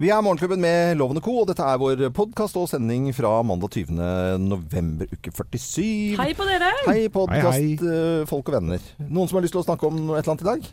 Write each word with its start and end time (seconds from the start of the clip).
Vi 0.00 0.08
er 0.08 0.22
Morgenklubben 0.24 0.62
med 0.64 0.94
Lovende 0.96 1.20
Co, 1.20 1.34
og 1.42 1.50
dette 1.50 1.60
er 1.60 1.76
vår 1.76 2.06
podkast 2.16 2.56
og 2.56 2.70
sending 2.70 3.10
fra 3.12 3.34
mandag 3.44 3.74
20. 3.74 3.98
november, 4.40 5.10
uke 5.12 5.28
47. 5.28 6.16
Hei 6.16 6.30
på 6.38 6.46
dere! 6.48 6.70
Hei, 6.86 7.02
podkast, 7.12 7.84
eh, 7.84 8.22
folk 8.30 8.48
og 8.48 8.54
venner. 8.56 8.86
Noen 9.02 9.28
som 9.28 9.36
har 9.36 9.44
lyst 9.44 9.52
til 9.52 9.60
å 9.60 9.66
snakke 9.66 9.90
om 9.90 9.98
et 10.14 10.22
eller 10.22 10.32
annet 10.32 10.46
i 10.46 10.48
dag? 10.48 10.70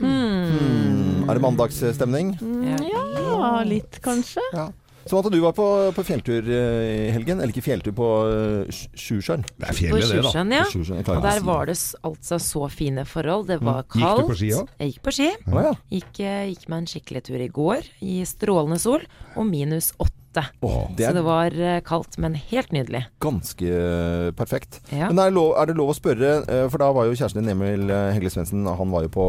Hmm. 0.00 0.42
Hmm. 0.56 1.22
Er 1.22 1.38
det 1.38 1.44
mandagsstemning? 1.44 2.34
Ja, 2.66 3.52
litt 3.62 4.00
kanskje. 4.02 4.42
Ja. 4.58 4.66
Som 5.06 5.20
at 5.20 5.28
du 5.30 5.38
var 5.42 5.54
på, 5.54 5.66
på 5.94 6.02
fjelltur 6.06 6.48
eh, 6.50 7.06
i 7.06 7.10
helgen. 7.14 7.38
Eller 7.38 7.54
ikke 7.54 7.62
fjelltur, 7.66 7.94
på 7.94 8.08
uh, 8.26 8.82
Sjusjøen. 8.98 9.44
Det 9.54 9.68
er 9.68 9.70
På 9.70 9.78
fjellet, 9.78 10.10
det, 10.10 10.24
da. 10.26 10.44
Ja. 10.58 11.16
Og 11.16 11.22
der 11.28 11.40
var 11.46 11.70
det 11.70 11.76
altså 12.02 12.40
så 12.42 12.66
fine 12.72 13.04
forhold. 13.06 13.46
Det 13.52 13.60
var 13.62 13.84
kaldt. 13.86 14.02
Gikk 14.02 14.26
du 14.26 14.32
på 14.34 14.38
ski 14.42 14.52
òg? 14.58 14.74
Jeg 14.82 14.92
gikk 14.94 15.02
på 15.06 15.14
ski. 15.14 15.30
Ja. 15.46 15.72
Gikk, 15.94 16.20
eh, 16.26 16.44
gikk 16.52 16.68
meg 16.72 16.82
en 16.84 16.90
skikkelig 16.90 17.24
tur 17.30 17.40
i 17.42 17.48
går 17.62 17.90
i 18.02 18.20
strålende 18.26 18.78
sol 18.82 19.06
og 19.36 19.46
minus 19.46 19.92
åtte. 20.02 20.42
Oh, 20.60 20.90
det 20.92 21.06
Så 21.06 21.12
er 21.12 21.14
det 21.16 21.22
var 21.24 21.54
eh, 21.56 21.78
kaldt, 21.80 22.18
men 22.20 22.34
helt 22.36 22.74
nydelig. 22.74 23.06
ganske 23.24 23.70
eh, 23.72 24.26
perfekt. 24.36 24.82
Ja. 24.92 25.06
Men 25.08 25.22
er 25.22 25.30
det, 25.30 25.36
lov, 25.38 25.54
er 25.56 25.70
det 25.70 25.76
lov 25.78 25.94
å 25.94 25.96
spørre, 25.96 26.34
eh, 26.44 26.66
for 26.68 26.82
da 26.82 26.90
var 26.92 27.06
jo 27.08 27.14
kjæresten 27.16 27.40
din 27.40 27.54
Emil 27.54 27.88
eh, 27.88 28.10
Hegle 28.12 28.28
Svendsen 28.34 28.66
Han 28.68 28.92
var 28.92 29.06
jo 29.06 29.14
på, 29.14 29.24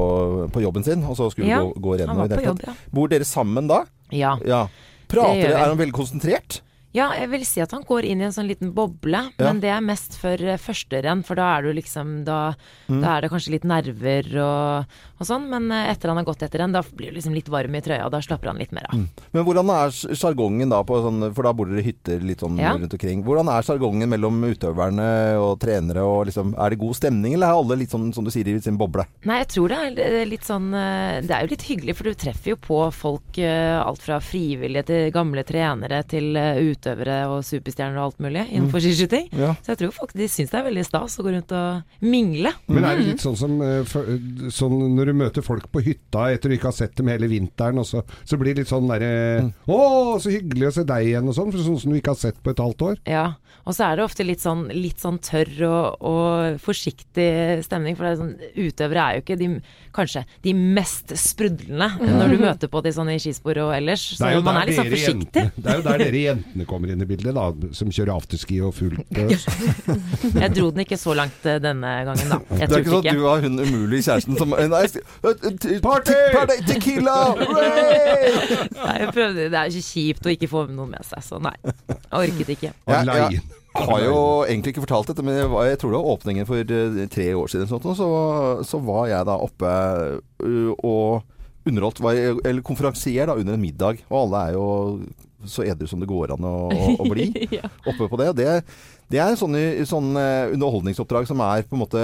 på 0.51 0.65
jobben 0.65 0.83
sin, 0.83 1.05
og 1.07 1.15
så 1.15 1.29
skulle 1.31 1.47
Ja, 1.47 1.61
gå, 1.63 1.77
gå 1.79 1.95
rennet. 2.01 2.65
Bor 2.91 3.07
dere 3.13 3.23
sammen 3.29 3.69
da? 3.71 3.85
ja. 4.11 4.35
Ja. 4.43 4.65
Prater. 5.11 5.53
Er 5.53 5.69
han 5.69 5.79
veldig 5.79 5.95
konsentrert? 5.95 6.61
Ja, 6.95 7.11
jeg 7.13 7.29
vil 7.29 7.43
si 7.45 7.59
at 7.61 7.71
han 7.75 7.83
går 7.83 8.05
inn 8.07 8.21
i 8.21 8.25
en 8.25 8.31
sånn 8.31 8.47
liten 8.47 8.71
boble, 8.73 9.19
Ja. 9.37 9.43
men 9.45 9.59
det 9.59 9.69
er 9.69 9.81
mest 9.81 10.15
for 10.17 10.35
førsterenn, 10.37 10.57
første 10.67 11.01
renn, 11.03 11.23
for 11.23 11.35
da 11.35 11.57
er 11.57 11.61
du 11.63 11.73
liksom 11.73 12.23
Da, 12.25 12.55
Mm. 12.89 13.01
da 13.01 13.17
er 13.17 13.21
det 13.21 13.29
kanskje 13.31 13.51
litt 13.51 13.63
nerver 13.65 14.25
og, 14.39 14.85
og 15.19 15.27
sånn, 15.27 15.49
men 15.49 15.69
eh, 15.71 15.91
etter 15.91 16.07
han 16.07 16.17
har 16.17 16.23
gått 16.25 16.41
etter 16.43 16.59
renn, 16.59 16.71
da 16.71 16.81
blir 16.81 17.11
du 17.11 17.15
liksom 17.19 17.33
litt 17.35 17.47
varm 17.49 17.75
i 17.75 17.81
trøya, 17.81 18.05
og 18.05 18.11
da 18.11 18.19
slapper 18.21 18.47
han 18.47 18.57
litt 18.57 18.71
mer 18.71 18.85
av. 18.89 18.97
Men 19.33 19.43
hvordan 19.45 19.69
er 19.69 19.89
sj- 19.91 20.15
sjargongen 20.15 20.69
da 20.69 20.81
på 20.83 21.01
sånn 21.03 21.33
For 21.35 21.43
da 21.43 21.51
bor 21.53 21.65
dere 21.65 21.79
i 21.79 21.83
hytter 21.91 22.19
litt 22.23 22.39
sånn 22.39 22.57
Ja. 22.57 22.73
rundt 22.73 22.93
omkring. 22.93 23.23
Hvordan 23.23 23.47
er 23.49 23.61
sjargongen 23.61 24.07
mellom 24.09 24.41
utøverne 24.47 25.37
og 25.39 25.59
trenere 25.59 26.01
og 26.03 26.27
liksom 26.27 26.53
Er 26.57 26.69
det 26.71 26.79
god 26.79 26.95
stemning, 26.95 27.33
eller 27.35 27.47
er 27.47 27.57
alle 27.59 27.77
litt 27.77 27.89
sånn 27.91 28.13
som 28.13 28.23
du 28.23 28.31
sier, 28.31 28.47
i 28.47 28.59
sin 28.59 28.77
boble? 28.77 29.05
Nei, 29.25 29.39
jeg 29.43 29.47
tror 29.49 29.67
det 29.69 29.99
er 29.99 30.21
eh, 30.21 30.25
litt 30.25 30.41
sånn 30.47 30.73
eh, 30.73 31.21
Det 31.21 31.31
er 31.31 31.41
jo 31.45 31.51
litt 31.51 31.63
hyggelig, 31.67 31.95
for 31.95 32.03
du 32.03 32.13
treffer 32.13 32.49
jo 32.53 32.55
på 32.55 32.79
folk 32.93 33.37
eh, 33.37 33.77
alt 33.83 33.99
fra 34.01 34.19
frivillige 34.19 34.85
til 34.85 35.11
gamle 35.11 35.43
trenere 35.43 36.03
til 36.07 36.35
eh, 36.37 36.55
utøvere 36.77 37.17
og 37.33 37.43
superstjerner 37.43 37.97
og 37.97 38.05
alt 38.11 38.19
mulig 38.23 38.45
innenfor 38.53 38.79
skiskyting. 38.83 39.27
Ja. 39.33 39.55
Så 39.65 39.73
jeg 39.73 39.81
tror 39.81 39.91
folk 39.97 40.13
de 40.13 40.27
syns 40.31 40.51
det 40.53 40.59
er 40.61 40.67
veldig 40.69 40.85
stas 40.87 41.17
å 41.19 41.25
gå 41.25 41.33
rundt 41.35 41.51
og 41.57 42.05
mingle. 42.05 42.53
Men 42.69 42.85
er 42.87 42.97
det 43.01 43.07
litt 43.09 43.23
sånn 43.25 43.35
som 43.39 43.57
eh, 43.61 43.83
sånn 44.53 44.77
når 44.95 45.11
du 45.11 45.13
møter 45.23 45.45
folk 45.45 45.67
på 45.73 45.81
hytta 45.85 46.27
etter 46.33 46.49
du 46.49 46.57
ikke 46.57 46.69
har 46.71 46.77
sett 46.77 46.95
dem 46.99 47.09
hele 47.11 47.27
vinteren, 47.31 47.81
og 47.81 47.87
så, 47.89 48.03
så 48.23 48.37
blir 48.39 48.53
det 48.55 48.63
litt 48.65 48.71
sånn 48.71 48.87
derre 48.87 49.51
'Å, 49.67 50.19
så 50.21 50.29
hyggelig 50.31 50.69
å 50.69 50.73
se 50.77 50.83
deg 50.87 51.09
igjen', 51.11 51.27
og 51.27 51.35
sånn, 51.35 51.51
for 51.51 51.63
sånn 51.65 51.79
som 51.81 51.91
du 51.91 51.97
ikke 51.99 52.13
har 52.13 52.21
sett 52.21 52.39
på 52.43 52.53
et 52.53 52.61
halvt 52.61 52.81
år. 52.91 52.97
Ja, 53.09 53.25
og 53.67 53.75
så 53.75 53.83
er 53.89 53.97
det 53.99 54.05
ofte 54.05 54.23
litt 54.23 54.39
sånn, 54.43 54.67
litt 54.71 55.01
sånn 55.01 55.17
tørr 55.19 55.57
og, 55.67 55.97
og 56.07 56.59
forsiktig 56.63 57.63
stemning. 57.65 57.97
For 57.97 58.05
det 58.07 58.11
er 58.13 58.19
sånn, 58.21 58.35
utøvere 58.67 59.03
er 59.03 59.17
jo 59.17 59.23
ikke 59.25 59.37
de, 59.41 59.49
kanskje 59.95 60.23
de 60.45 60.53
mest 60.55 61.11
sprudlende 61.19 61.89
når 62.07 62.31
du 62.35 62.37
møter 62.45 62.71
på 62.71 62.81
de 62.85 62.93
sånn 62.95 63.11
i 63.11 63.17
skispor 63.21 63.59
og 63.65 63.73
ellers. 63.75 64.05
Så 64.19 64.29
man 64.45 64.61
er 64.61 64.69
litt 64.71 64.79
sånn 64.79 64.91
forsiktig. 64.93 65.43
jentene- 65.43 65.63
Det 65.63 65.73
er 65.73 65.81
jo 65.81 65.85
der 65.89 66.03
dere 66.05 66.21
jentene 66.23 66.66
kommer 66.69 66.91
inn 66.93 67.03
i 67.03 67.07
bildet, 67.09 67.33
da, 67.35 67.71
som 67.75 67.91
kjører 67.93 68.13
afterski 68.15 68.59
og 68.65 68.73
fullt 68.77 69.19
øs. 69.23 69.45
Jeg 70.41 70.53
dro 70.55 70.69
den 70.73 70.83
ikke 70.83 70.99
så 70.99 71.15
langt 71.17 71.45
eh, 71.47 71.59
denne 71.63 71.93
gangen, 72.07 72.31
da. 72.31 72.39
Jeg 72.59 72.69
det 72.69 72.79
er 72.79 72.85
ikke 72.85 72.95
sånn 72.95 73.11
at 73.11 73.19
du 73.19 73.25
har 73.25 73.43
hun 73.45 73.59
umulige 73.61 74.07
kjæresten 74.07 74.39
som 74.39 74.55
Nei, 74.57 74.83
eh, 74.87 75.77
Party! 75.83 76.17
party! 76.33 76.57
Tequila! 76.67 77.17
Nei, 77.37 78.95
jeg 79.01 79.13
prøvde, 79.13 79.47
det 79.51 79.59
er 79.59 79.71
ikke 79.71 79.85
kjipt 79.91 80.27
å 80.27 80.33
ikke 80.33 80.49
få 80.51 80.65
noen 80.71 80.95
med 80.95 81.07
seg, 81.07 81.23
så 81.25 81.39
nei. 81.43 81.55
Jeg 81.63 82.17
orket 82.17 82.51
ikke. 82.57 82.73
Jeg, 82.73 83.07
jeg, 83.07 83.41
Jeg 83.77 83.87
har 83.91 84.03
jo 84.03 84.19
egentlig 84.47 84.73
ikke 84.73 84.83
fortalt 84.87 85.11
dette, 85.11 85.25
men 85.25 85.37
jeg, 85.37 85.49
var, 85.53 85.67
jeg 85.69 85.79
tror 85.81 85.93
det 85.93 85.99
var 86.01 86.13
åpningen 86.15 86.49
for 86.49 86.75
eh, 86.77 87.01
tre 87.13 87.27
år 87.37 87.51
siden. 87.53 87.69
Sånt, 87.69 87.87
så, 87.97 88.11
så 88.65 88.81
var 88.83 89.09
jeg 89.11 89.27
da 89.29 89.37
oppe 89.47 89.73
uh, 90.43 90.71
og 90.77 91.25
underholdt, 91.67 91.99
var, 92.03 92.15
eller 92.17 92.61
konferansier 92.65 93.27
da, 93.29 93.35
under 93.37 93.53
en 93.57 93.61
middag. 93.63 94.03
Og 94.09 94.21
alle 94.25 94.43
er 94.49 94.57
jo 94.57 94.67
så 95.47 95.61
edru 95.63 95.85
som 95.87 96.01
det 96.01 96.07
går 96.09 96.31
an 96.33 96.43
å, 96.49 96.53
å, 96.97 97.05
bli 97.13 97.27
ja. 97.59 97.67
oppe 97.87 98.07
på 98.09 98.17
det. 98.19 98.31
Det, 98.39 98.47
det 99.13 99.19
er 99.21 99.35
sånne, 99.39 99.59
sånne 99.87 100.23
underholdningsoppdrag 100.55 101.27
som 101.29 101.39
er 101.45 101.61
på 101.69 101.77
en 101.77 101.83
måte 101.83 102.01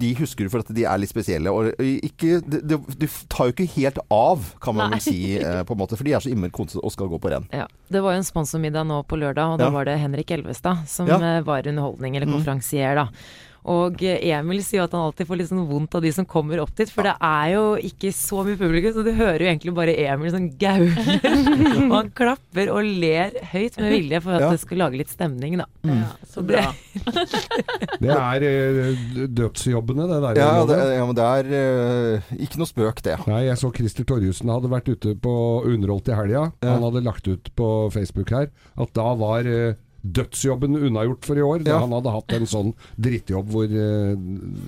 De 0.00 0.08
husker 0.18 0.48
du 0.48 0.50
for 0.50 0.64
at 0.64 0.72
de 0.74 0.86
er 0.88 0.98
litt 0.98 1.12
spesielle. 1.12 1.52
Og 1.52 1.68
ikke, 1.78 2.40
det, 2.48 2.80
de 2.96 3.10
tar 3.30 3.50
jo 3.50 3.54
ikke 3.54 3.68
helt 3.76 4.00
av, 4.08 4.48
kan 4.64 4.74
man 4.80 4.96
vel 4.96 5.04
si, 5.04 5.36
eh, 5.38 5.60
på 5.68 5.76
en 5.76 5.82
måte. 5.84 6.00
For 6.00 6.08
de 6.08 6.16
er 6.16 6.24
så 6.24 6.32
innmari 6.32 6.50
konstige 6.56 6.82
og 6.82 6.96
skal 6.96 7.12
gå 7.12 7.20
på 7.22 7.30
renn. 7.36 7.46
Ja. 7.54 7.68
Det 7.92 8.02
var 8.02 8.16
jo 8.16 8.22
en 8.24 8.28
sponsormiddag 8.32 8.88
nå 8.88 9.02
på 9.06 9.20
lørdag, 9.20 9.52
og 9.54 9.62
da 9.62 9.68
Ja. 9.68 9.76
var 9.76 9.86
det 9.92 10.00
Henrik 10.02 10.32
Elvestad 10.34 10.88
som 10.90 11.12
eh, 11.12 11.42
var 11.46 11.68
underholdning, 11.68 12.16
eller 12.16 12.26
Mm. 12.32 12.38
konferansier, 12.40 12.96
da. 13.04 13.06
Og 13.70 14.00
Emil 14.02 14.58
sier 14.66 14.80
jo 14.80 14.86
at 14.88 14.94
han 14.96 15.04
alltid 15.06 15.28
får 15.28 15.38
litt 15.38 15.50
sånn 15.52 15.66
vondt 15.68 15.94
av 15.94 16.02
de 16.02 16.10
som 16.14 16.26
kommer 16.26 16.58
opp 16.62 16.72
dit, 16.78 16.90
for 16.90 17.06
det 17.06 17.12
er 17.22 17.52
jo 17.54 17.64
ikke 17.78 18.10
så 18.16 18.42
mye 18.46 18.58
publikum, 18.58 18.94
så 18.96 19.04
du 19.06 19.12
hører 19.14 19.44
jo 19.44 19.50
egentlig 19.52 19.74
bare 19.76 19.94
Emil 20.02 20.32
sånn 20.34 20.48
gaule. 20.58 21.04
og 21.86 21.94
han 21.94 22.10
klapper 22.18 22.72
og 22.74 22.88
ler 22.88 23.36
høyt 23.52 23.78
med 23.78 23.94
vilje 23.94 24.22
for 24.24 24.34
at 24.34 24.42
Ja. 24.42 24.50
det 24.50 24.62
skal 24.64 24.82
lage 24.82 24.98
litt 24.98 25.12
stemning, 25.12 25.60
da. 25.62 25.68
Mm. 25.86 26.02
så 26.32 26.42
bra. 26.46 26.64
Det 28.02 28.10
er 28.10 28.46
eh, 28.48 28.98
dødsjobbene, 29.30 30.08
det 30.10 30.18
der. 30.26 30.40
Ja, 30.42 30.64
det, 30.66 30.80
ja 30.96 31.06
men 31.06 31.16
det 31.18 31.28
er 31.28 31.52
uh, 31.52 32.34
ikke 32.42 32.60
noe 32.60 32.70
spøk, 32.70 33.02
det. 33.06 33.16
Nei, 33.30 33.44
jeg 33.46 33.60
så 33.60 33.70
Christer 33.74 34.06
Torjussen 34.08 34.50
hadde 34.52 34.70
vært 34.72 34.90
ute 34.90 35.14
på 35.22 35.34
underholdt 35.68 36.10
i 36.10 36.18
helga. 36.18 36.48
Ja. 36.64 36.74
Han 36.74 36.86
hadde 36.88 37.04
lagt 37.06 37.30
ut 37.30 37.52
på 37.58 37.68
Facebook 37.94 38.34
her 38.34 38.50
at 38.74 38.94
da 38.96 39.08
var 39.18 39.46
eh, 39.46 39.78
dødsjobben 40.02 40.76
unnagjort 40.76 41.24
for 41.24 41.38
i 41.38 41.42
år. 41.46 41.62
Da 41.64 41.70
Ja. 41.76 41.78
han 41.80 41.92
hadde 41.92 42.10
hatt 42.10 42.32
en 42.32 42.46
sånn 42.46 42.74
drittjobb 43.00 43.48
hvor, 43.54 43.64
eh, 43.70 44.16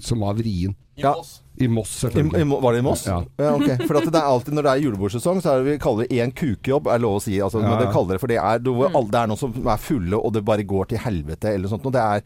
som 0.00 0.21
var 0.21 0.34
vrien. 0.34 0.75
Ja. 0.97 1.15
I 1.59 1.67
Moss, 1.69 2.05
I, 2.05 2.09
i, 2.19 2.43
var 2.47 2.72
det 2.72 2.78
i 2.78 2.83
Moss? 2.83 3.05
Ja. 3.06 3.19
ok. 3.39 3.87
For 3.87 3.97
at 3.99 4.06
det 4.11 4.15
er 4.19 4.27
alltid 4.31 4.55
når 4.55 4.62
det 4.62 4.72
er 4.72 4.83
julebordsesong, 4.84 5.41
så 5.43 5.50
er 5.53 5.62
det 5.62 5.72
vi 5.72 5.78
kaller 5.83 6.06
det 6.06 6.19
én 6.22 6.33
kukejobb, 6.34 6.87
er 6.91 6.99
lov 7.03 7.19
å 7.19 7.22
si. 7.22 7.37
Altså, 7.43 7.61
Ja, 7.62 7.69
men 7.71 7.78
det 7.78 7.89
ja. 7.89 7.93
kaller 7.95 8.15
det 8.15 8.21
for 8.22 8.31
det 8.31 8.39
er, 8.39 8.59
det 8.59 9.21
er 9.21 9.27
noen 9.31 9.39
som 9.39 9.53
er 9.67 9.77
fulle, 9.78 10.15
og 10.19 10.33
det 10.34 10.45
bare 10.45 10.62
går 10.67 10.89
til 10.89 10.99
helvete, 10.99 11.55
eller 11.55 11.69
sånt. 11.69 11.87
Og 11.87 11.93
det 11.95 12.01
er 12.03 12.22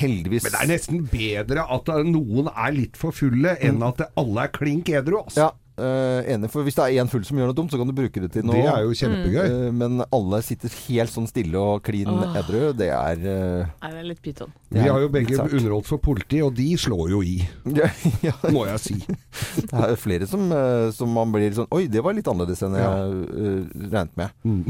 heldigvis 0.00 0.44
Men 0.46 0.52
det 0.54 0.60
er 0.62 0.70
nesten 0.72 1.02
bedre 1.10 1.64
at 1.68 1.90
noen 2.08 2.48
er 2.54 2.72
litt 2.72 2.96
for 2.96 3.12
fulle, 3.12 3.56
enn 3.60 3.82
at 3.84 4.00
alle 4.16 4.46
er 4.46 4.52
klink 4.54 4.88
edru. 4.88 5.18
Altså. 5.24 5.36
Ja, 5.44 5.50
eh, 5.78 6.32
enig. 6.34 6.50
For 6.52 6.66
hvis 6.66 6.76
det 6.78 6.86
er 6.86 7.02
én 7.02 7.10
full 7.10 7.24
som 7.26 7.38
gjør 7.38 7.50
noe 7.50 7.58
dumt, 7.58 7.72
så 7.72 7.80
kan 7.80 7.90
du 7.90 7.94
bruke 7.96 8.22
det 8.22 8.30
til 8.34 8.46
noe. 8.46 8.56
Det 8.56 8.70
er 8.70 8.84
jo 8.86 8.96
kjempegøy. 9.00 9.54
Uh, 9.54 9.70
men 9.74 10.04
alle 10.06 10.40
sitter 10.46 10.72
helt 10.86 11.12
sånn 11.12 11.28
stille 11.30 11.60
og 11.60 11.82
klin 11.86 12.10
oh. 12.10 12.36
edru. 12.38 12.70
Det 12.76 12.90
er 12.94 13.24
uh, 13.24 13.72
Nei, 13.82 13.90
det 13.90 14.02
er 14.02 14.08
litt 14.12 14.22
pyton. 14.24 14.54
Vi 14.74 14.82
har 14.88 15.00
jo 15.02 15.10
begge 15.12 15.38
underholdt 15.38 15.88
for 15.88 16.02
politi, 16.02 16.40
og 16.42 16.54
de 16.56 16.66
slår 16.80 17.12
jo 17.12 17.20
i, 17.24 17.36
ja, 17.78 17.90
ja, 18.24 18.34
må 18.54 18.66
jeg 18.70 18.82
si. 18.82 18.98
Det 19.54 19.70
er 19.78 19.96
flere 19.98 20.26
som, 20.28 20.46
uh, 20.50 20.90
som 20.94 21.10
man 21.14 21.30
blir 21.34 21.52
sånn 21.54 21.68
Oi, 21.74 21.84
det 21.90 22.02
var 22.04 22.14
litt 22.16 22.26
annerledes 22.30 22.62
enn 22.64 22.74
jeg 22.78 23.20
eh, 23.34 23.84
regnet 23.92 24.14
med. 24.18 24.34
Mm. 24.44 24.62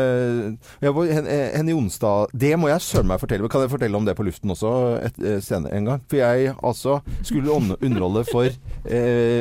Jeg 0.80 0.94
var, 0.94 1.10
Hen- 1.14 1.28
Henny 1.28 1.74
Onsdag 1.76 2.32
Det 2.36 2.50
må 2.58 2.68
jeg 2.70 2.82
søren 2.84 3.08
meg 3.10 3.20
fortelle. 3.22 3.48
Kan 3.52 3.64
jeg 3.64 3.72
fortelle 3.72 3.98
om 3.98 4.06
det 4.06 4.14
på 4.18 4.24
luften 4.26 4.52
også 4.52 4.70
et, 5.04 5.18
senere 5.44 5.76
en 5.76 5.88
gang? 5.88 6.02
For 6.10 6.20
jeg 6.20 6.54
altså 6.56 6.98
skulle 7.26 7.54
underholde 7.78 8.24
for 8.28 8.48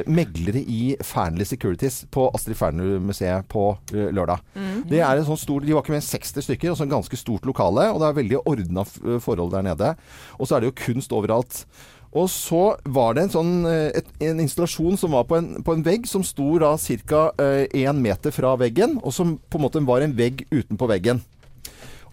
meglere 0.10 0.62
i 0.62 0.82
Fearnley 1.06 1.48
Securities 1.48 2.02
på 2.14 2.28
Astrid 2.36 2.58
Fearnley-museet 2.60 3.48
på 3.52 3.72
eh, 3.94 4.10
lørdag. 4.16 4.44
Det 4.90 5.00
er 5.04 5.20
en 5.20 5.28
sånn 5.28 5.40
stor 5.40 5.64
De 5.66 5.76
var 5.76 5.86
ikke 5.86 5.96
mer 5.96 6.02
enn 6.02 6.10
60 6.10 6.48
stykker, 6.48 6.72
og 6.72 6.80
så 6.80 6.88
en 6.88 6.98
ganske 6.98 7.20
stort 7.20 7.48
lokale. 7.50 7.88
Og 7.94 8.02
det 8.02 8.10
er 8.10 8.20
veldig 8.20 8.42
ordna 8.50 8.86
forhold 9.24 9.56
der 9.56 9.66
nede. 9.70 9.94
Og 10.38 10.50
så 10.50 10.58
er 10.58 10.64
det 10.64 10.72
jo 10.72 10.80
kunst 10.86 11.16
overalt. 11.16 11.64
Og 12.10 12.26
så 12.34 12.64
var 12.90 13.14
det 13.14 13.28
en 13.28 13.34
sånn 13.36 13.52
eh, 13.70 13.90
et, 14.02 14.14
en 14.32 14.40
installasjon 14.42 14.98
som 14.98 15.14
var 15.14 15.28
på 15.30 15.38
en, 15.38 15.52
på 15.66 15.76
en 15.76 15.84
vegg, 15.86 16.08
som 16.10 16.26
sto 16.26 16.56
da 16.62 16.76
ca. 16.78 17.26
én 17.70 18.00
meter 18.02 18.34
fra 18.34 18.56
veggen, 18.58 18.98
og 19.04 19.14
som 19.14 19.38
på 19.38 19.60
en 19.60 19.68
måte 19.68 19.86
var 19.86 20.02
en 20.06 20.16
vegg 20.18 20.48
utenpå 20.50 20.90
veggen. 20.90 21.22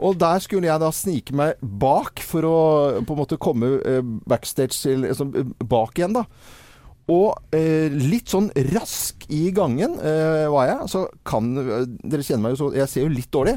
Og 0.03 0.19
der 0.21 0.41
skulle 0.45 0.69
jeg 0.69 0.83
da 0.83 0.91
snike 0.93 1.35
meg 1.37 1.61
bak 1.61 2.21
for 2.25 2.45
å 2.45 2.59
på 3.07 3.15
en 3.17 3.21
måte 3.21 3.41
komme 3.41 3.77
eh, 3.81 4.03
backstage 4.29 4.77
til, 4.77 5.07
altså, 5.09 5.29
eh, 5.33 5.53
bak 5.65 5.97
igjen, 5.97 6.17
da. 6.19 6.27
Og 7.13 7.55
eh, 7.55 7.87
litt 7.93 8.33
sånn 8.33 8.51
rask 8.73 9.16
i 9.33 9.51
gangen 9.55 9.97
eh, 9.99 10.47
var 10.53 10.67
jeg. 10.71 10.89
Så 10.93 11.05
kan 11.27 11.49
eh, 11.61 11.85
Dere 12.07 12.23
kjenner 12.27 12.45
meg 12.47 12.55
jo 12.55 12.59
så 12.61 12.69
Jeg 12.77 12.89
ser 12.93 13.07
jo 13.07 13.13
litt 13.13 13.31
dårlig. 13.35 13.57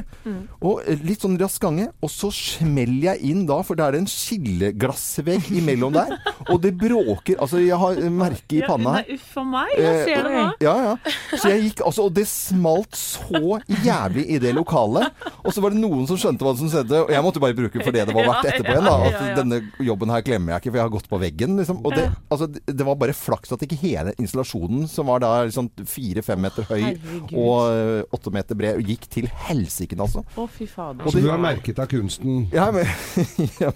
Og 0.60 0.80
eh, 0.88 0.98
litt 1.06 1.22
sånn 1.24 1.36
rask 1.40 1.62
gange. 1.62 1.88
Og 2.02 2.10
så 2.12 2.30
smeller 2.34 3.12
jeg 3.14 3.30
inn 3.32 3.44
da, 3.48 3.60
for 3.66 3.78
det 3.78 3.86
er 3.86 3.98
en 4.00 4.08
skilleglassvegg 4.10 5.50
imellom 5.60 5.94
der. 5.94 6.16
og 6.50 6.60
det 6.64 6.72
bråker. 6.80 7.38
Altså, 7.40 7.60
jeg 7.62 7.76
har 7.80 8.00
merke 8.14 8.58
i 8.60 8.62
panna 8.66 8.96
her. 8.98 9.10
Uff 9.16 9.36
a 9.40 9.44
meg, 9.46 9.72
jeg 9.78 10.04
ser 10.08 10.26
det 10.28 10.34
nå. 10.34 10.44
Eh, 10.46 10.64
Ja, 10.64 10.74
ja. 10.84 11.14
Så 11.40 11.50
jeg 11.52 11.62
gikk, 11.68 11.82
altså, 11.86 12.06
og 12.08 12.14
det 12.16 12.26
smalt 12.30 12.96
så 12.98 13.58
jævlig 13.84 14.26
i 14.36 14.38
det 14.42 14.52
lokalet. 14.56 15.10
Og 15.44 15.52
så 15.54 15.62
var 15.64 15.74
det 15.74 15.80
noen 15.82 16.06
som 16.10 16.18
skjønte 16.20 16.44
hva 16.46 16.54
som 16.58 16.70
skjedde, 16.70 17.04
og 17.06 17.12
jeg 17.14 17.24
måtte 17.24 17.42
bare 17.42 17.56
bruke 17.56 17.80
for 17.84 17.94
det 17.94 18.06
det 18.10 18.16
var 18.16 18.28
verdt 18.28 18.48
etterpå 18.52 18.74
igjen. 18.74 18.88
Da. 18.88 19.10
At 19.10 19.38
denne 19.40 19.60
jobben 19.86 20.12
her 20.14 20.24
glemmer 20.26 20.54
jeg 20.56 20.64
ikke, 20.64 20.72
for 20.74 20.80
jeg 20.80 20.86
har 20.88 20.94
gått 20.96 21.10
på 21.10 21.20
veggen. 21.22 21.56
Liksom. 21.60 21.80
Og 21.86 21.96
det, 21.96 22.06
altså, 22.32 22.48
det 22.50 22.86
var 22.86 22.98
bare 23.00 23.16
flaks 23.16 23.52
at 23.56 23.64
ikke 23.66 23.78
hele 23.82 24.14
installasjonen, 24.20 24.86
som 24.90 25.10
var 25.10 25.22
da 25.24 25.32
liksom 25.48 25.59
fire-fem 25.68 26.40
meter 26.40 26.66
høy 26.70 26.80
Herregud. 26.80 27.34
og 27.36 27.74
øh, 27.74 28.16
åtte 28.16 28.32
meter 28.34 28.58
bred, 28.58 28.80
gikk 28.86 29.06
til 29.12 29.28
helsike, 29.48 29.98
altså. 30.00 30.24
Å, 30.36 30.46
fy 30.50 30.68
fader. 30.70 31.04
Og 31.04 31.12
Så 31.12 31.22
du 31.22 31.28
har 31.30 31.40
merket 31.40 31.78
av 31.82 31.90
kunsten? 31.90 32.46
Ja, 32.54 32.70
men, 32.74 32.88
ja 33.62 33.72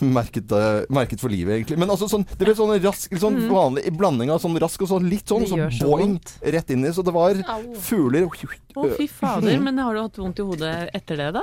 merket, 0.00 0.52
øh, 0.52 0.84
merket 0.94 1.20
for 1.20 1.32
livet, 1.32 1.56
egentlig. 1.56 1.78
Men 1.80 1.90
altså 1.92 2.08
sånn, 2.10 2.26
det 2.30 2.46
ble 2.46 2.54
sånn 2.56 2.74
rask, 2.84 3.18
sånn 3.20 3.38
mm. 3.42 3.48
vanlig 3.52 3.92
blanding 3.98 4.32
av 4.32 4.40
sånn 4.42 4.56
rask 4.60 4.82
og 4.84 4.92
sånn 4.92 5.08
litt 5.10 5.28
sånn, 5.28 5.46
sånn 5.48 5.66
så 5.74 5.88
boing, 5.88 6.16
vondt. 6.16 6.34
rett 6.54 6.72
inn 6.74 6.86
i. 6.86 6.92
Så 6.94 7.04
det 7.06 7.14
var 7.14 7.38
fugler 7.82 8.28
Å, 8.28 8.86
fy 8.94 9.08
fader. 9.10 9.58
Men 9.62 9.80
har 9.82 9.96
du 9.96 10.02
hatt 10.04 10.18
vondt 10.20 10.38
i 10.38 10.46
hodet 10.46 10.74
etter 10.94 11.18
det, 11.18 11.30
da? 11.34 11.42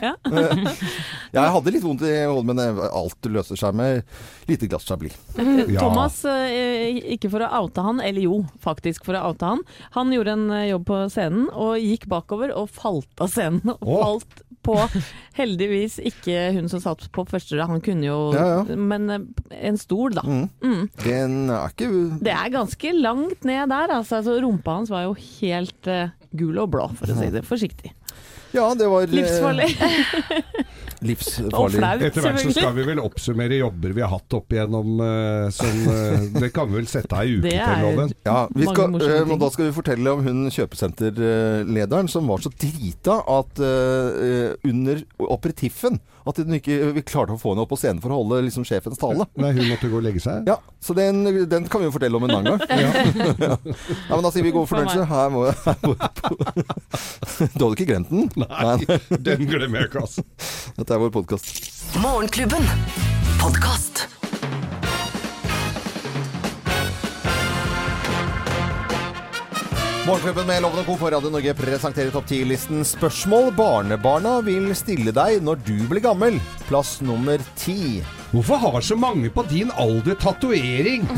Ja. 0.00 0.14
Jeg 1.34 1.52
hadde 1.56 1.74
litt 1.74 1.84
vondt 1.84 2.04
i 2.06 2.14
hodet, 2.24 2.46
men 2.48 2.62
eh, 2.62 2.82
alt 2.88 3.28
løser 3.28 3.58
seg 3.58 3.76
med 3.76 4.04
lite 4.48 4.68
glass 4.70 4.86
chablis. 4.88 5.16
Ja. 5.36 5.80
Thomas, 5.80 6.20
eh, 6.28 7.00
ikke 7.16 7.30
for 7.32 7.44
å 7.44 7.50
oute 7.62 7.84
han, 7.84 8.00
eller 8.04 8.26
jo, 8.26 8.40
faktisk 8.64 9.03
for 9.04 9.18
å 9.18 9.30
oute 9.30 9.52
han. 9.52 9.62
Han 9.98 10.12
gjorde 10.14 10.34
en 10.36 10.48
eh, 10.54 10.70
jobb 10.72 10.88
på 10.88 11.02
scenen 11.12 11.46
og 11.52 11.78
gikk 11.82 12.08
bakover 12.10 12.54
og 12.56 12.72
falt 12.72 13.24
av 13.24 13.32
scenen. 13.32 13.76
Og 13.76 13.94
oh. 13.94 14.02
falt 14.04 14.44
på 14.64 14.76
heldigvis 15.40 15.98
ikke 16.00 16.48
hun 16.56 16.70
som 16.72 16.82
satt 16.82 17.04
på 17.14 17.26
første 17.28 17.58
rad, 17.58 17.70
han 17.72 17.84
kunne 17.84 18.08
jo 18.08 18.18
Ja, 18.34 18.46
ja. 18.62 18.78
Men 18.78 19.10
eh, 19.12 19.26
en 19.68 19.80
stol, 19.80 20.16
da. 20.16 20.24
Mm. 20.24 20.46
Mm. 20.64 20.84
Den 21.04 21.36
er 21.52 21.74
ikke 21.74 21.90
Det 22.24 22.34
er 22.34 22.54
ganske 22.54 22.94
langt 22.96 23.44
ned 23.44 23.68
der, 23.72 23.98
altså. 23.98 24.22
altså 24.22 24.38
rumpa 24.44 24.78
hans 24.80 24.92
var 24.92 25.06
jo 25.06 25.16
helt 25.18 25.90
uh, 25.90 26.14
gul 26.34 26.58
og 26.62 26.72
blå, 26.74 26.88
for 26.98 27.12
å 27.12 27.18
si 27.18 27.30
det 27.34 27.44
forsiktig. 27.46 27.92
Ja, 28.54 28.68
det 28.78 28.86
var 28.86 29.10
Livsfarlig. 29.10 29.70
Livsfarlig. 31.04 31.80
Etter 32.08 32.24
hvert 32.24 32.40
så 32.40 32.52
skal 32.54 32.72
vi 32.78 32.86
vel 32.88 33.00
oppsummere 33.02 33.58
jobber 33.60 33.92
vi 33.96 34.04
har 34.04 34.12
hatt 34.14 34.36
opp 34.38 34.54
igjennom 34.54 35.02
uh, 35.02 35.50
som 35.54 35.82
uh, 35.88 36.24
Det 36.40 36.50
kan 36.54 36.70
vi 36.70 36.78
vel 36.80 36.88
sette 36.90 37.20
ei 37.20 37.36
i 37.36 37.42
til, 37.44 37.84
Loven. 37.84 38.14
Ja, 38.26 38.38
vi 38.54 38.68
skal, 38.68 38.96
uh, 38.96 39.34
og 39.34 39.36
da 39.42 39.50
skal 39.52 39.68
vi 39.68 39.76
fortelle 39.76 40.16
om 40.16 40.24
hun 40.24 40.48
kjøpesenterlederen 40.54 42.10
som 42.12 42.28
var 42.30 42.42
så 42.44 42.52
drita 42.54 43.20
at 43.34 43.60
under 44.64 45.04
aperitiffen 45.30 46.00
at 46.24 46.40
hun 46.40 46.56
ikke 46.56 46.76
vi 46.96 47.02
klarte 47.04 47.34
å 47.34 47.40
få 47.40 47.52
henne 47.52 47.64
opp 47.64 47.72
på 47.74 47.78
scenen 47.80 48.00
for 48.02 48.14
å 48.14 48.20
holde 48.22 48.40
liksom, 48.46 48.64
sjefens 48.68 49.00
tale. 49.00 49.26
Nei, 49.40 49.52
hun 49.56 49.68
måtte 49.68 49.90
gå 49.92 49.98
og 50.00 50.06
legge 50.06 50.22
seg. 50.24 50.48
Ja, 50.48 50.56
så 50.80 50.96
den, 50.96 51.20
den 51.50 51.68
kan 51.68 51.82
vi 51.82 51.90
jo 51.90 51.94
fortelle 51.94 52.16
om 52.16 52.24
en 52.28 52.36
annen 52.38 52.54
gang. 52.54 52.64
ja. 53.44 53.58
men 54.08 54.24
da 54.24 54.32
sier 54.32 54.46
vi 54.46 54.54
god 54.54 54.70
fornøyelse. 54.70 55.04
Her 55.10 55.34
må, 55.34 55.44
jeg 55.50 55.54
Du 57.58 57.66
hadde 57.66 57.74
ikke 57.76 57.90
glemt 57.92 58.12
den? 58.12 58.30
Nei, 58.40 58.98
den 59.28 59.46
glemmer 59.50 59.82
jeg 59.82 59.92
ikke, 59.92 60.06
altså. 60.06 60.24
Dette 60.78 60.96
er 60.96 61.04
vår 61.04 61.14
podkast. 61.20 61.54
Morgenklubben. 62.00 62.68
Podkast. 63.42 64.13
Morgenklubben 70.04 70.44
med 70.44 70.60
Loven 70.60 70.82
og 70.82 70.84
Co. 70.84 70.94
på 71.00 71.08
Radio 71.14 71.30
Norge 71.32 71.54
presenterer 71.56 72.10
topp 72.12 72.26
10-listen 72.28 72.82
spørsmål 72.84 73.46
barnebarna 73.56 74.34
vil 74.44 74.66
stille 74.76 75.14
deg 75.16 75.38
når 75.40 75.62
du 75.64 75.78
blir 75.88 76.04
gammel. 76.04 76.36
Plass 76.68 76.98
nummer 77.00 77.40
ti. 77.56 78.02
Hvorfor 78.34 78.58
har 78.58 78.80
så 78.82 78.96
mange 78.98 79.30
på 79.30 79.44
din 79.46 79.70
alder 79.78 80.16
tatovering? 80.18 81.06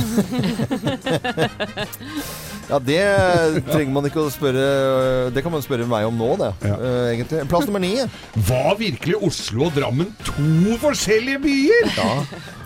Ja, 2.66 2.80
det 2.82 2.98
trenger 3.68 3.92
man 3.94 4.06
ikke 4.08 4.24
å 4.24 4.30
spørre 4.32 4.62
Det 5.34 5.42
kan 5.44 5.52
man 5.54 5.62
spørre 5.62 5.86
meg 5.86 6.06
om 6.08 6.16
nå, 6.18 6.32
det. 6.40 6.48
Ja. 6.66 6.74
eh, 6.74 7.10
egentlig. 7.12 7.44
Plass 7.50 7.68
nummer 7.68 7.82
ni. 7.82 7.92
Var 8.48 8.72
virkelig 8.80 9.20
Oslo 9.28 9.68
og 9.68 9.76
Drammen 9.76 10.10
to 10.26 10.74
forskjellige 10.82 11.42
byer? 11.44 11.92
Ja, 11.94 12.08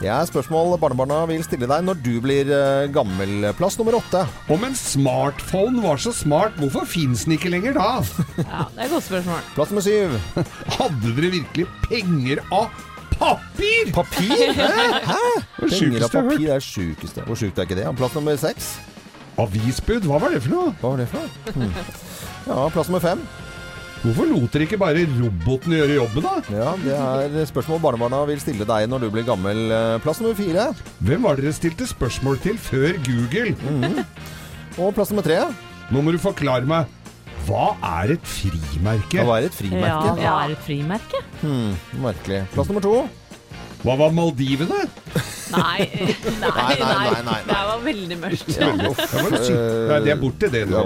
det 0.01 0.09
er 0.09 0.31
spørsmål 0.31 0.79
barnebarna 0.81 1.21
vil 1.29 1.45
stille 1.45 1.69
deg 1.69 1.85
når 1.85 2.01
du 2.01 2.15
blir 2.25 2.49
eh, 2.49 2.89
gammel. 2.95 3.51
Plass 3.61 3.77
nummer 3.81 3.99
åtte. 4.01 4.25
Om 4.49 4.65
en 4.71 4.79
smartphone 4.79 5.85
var 5.85 6.01
så 6.01 6.15
smart, 6.17 6.57
hvorfor 6.61 6.89
fins 6.89 7.27
den 7.27 7.37
ikke 7.37 7.53
lenger 7.53 7.77
da? 7.77 7.91
Ja, 8.41 8.65
det 8.73 8.81
er 8.81 8.87
et 8.89 8.95
godt 8.97 9.11
spørsmål. 9.11 9.45
Plass 9.59 9.75
nummer 9.75 9.85
syv. 9.85 10.17
Hadde 10.79 11.13
dere 11.19 11.35
virkelig 11.37 11.69
penger 11.91 12.41
av 12.49 12.73
papir? 13.21 13.93
Papir? 13.95 14.55
Hæ? 14.57 14.71
Hæ? 15.11 15.21
Det 15.61 15.69
Penger 15.69 15.69
av 15.69 15.77
sjukeste 15.77 16.01
jeg 16.01 16.01
har 16.01 16.09
hørt. 16.09 16.33
papir 16.33 16.55
er 16.57 16.65
sjukeste. 16.65 17.27
Hvor 17.29 17.39
sjukt 17.39 17.61
er 17.61 17.69
ikke 17.69 17.79
det? 17.79 17.87
Plass 18.01 18.17
nummer 18.19 18.41
seks. 18.41 18.73
Avisbud, 19.41 20.09
hva 20.09 20.19
var 20.21 20.35
det 20.35 20.43
for 20.45 20.53
noe? 20.57 20.73
Hva 20.81 20.91
var 20.95 20.99
det 21.05 21.07
for 21.13 21.23
noe? 21.23 21.55
Hm. 21.55 21.71
Ja, 22.51 22.59
plass 22.75 22.91
nummer 22.91 23.05
fem. 23.05 23.23
Hvorfor 24.01 24.25
lot 24.31 24.49
dere 24.55 24.65
ikke 24.65 24.79
bare 24.81 25.03
roboten 25.13 25.75
gjøre 25.77 25.97
jobben, 25.99 26.25
da? 26.25 26.31
Ja, 26.57 26.71
det 27.29 27.43
er 27.43 27.49
spørsmål 27.51 27.83
barnebarna 27.85 28.23
vil 28.31 28.41
stille 28.41 28.65
deg 28.65 28.87
når 28.89 29.03
du 29.05 29.11
blir 29.13 29.27
gammel. 29.29 29.61
Eh, 29.77 29.97
Plass 30.01 30.23
nummer 30.25 30.39
fire. 30.39 30.71
Hvem 31.05 31.27
var 31.29 31.37
dere 31.37 31.53
stilte 31.53 31.85
spørsmål 31.89 32.41
til 32.41 32.57
før 32.57 32.97
Google? 33.05 33.53
Og 34.81 34.95
plass 34.97 35.13
nummer 35.13 35.27
tre. 35.27 35.43
Nå 35.93 36.01
må 36.07 36.15
du 36.15 36.21
forklare 36.23 36.65
meg. 36.71 36.89
Hva 37.51 37.73
er 38.05 38.13
et 38.15 38.27
frimerke? 38.31 39.25
Hva 39.27 39.41
er 39.41 39.49
et 39.49 39.57
frimerke? 39.57 39.87
Ja, 39.91 40.13
hva 40.21 40.35
er 40.45 40.53
et 40.55 40.61
frimerke? 40.63 41.23
Hmm, 41.41 41.73
merkelig. 42.05 42.45
Plass 42.55 42.71
nummer 42.71 42.85
to. 42.85 42.93
Hva 43.81 43.97
var 43.97 44.13
Maldivene? 44.15 44.85
Nei, 45.51 45.87
nei, 46.45 46.75
nei, 46.79 46.99
nei, 47.11 47.23
nei. 47.27 47.39
Det 47.49 47.57
var 47.71 47.81
veldig 47.83 48.19
mørkt. 48.21 48.51
Det 48.55 48.69
var 48.69 49.31
litt 49.35 49.47
sykt. 49.49 49.63
Nei, 49.91 49.99
det 50.05 50.13
er 50.15 50.21
borte 50.21 50.51
det 50.53 50.63
nå. 50.71 50.85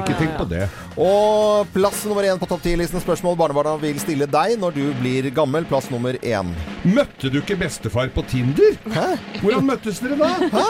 Ikke 0.00 0.16
tenk 0.16 0.38
på 0.38 0.46
det. 0.48 0.62
Og 0.98 1.68
plass 1.70 2.00
nummer 2.10 2.26
én 2.26 2.38
på 2.40 2.46
topp 2.50 2.64
10-listen 2.66 2.98
spørsmål 2.98 3.36
barnebarna 3.38 3.76
vil 3.78 4.00
stille 4.02 4.26
deg 4.26 4.56
når 4.58 4.74
du 4.74 4.82
blir 4.98 5.28
gammel. 5.34 5.62
Plass 5.70 5.86
nummer 5.92 6.16
én. 6.26 6.50
Møtte 6.82 7.30
du 7.30 7.38
ikke 7.38 7.54
bestefar 7.60 8.10
på 8.14 8.24
Tinder? 8.26 8.74
Hæ? 8.90 9.04
Hvordan 9.38 9.68
møttes 9.68 10.00
dere 10.02 10.18
da? 10.18 10.30
Hæ? 10.50 10.64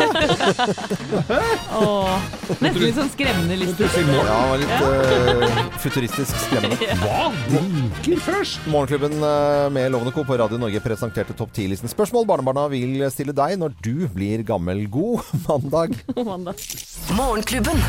Hæ? 1.30 1.40
Åh, 1.78 2.28
nesten 2.60 2.82
litt 2.82 2.98
sånn 2.98 3.10
skremmende 3.14 3.56
liste. 3.62 3.88
Ja, 4.04 4.38
var 4.52 4.60
litt 4.60 4.76
eh, 4.84 5.58
futuristisk 5.80 6.44
skremmende. 6.44 6.76
Hva? 7.02 7.30
Vinker 7.48 8.20
først? 8.28 8.68
Morgenklubben 8.68 9.16
eh, 9.16 9.64
med 9.78 9.92
Lovende 9.96 10.12
Co. 10.12 10.26
på 10.28 10.36
Radio 10.40 10.60
Norge 10.60 10.84
presenterte 10.84 11.36
topp 11.38 11.56
10-listen 11.56 11.88
spørsmål 11.88 12.28
barnebarna 12.28 12.68
vil 12.72 13.00
stille 13.14 13.32
deg 13.36 13.56
når 13.64 13.76
du 13.80 14.04
blir 14.12 14.44
gammel. 14.48 14.84
God 14.92 15.24
mandag. 15.48 15.96
Mandag. 16.20 16.60
Morgenklubben. 17.16 17.80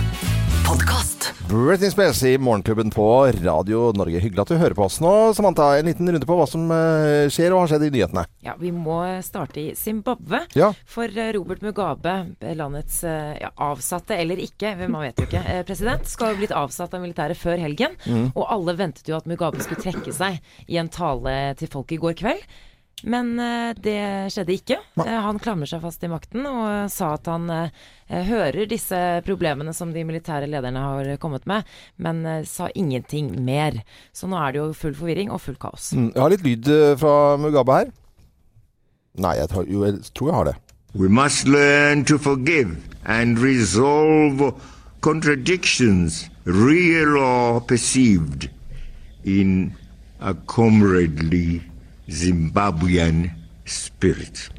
Podkast. 0.69 1.33
Britney 1.49 1.89
Spears 1.91 2.23
i 2.23 2.37
Morgenklubben 2.37 2.91
på 2.91 3.25
Radio 3.25 3.87
Norge. 3.97 4.19
Hyggelig 4.21 4.43
at 4.43 4.51
du 4.51 4.59
hører 4.61 4.75
på 4.77 4.83
oss 4.85 4.99
nå. 5.01 5.13
Samantha, 5.33 5.71
en 5.79 5.87
liten 5.89 6.11
runde 6.13 6.27
på 6.29 6.35
hva 6.37 6.45
som 6.45 6.69
eh, 6.69 7.25
skjer 7.33 7.55
og 7.55 7.63
har 7.63 7.71
skjedd 7.71 7.87
i 7.87 7.89
nyhetene. 7.95 8.25
Ja, 8.45 8.53
vi 8.59 8.69
må 8.75 8.99
starte 9.25 9.63
i 9.63 9.73
Zimbabwe. 9.73 10.43
Ja. 10.53 10.69
For 10.85 11.09
eh, 11.09 11.31
Robert 11.33 11.65
Mugabe, 11.65 12.13
landets 12.53 13.01
eh, 13.01 13.39
ja, 13.41 13.49
avsatte 13.65 14.13
eller 14.21 14.37
ikke, 14.45 14.75
man 14.85 15.07
vet 15.07 15.17
jo 15.17 15.25
ikke, 15.25 15.43
president, 15.65 16.05
skal 16.13 16.35
jo 16.35 16.43
blitt 16.43 16.53
avsatt 16.53 16.93
av 16.93 17.01
militæret 17.01 17.41
før 17.41 17.57
helgen. 17.65 17.97
Og 18.35 18.45
alle 18.45 18.77
ventet 18.77 19.09
jo 19.09 19.17
at 19.17 19.25
Mugabe 19.25 19.65
skulle 19.65 19.81
trekke 19.81 20.13
seg 20.13 20.37
i 20.69 20.77
en 20.77 20.93
tale 20.93 21.39
til 21.57 21.73
folket 21.73 21.97
i 21.97 22.03
går 22.05 22.21
kveld. 22.21 22.45
Men 23.07 23.31
eh, 23.39 23.71
det 23.79 23.97
skjedde 24.33 24.55
ikke. 24.57 24.77
Eh, 25.05 25.19
han 25.23 25.39
klamrer 25.39 25.69
seg 25.69 25.81
fast 25.83 26.03
i 26.03 26.09
makten 26.11 26.43
og 26.49 26.89
sa 26.91 27.13
at 27.15 27.29
han 27.31 27.45
eh, 27.53 27.69
hører 28.27 28.67
disse 28.69 28.97
problemene 29.27 29.71
som 29.77 29.93
de 29.95 30.03
militære 30.07 30.49
lederne 30.51 30.81
har 30.83 31.11
kommet 31.23 31.45
med, 31.49 31.67
men 31.97 32.19
eh, 32.27 32.41
sa 32.49 32.67
ingenting 32.75 33.31
mer. 33.45 33.79
Så 34.11 34.27
nå 34.27 34.39
er 34.41 34.51
det 34.57 34.61
jo 34.63 34.71
full 34.75 34.97
forvirring 34.97 35.31
og 35.31 35.39
full 35.45 35.55
kaos. 35.61 35.91
Mm, 35.95 36.09
Jeg 36.15 36.21
har 36.25 36.33
litt 36.35 36.43
lyd 36.47 36.71
eh, 36.75 36.95
fra 36.99 37.15
Mugabe 37.39 37.77
her. 37.79 37.93
Nei, 39.19 39.35
jeg 39.39 39.49
tror, 39.51 39.65
jo, 39.67 39.85
jeg 39.87 40.03
tror 40.15 40.29
jeg 40.31 40.37
har 40.39 40.49
det. 40.51 40.57
We 40.95 41.07
must 41.07 41.47
learn 41.47 42.03
to 42.09 42.17
forgive 42.17 42.77
and 43.05 43.37
resolve 43.39 44.53
contradictions, 45.01 46.29
real 46.45 47.15
or 47.17 47.61
perceived, 47.61 48.49
in 49.23 49.75
a 50.19 50.33
comradely 50.47 51.61
Zimbabwean 52.11 53.29
spirit. 53.65 54.49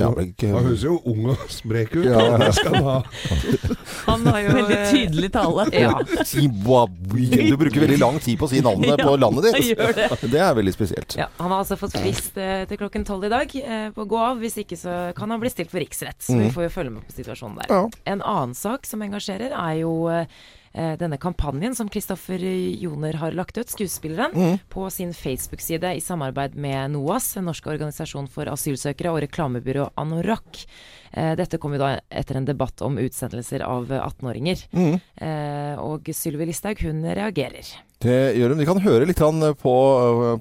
Ja, 0.00 0.08
men 0.10 0.30
ikke- 0.32 0.48
Han 0.54 0.64
høres 0.64 0.82
jo 0.82 0.94
ung 1.04 1.26
og 1.28 1.36
sprek 1.52 1.92
ut. 1.96 2.06
Ja. 2.06 2.50
Skal 2.56 2.74
han 2.74 2.84
ha. 2.84 3.02
Han 4.06 4.24
har 4.26 4.38
jo 4.40 4.52
Veldig 4.56 4.78
tydelig 4.88 5.28
tale. 5.34 5.66
Ja. 5.76 5.92
Du 6.00 7.56
bruker 7.60 7.80
veldig 7.84 7.98
lang 8.00 8.16
tid 8.24 8.38
på 8.40 8.48
å 8.48 8.48
si 8.48 8.62
navnet 8.64 9.02
på 9.04 9.12
landet 9.20 9.50
ditt. 9.52 9.76
det. 9.76 10.30
Det 10.32 10.40
er 10.40 10.54
veldig 10.56 10.72
spesielt. 10.72 11.16
Ja, 11.20 11.28
han 11.36 11.50
har 11.52 11.58
altså 11.60 11.76
fått 11.76 11.92
frist 12.00 12.40
eh, 12.40 12.64
til 12.70 12.80
klokken 12.80 13.04
tolv 13.04 13.28
i 13.28 13.32
dag 13.34 13.52
eh, 13.60 13.90
på 13.92 14.06
å 14.06 14.08
gå 14.08 14.16
av. 14.30 14.40
Hvis 14.40 14.56
ikke 14.64 14.80
så 14.80 14.96
kan 15.18 15.28
han 15.30 15.44
bli 15.44 15.52
stilt 15.52 15.70
for 15.70 15.84
riksrett. 15.84 16.22
Så 16.24 16.38
vi 16.40 16.48
får 16.56 16.70
jo 16.70 16.72
følge 16.80 16.96
med 16.96 17.04
på 17.04 17.12
situasjonen 17.20 17.60
der. 17.60 17.76
Ja. 17.76 17.84
En 18.16 18.24
annen 18.24 18.56
sak 18.56 18.88
som 18.88 19.04
engasjerer, 19.04 19.52
er 19.52 19.74
jo 19.84 19.92
eh, 20.08 20.24
eh, 20.24 20.26
denne 20.72 21.18
kampanjen 21.20 21.74
som 21.76 21.88
Kristoffer 21.92 22.40
Joner 22.80 23.18
har 23.20 23.34
lagt 23.36 23.58
ut, 23.58 23.68
skuespilleren, 23.68 24.32
Mm. 24.34 24.58
på 24.72 24.86
sin 24.90 25.12
Facebook-side 25.12 25.96
i 25.96 26.00
samarbeid 26.00 26.54
med 26.54 26.90
NOAS, 26.94 27.36
en 27.36 27.44
norsk 27.50 27.66
organisasjon 27.66 28.28
for 28.28 28.48
asylsøkere, 28.48 29.12
og 29.12 29.20
reklamebyrå 29.26 29.90
Anorak. 30.00 30.64
Eh, 31.12 31.34
dette 31.36 31.58
kom 31.60 31.74
jo 31.76 31.78
da 31.82 31.98
etter 32.10 32.36
en 32.36 32.46
debatt 32.48 32.80
om 32.82 32.96
utsendelser 32.96 33.60
av 33.66 33.86
18-åringer. 33.92 34.64
Mm. 34.72 34.94
Eh, 35.20 35.74
og 35.82 36.08
Sylvi 36.16 36.46
Listhaug, 36.48 36.80
hun 36.86 37.02
reagerer. 37.04 37.68
Det 38.00 38.34
gjør 38.38 38.54
hun. 38.54 38.58
Vi 38.58 38.66
kan 38.66 38.80
høre 38.80 39.06
litt 39.06 39.20
på, 39.60 39.74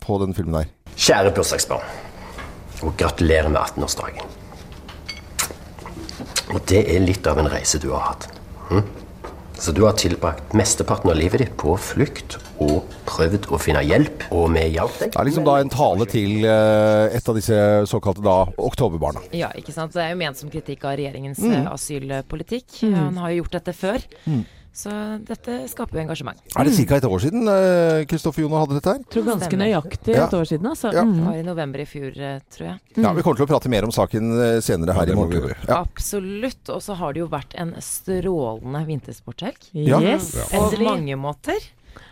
på 0.02 0.20
den 0.24 0.34
filmen 0.34 0.62
der. 0.62 0.72
Kjære 0.96 1.34
bursdagsbarn, 1.36 1.84
og 2.84 2.96
gratulerer 2.98 3.50
med 3.52 3.62
18-årsdagen. 3.62 4.38
Og 6.52 6.60
det 6.68 6.82
er 6.96 7.04
litt 7.04 7.28
av 7.28 7.40
en 7.40 7.50
reise 7.52 7.80
du 7.80 7.92
har 7.94 8.12
hatt. 8.14 8.28
Hm? 8.72 8.84
Så 9.62 9.72
du 9.78 9.84
har 9.86 9.94
tilbrakt 9.94 10.56
mesteparten 10.58 11.12
av 11.12 11.18
livet 11.20 11.44
ditt 11.44 11.52
på 11.62 11.76
flukt 11.78 12.40
og 12.66 12.88
prøvd 13.06 13.46
å 13.54 13.60
finne 13.62 13.84
hjelp, 13.86 14.24
og 14.34 14.48
vi 14.56 14.64
hjalp 14.74 14.96
deg. 14.98 15.12
Det 15.14 15.20
er 15.22 15.28
liksom 15.28 15.46
da 15.46 15.58
en 15.62 15.70
tale 15.70 16.08
til 16.10 16.48
eh, 16.50 17.14
et 17.18 17.30
av 17.30 17.38
disse 17.38 17.60
såkalte 17.90 18.24
da 18.26 18.40
oktoberbarna. 18.58 19.22
Ja, 19.38 19.52
ikke 19.58 19.74
sant. 19.76 19.94
Det 19.94 20.02
er 20.02 20.16
jo 20.16 20.20
ment 20.24 20.42
som 20.42 20.50
kritikk 20.50 20.86
av 20.90 20.98
regjeringens 20.98 21.38
Mm. 21.42 21.68
asylpolitikk. 21.70 22.74
asylpolitikk. 22.74 22.96
Han 22.96 23.18
har 23.22 23.30
jo 23.32 23.44
gjort 23.44 23.56
dette 23.60 23.74
før. 23.78 24.02
Så 24.74 24.90
dette 25.28 25.68
skaper 25.68 25.98
jo 25.98 26.02
engasjement. 26.06 26.38
Er 26.56 26.64
det 26.64 26.72
ca. 26.88 26.96
et 26.96 27.04
år 27.04 27.20
siden 27.20 27.44
eh, 27.52 28.06
Kristoffer 28.08 28.42
Jono 28.46 28.62
hadde 28.62 28.78
dette 28.80 28.94
her? 28.94 29.02
Tror 29.12 29.26
ganske 29.28 29.58
nøyaktig 29.60 30.16
et 30.16 30.36
år 30.38 30.46
siden, 30.48 30.70
altså. 30.72 30.94
Ja. 30.96 31.02
Det 31.04 31.12
Mm. 31.12 31.26
var 31.26 31.36
i 31.36 31.44
november 31.44 31.80
i 31.84 31.86
fjor, 31.86 32.12
eh, 32.16 32.40
tror 32.50 32.66
jeg. 32.70 32.80
Ja, 33.04 33.12
Vi 33.14 33.22
kommer 33.22 33.36
til 33.36 33.46
å 33.46 33.50
prate 33.52 33.70
mer 33.70 33.84
om 33.84 33.92
saken 33.92 34.32
eh, 34.40 34.60
senere 34.62 34.94
her 34.96 35.08
Ja, 35.08 35.14
i 35.14 35.16
morgen. 35.16 35.54
Ja. 35.68 35.82
Absolutt. 35.82 36.70
Og 36.70 36.80
så 36.82 36.96
har 36.96 37.12
det 37.14 37.20
jo 37.20 37.28
vært 37.28 37.54
en 37.60 37.74
strålende 37.84 38.86
vintersporthelg. 38.88 39.58
Ja. 39.74 40.00
Yes, 40.00 40.32
På 40.52 40.72
mange 40.80 41.16
måter. 41.20 41.60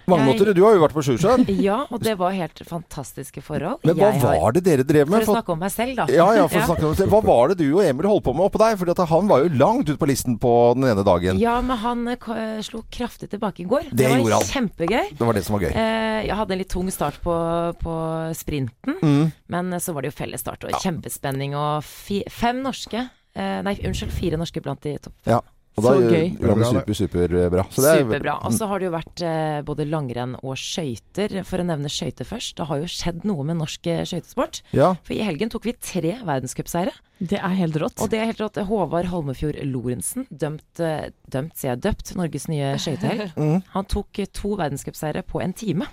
Mange 0.09 0.25
Jeg- 0.25 0.39
måter. 0.39 0.53
Du 0.57 0.63
har 0.65 0.73
jo 0.73 0.81
vært 0.81 0.93
på 0.97 1.03
Sjusjøen. 1.05 1.45
Ja, 1.69 1.85
og 1.91 1.99
det 2.01 2.15
var 2.17 2.31
helt 2.33 2.59
fantastiske 2.65 3.41
forhold. 3.45 3.79
Men 3.85 3.95
hva 3.95 4.11
har- 4.11 4.39
var 4.41 4.51
det 4.55 4.63
dere 4.65 4.83
drev 4.83 5.07
med? 5.09 5.23
For 5.25 5.33
å 5.33 5.35
snakke 5.37 5.53
om 5.53 5.59
meg 5.59 5.71
selv, 5.71 5.95
da. 5.95 6.05
Ja, 6.09 6.27
ja, 6.33 6.47
for 6.47 6.59
å 6.59 6.65
snakke 6.71 6.85
om 6.89 6.95
det. 6.95 7.07
Hva 7.09 7.21
var 7.23 7.47
det 7.53 7.57
du 7.61 7.67
og 7.77 7.83
Emil 7.85 8.07
holdt 8.09 8.23
på 8.25 8.33
med 8.33 8.47
oppå 8.49 8.57
deg? 8.63 8.77
For 8.79 9.05
han 9.13 9.27
var 9.27 9.43
jo 9.43 9.49
langt 9.59 9.89
ute 9.89 9.97
på 10.01 10.07
listen 10.09 10.37
på 10.39 10.53
den 10.75 10.83
ene 10.89 11.03
dagen. 11.05 11.37
Ja, 11.39 11.59
men 11.61 11.77
han 11.77 12.07
eh, 12.07 12.17
eh, 12.35 12.61
slo 12.65 12.83
kraftig 12.89 13.29
tilbake 13.29 13.61
i 13.61 13.67
går. 13.69 13.91
Det 13.93 14.07
var 14.09 14.39
han. 14.39 14.49
kjempegøy. 14.49 15.13
Det 15.17 15.25
var 15.29 15.33
det 15.33 15.45
som 15.45 15.59
var 15.59 15.67
gøy. 15.67 15.73
Eh, 15.75 16.25
jeg 16.25 16.35
hadde 16.35 16.51
en 16.51 16.57
litt 16.63 16.69
tung 16.69 16.89
start 16.91 17.21
på, 17.23 17.35
på 17.83 17.95
sprinten, 18.35 18.95
Mm. 19.03 19.31
men 19.47 19.71
så 19.79 19.93
var 19.93 20.01
det 20.01 20.11
jo 20.13 20.17
felles 20.23 20.41
start 20.41 20.63
og 20.65 20.71
kjempespenning 20.81 21.53
og 21.55 21.83
fi, 21.83 22.23
fem 22.29 22.61
norske 22.63 23.05
eh, 23.35 23.61
Nei, 23.61 23.75
unnskyld, 23.85 24.11
fire 24.11 24.37
norske 24.41 24.61
blant 24.61 24.81
de 24.81 24.97
topp 24.97 25.13
fem. 25.23 25.33
Ja. 25.37 25.41
Og 25.79 25.85
da 25.85 25.93
Så 25.95 26.03
gjør- 26.03 26.13
gøy. 26.13 26.29
det 26.59 26.69
super, 26.69 26.97
superbra. 26.99 27.63
Så 27.71 27.81
det 27.85 27.89
er- 27.89 28.03
Superbra. 28.03 28.35
Og 28.45 28.51
så 28.55 28.67
har 28.67 28.79
det 28.79 28.85
jo 28.89 28.93
vært 28.97 29.21
eh, 29.23 29.61
både 29.63 29.87
langrenn 29.89 30.35
og 30.43 30.55
skøyter. 30.59 31.39
For 31.47 31.63
å 31.63 31.65
nevne 31.65 31.89
skøyter 31.91 32.27
først. 32.27 32.55
Det 32.59 32.67
har 32.67 32.77
jo 32.83 32.89
skjedd 32.91 33.23
noe 33.25 33.43
med 33.47 33.57
norsk 33.61 33.87
eh, 33.87 34.03
skøytesport. 34.03 34.61
Ja. 34.75 34.93
For 35.03 35.13
i 35.15 35.23
helgen 35.23 35.49
tok 35.49 35.63
vi 35.69 35.73
tre 35.79 36.17
verdenscupseire. 36.23 36.91
Det 37.19 37.39
er 37.39 37.55
helt 37.57 37.75
rått. 37.75 37.99
Og 37.99 38.09
det 38.11 38.19
er 38.21 38.29
helt 38.31 38.39
rått. 38.39 38.55
Håvard 38.69 39.09
Holmefjord 39.11 39.57
Lorentzen, 39.67 40.25
dømt, 40.31 40.79
eh, 40.79 41.09
dømt 41.29 41.55
sier 41.59 41.73
jeg, 41.75 41.81
døpt, 41.81 42.13
Norges 42.15 42.47
nye 42.47 42.75
skøytehelt. 42.79 43.35
Mm. 43.35 43.63
Han 43.73 43.85
tok 43.85 44.19
eh, 44.19 44.25
to 44.31 44.55
verdenscupseire 44.55 45.23
på 45.27 45.41
en 45.43 45.53
time 45.53 45.87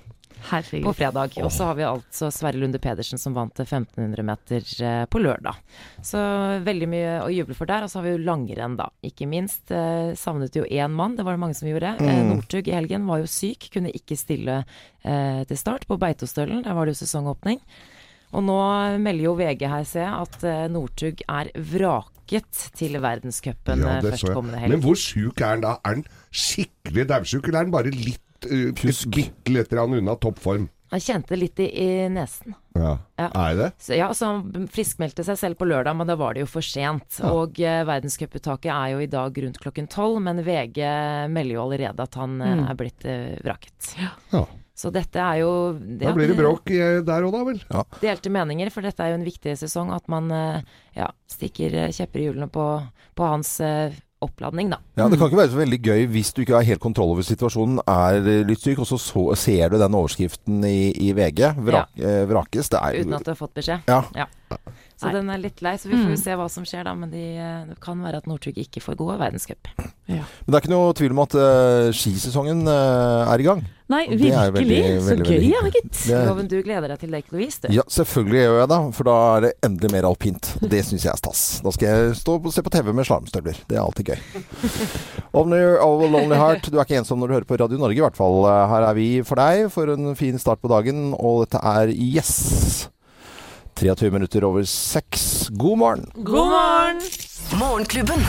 på 0.46 0.92
fredag. 0.96 1.36
Og 1.42 1.50
så 1.52 1.68
har 1.70 1.78
vi 1.78 1.86
altså 1.88 2.30
Sverre 2.34 2.60
Lunde 2.60 2.80
Pedersen 2.82 3.20
som 3.20 3.34
vant 3.36 3.58
1500 3.58 4.26
meter 4.26 4.70
eh, 4.84 5.02
på 5.10 5.22
lørdag. 5.22 5.58
Så 6.04 6.20
veldig 6.66 6.90
mye 6.92 7.16
å 7.24 7.32
juble 7.32 7.56
for 7.58 7.70
der. 7.70 7.86
Og 7.86 7.92
så 7.92 8.00
har 8.00 8.06
vi 8.08 8.14
jo 8.14 8.22
langrenn, 8.26 8.78
da. 8.78 8.88
Ikke 9.06 9.28
minst. 9.30 9.70
Eh, 9.74 10.14
savnet 10.18 10.56
jo 10.56 10.66
én 10.66 10.94
mann, 10.94 11.18
det 11.18 11.26
var 11.26 11.36
det 11.36 11.42
mange 11.42 11.58
som 11.58 11.68
gjorde. 11.70 11.96
Mm. 12.00 12.32
Northug 12.34 12.70
i 12.70 12.76
helgen 12.76 13.10
var 13.10 13.24
jo 13.24 13.30
syk, 13.30 13.70
kunne 13.74 13.94
ikke 13.94 14.18
stille 14.18 14.62
eh, 14.62 15.42
til 15.48 15.60
start 15.60 15.86
på 15.90 16.00
Beitostølen. 16.00 16.64
Der 16.66 16.76
var 16.76 16.86
det 16.86 16.96
jo 16.96 17.04
sesongåpning. 17.04 17.60
Og 18.34 18.44
nå 18.44 18.58
melder 19.02 19.28
jo 19.28 19.34
VG 19.38 19.66
her, 19.70 19.86
ser 19.86 20.06
jeg, 20.06 20.26
at 20.26 20.46
eh, 20.46 20.66
Northug 20.72 21.22
er 21.24 21.50
vraket 21.72 22.62
til 22.76 22.98
verdenscupen 23.02 23.84
Ja, 23.84 23.98
eh, 23.98 24.08
førstkommende 24.10 24.62
helg. 24.62 24.74
Men 24.74 24.84
hvor 24.84 24.98
sjuk 25.00 25.40
er 25.40 25.54
han 25.54 25.64
da? 25.64 25.76
Er 25.82 26.00
han 26.00 26.06
skikkelig 26.34 27.06
daudsjuk, 27.12 27.46
eller 27.46 27.60
er 27.60 27.68
han 27.68 27.76
bare 27.76 27.94
litt 27.94 28.25
uh, 28.46 28.72
Pjusk. 28.78 29.12
bitte 29.14 29.52
litt 29.52 29.70
grann 29.72 29.94
unna 29.98 30.16
toppform? 30.20 30.68
Han 30.92 31.00
kjente 31.02 31.34
litt 31.36 31.58
i, 31.58 31.66
i 31.82 32.08
nesen. 32.08 32.54
Ja. 32.76 32.92
Ja. 33.18 33.26
Er 33.34 33.56
det? 33.58 33.70
Så, 33.82 33.96
ja, 33.98 34.06
så 34.14 34.28
han 34.30 34.68
friskmeldte 34.70 35.24
seg 35.26 35.38
selv 35.40 35.58
på 35.58 35.66
lørdag, 35.66 35.96
men 35.98 36.06
da 36.06 36.14
var 36.18 36.36
det 36.36 36.44
jo 36.44 36.50
for 36.50 36.62
sent. 36.62 37.18
Og 37.26 37.58
eh, 37.58 37.80
verdenscuputtaket 37.88 38.70
er 38.70 38.92
jo 38.92 39.00
i 39.02 39.08
dag 39.10 39.40
rundt 39.42 39.58
klokken 39.62 39.90
tolv, 39.90 40.20
men 40.22 40.44
VG 40.46 40.78
melder 41.32 41.56
jo 41.56 41.64
allerede 41.64 42.06
at 42.06 42.20
han 42.20 42.38
eh, 42.38 42.62
er 42.70 42.78
blitt 42.78 43.08
eh, 43.08 43.34
vraket. 43.42 43.96
Ja. 44.30 44.44
Så 44.76 44.92
dette 44.92 45.18
er 45.18 45.40
jo 45.40 45.50
det 45.74 46.04
Da 46.04 46.12
blir 46.14 46.30
det 46.30 46.36
bråk 46.38 46.70
eh, 46.70 47.00
der 47.02 47.26
òg, 47.26 47.34
da 47.34 47.42
vel? 47.48 47.60
Delte 48.04 48.30
meninger, 48.30 48.70
for 48.70 48.86
dette 48.86 49.02
er 49.02 49.14
jo 49.14 49.18
en 49.18 49.26
viktig 49.26 49.56
sesong. 49.58 49.90
At 49.96 50.06
man 50.12 50.30
eh, 50.30 50.60
ja, 50.94 51.10
stikker 51.32 51.80
kjepper 51.96 52.22
i 52.22 52.28
hjulene 52.28 52.50
på, 52.52 52.68
på 53.18 53.32
hans 53.32 53.56
oppladning, 54.24 54.70
da. 54.72 54.78
Ja, 54.96 55.08
Det 55.08 55.18
kan 55.18 55.28
ikke 55.28 55.40
være 55.42 55.52
så 55.52 55.60
veldig 55.60 55.78
gøy 55.84 56.06
hvis 56.14 56.32
du 56.32 56.40
ikke 56.42 56.56
har 56.56 56.66
helt 56.66 56.80
kontroll 56.80 57.12
over 57.14 57.26
situasjonen, 57.26 57.80
er 57.86 58.20
eh, 58.22 58.44
litt 58.48 58.62
syk, 58.64 58.80
og 58.80 58.88
så, 58.88 58.98
så 59.00 59.26
ser 59.36 59.70
du 59.74 59.78
den 59.82 59.96
overskriften 59.98 60.64
i, 60.64 60.90
i 61.08 61.12
VG. 61.16 61.52
Vrak, 61.66 61.92
eh, 62.00 62.22
vrakes. 62.30 62.70
Det 62.72 62.80
er 62.80 63.00
Uten 63.02 63.18
at 63.18 63.26
du 63.26 63.32
har 63.34 63.38
fått 63.38 63.54
beskjed. 63.60 63.90
Ja. 63.90 64.26
Så 64.96 65.10
Nei. 65.10 65.12
den 65.18 65.28
er 65.28 65.40
litt 65.42 65.60
lei, 65.60 65.74
så 65.76 65.90
vi 65.90 65.98
får 65.98 66.14
jo 66.14 66.16
se 66.16 66.34
hva 66.40 66.46
som 66.48 66.64
skjer 66.64 66.86
da. 66.88 66.94
Men 66.96 67.10
de, 67.12 67.22
eh, 67.36 67.64
det 67.68 67.74
kan 67.84 68.00
være 68.00 68.22
at 68.22 68.28
Northug 68.30 68.56
ikke 68.56 68.80
får 68.80 68.96
gå 68.96 69.08
verdenscup. 69.20 69.68
Men 70.06 70.24
det 70.46 70.54
er 70.56 70.62
ikke 70.62 70.72
noe 70.72 70.94
tvil 70.96 71.12
om 71.12 71.20
at 71.24 71.34
uh, 71.36 71.88
skisesongen 71.92 72.62
uh, 72.64 73.26
er 73.28 73.42
i 73.42 73.44
gang. 73.44 73.60
Nei, 73.92 74.06
Og 74.06 74.16
virkelig. 74.16 74.54
veldig, 74.56 74.78
Så 75.04 75.16
gøy, 75.18 75.26
veldig 75.34 75.50
ja, 75.50 75.60
gitt. 75.74 76.00
Loven, 76.30 76.48
du 76.48 76.56
gleder 76.64 76.94
deg 76.94 77.02
til 77.02 77.12
Lake 77.12 77.34
Louise, 77.34 77.60
du. 77.66 77.68
Ja, 77.76 77.84
selvfølgelig 77.92 78.40
gjør 78.40 78.56
jeg 78.62 78.70
det, 78.72 78.80
for 78.96 79.10
da 79.10 79.18
er 79.34 79.44
det 79.44 79.52
endelig 79.68 79.92
mer 79.92 80.08
alpint. 80.08 80.50
Det 80.64 80.80
syns 80.88 81.04
jeg 81.04 81.12
er 81.12 81.20
stas. 81.20 81.44
Da 81.66 81.74
skal 81.76 81.92
jeg 81.92 82.16
stå 82.22 82.38
og 82.40 82.48
se 82.56 82.64
på 82.64 82.72
TV 82.78 82.90
med 82.96 83.10
slalåmstøvler. 83.10 83.62
Det 83.68 83.76
er 83.76 83.84
alltid 83.84 84.14
gøy. 84.14 84.18
Only 85.36 85.62
of 85.76 86.02
a 86.08 86.10
Lonely 86.16 86.40
Heart. 86.40 86.72
Du 86.72 86.80
er 86.80 86.86
ikke 86.88 87.02
ensom 87.02 87.20
når 87.20 87.28
du 87.28 87.36
hører 87.40 87.50
på 87.52 87.60
Radio 87.60 87.84
Norge, 87.84 88.00
i 88.00 88.06
hvert 88.08 88.18
fall. 88.18 88.40
Her 88.72 88.88
er 88.88 88.96
vi 88.96 89.08
for 89.28 89.44
deg 89.44 89.68
for 89.76 89.92
en 89.92 90.14
fin 90.18 90.40
start 90.40 90.64
på 90.64 90.72
dagen, 90.72 91.10
og 91.18 91.44
dette 91.44 91.60
er 91.60 91.92
Yes. 91.92 92.86
23 93.76 94.10
minutter 94.10 94.44
over 94.44 94.64
seks. 94.64 95.48
God 95.50 95.78
morgen. 95.78 96.10
God 96.14 96.48
morgen! 96.48 97.00
Morgenklubben. 97.60 98.20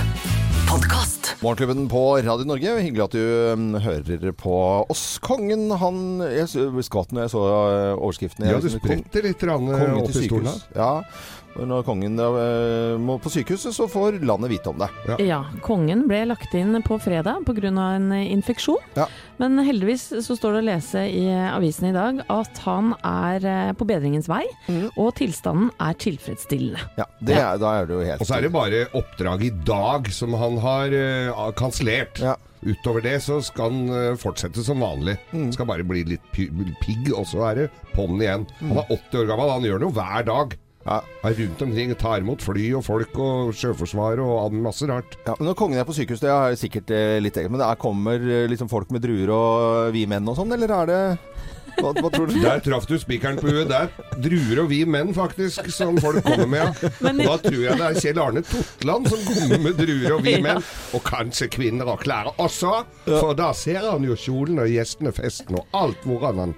Podkast. 0.70 1.36
Morgenklubben 1.40 1.88
på 1.90 2.18
Radio 2.18 2.44
Norge. 2.46 2.74
Hyggelig 2.84 3.04
at 3.06 3.16
du 3.16 3.54
um, 3.54 3.78
hører 3.80 4.32
på 4.36 4.58
oss. 4.92 5.06
Kongen, 5.24 5.70
han 5.72 6.20
Jeg 6.28 6.52
skvatt 6.84 7.16
når 7.16 7.26
jeg 7.26 7.32
så 7.32 7.44
uh, 7.48 7.94
overskriften. 7.96 8.44
Ja, 8.44 8.58
Jeg 8.58 8.66
du 8.66 8.68
liksom, 8.68 8.84
spretter 8.84 9.28
litt 9.30 9.40
grann, 9.48 9.72
eh, 9.72 9.96
opp 10.02 10.12
i 10.12 10.26
stolen. 10.28 10.52
Ja. 10.76 10.92
Når 11.58 11.86
kongen 11.88 12.20
uh, 12.20 12.98
må 13.02 13.18
på 13.22 13.32
sykehuset, 13.34 13.74
så 13.76 13.88
får 13.90 14.20
landet 14.28 14.52
vite 14.52 14.72
om 14.72 14.82
det. 14.82 14.90
Ja, 15.26 15.44
kongen 15.66 16.06
ble 16.10 16.24
lagt 16.30 16.54
inn 16.58 16.76
på 16.86 17.00
fredag 17.02 17.46
pga. 17.48 17.72
en 17.72 18.12
eh, 18.12 18.32
infeksjon. 18.32 18.82
Ja. 18.98 19.08
Men 19.38 19.60
heldigvis 19.62 20.10
så 20.26 20.36
står 20.38 20.58
det 20.58 20.62
å 20.64 20.68
lese 20.68 21.04
i 21.10 21.26
eh, 21.30 21.50
avisen 21.54 21.90
i 21.92 21.96
dag 21.96 22.24
at 22.34 22.62
han 22.66 22.94
er 23.06 23.46
eh, 23.46 23.74
på 23.78 23.88
bedringens 23.90 24.30
vei, 24.30 24.44
mm. 24.68 24.98
og 24.98 25.14
tilstanden 25.20 25.70
er 25.84 25.98
tilfredsstillende. 26.02 26.88
Ja, 26.98 27.08
det 27.20 27.38
Er, 27.38 27.62
Da 27.62 27.74
er 27.80 27.88
det 27.88 27.96
jo 27.96 28.04
helt 28.06 28.22
Og 28.22 28.30
så 28.30 28.38
er 28.38 28.46
det 28.48 28.54
bare 28.54 28.84
oppdraget 28.98 29.48
i 29.48 29.66
dag 29.68 30.10
som 30.14 30.34
han 30.38 30.58
har 30.64 30.94
uh, 30.94 31.50
kansellert. 31.58 32.22
Ja. 32.24 32.36
Utover 32.66 33.04
det 33.06 33.20
så 33.22 33.38
skal 33.46 33.70
han 33.72 33.92
eh, 33.94 34.16
fortsette 34.20 34.64
som 34.66 34.82
vanlig. 34.82 35.18
Mm. 35.32 35.52
Skal 35.54 35.70
bare 35.70 35.86
bli 35.88 36.04
litt 36.16 36.26
pigg, 36.34 37.12
og 37.14 37.28
så 37.30 37.46
er 37.52 37.62
det 37.62 37.68
på'n 37.94 38.18
igjen. 38.24 38.48
Han 38.64 38.82
er 38.82 38.96
80 38.98 39.22
år 39.22 39.30
gammel, 39.30 39.54
han 39.54 39.68
gjør 39.70 39.86
noe 39.86 39.96
hver 39.96 40.26
dag. 40.28 40.58
Er 40.88 41.36
rundt 41.36 41.62
omkring, 41.66 41.92
tar 42.00 42.22
imot 42.24 42.44
fly 42.46 42.70
og 42.78 42.86
folk 42.88 43.18
og 43.20 43.52
Sjøforsvaret 43.58 44.24
og 44.24 44.56
masse 44.56 44.88
rart. 44.88 45.18
Ja, 45.28 45.36
Når 45.44 45.58
kongen 45.60 45.82
er 45.82 45.88
på 45.88 45.96
sykehus, 45.98 46.24
det 46.24 46.32
er 46.32 46.56
sikkert 46.60 46.94
eh, 46.96 47.18
litt 47.24 47.36
eget. 47.36 47.52
Men 47.52 47.60
det 47.60 47.68
er, 47.68 47.82
kommer 47.82 48.16
eh, 48.24 48.48
liksom 48.48 48.72
folk 48.72 48.94
med 48.96 49.04
druer 49.04 49.34
og 49.36 49.92
vi 49.96 50.06
menn 50.08 50.28
og 50.32 50.40
sånn, 50.40 50.54
eller 50.56 50.72
er 50.78 50.92
det 50.92 51.02
Hva, 51.78 51.92
hva 51.94 52.10
tror 52.14 52.28
du? 52.32 52.38
Der 52.42 52.60
traff 52.66 52.88
du 52.90 52.96
spikeren 53.00 53.38
på 53.40 53.50
huet. 53.52 53.68
Der. 53.70 53.90
Druer 54.18 54.64
og 54.64 54.70
vi 54.72 54.80
menn, 54.90 55.12
faktisk, 55.16 55.68
som 55.74 55.98
folk 56.02 56.24
kommer 56.26 56.48
med. 56.50 56.82
Men- 57.02 57.22
Og 57.22 57.28
da 57.28 57.50
tror 57.50 57.62
jeg 57.64 57.78
det 57.78 57.88
er 57.88 58.00
Kjell 58.02 58.20
Arne 58.24 58.42
Totland 58.48 59.08
som 59.12 59.20
kommer 59.28 59.60
med 59.68 59.78
druer 59.78 60.16
og 60.18 60.24
vi 60.26 60.32
Ja. 60.38 60.42
menn. 60.42 60.64
Og 60.98 61.04
kanskje 61.04 61.50
kvinner 61.54 61.88
og 61.94 62.00
klær 62.02 62.32
også. 62.38 62.74
For 63.06 63.34
da 63.38 63.52
ser 63.54 63.80
han 63.90 64.04
jo 64.04 64.16
kjolen 64.16 64.60
og 64.64 64.68
gjestene, 64.72 65.14
festen 65.14 65.56
og 65.60 65.66
alt 65.74 66.02
hvordan 66.08 66.38
han 66.44 66.56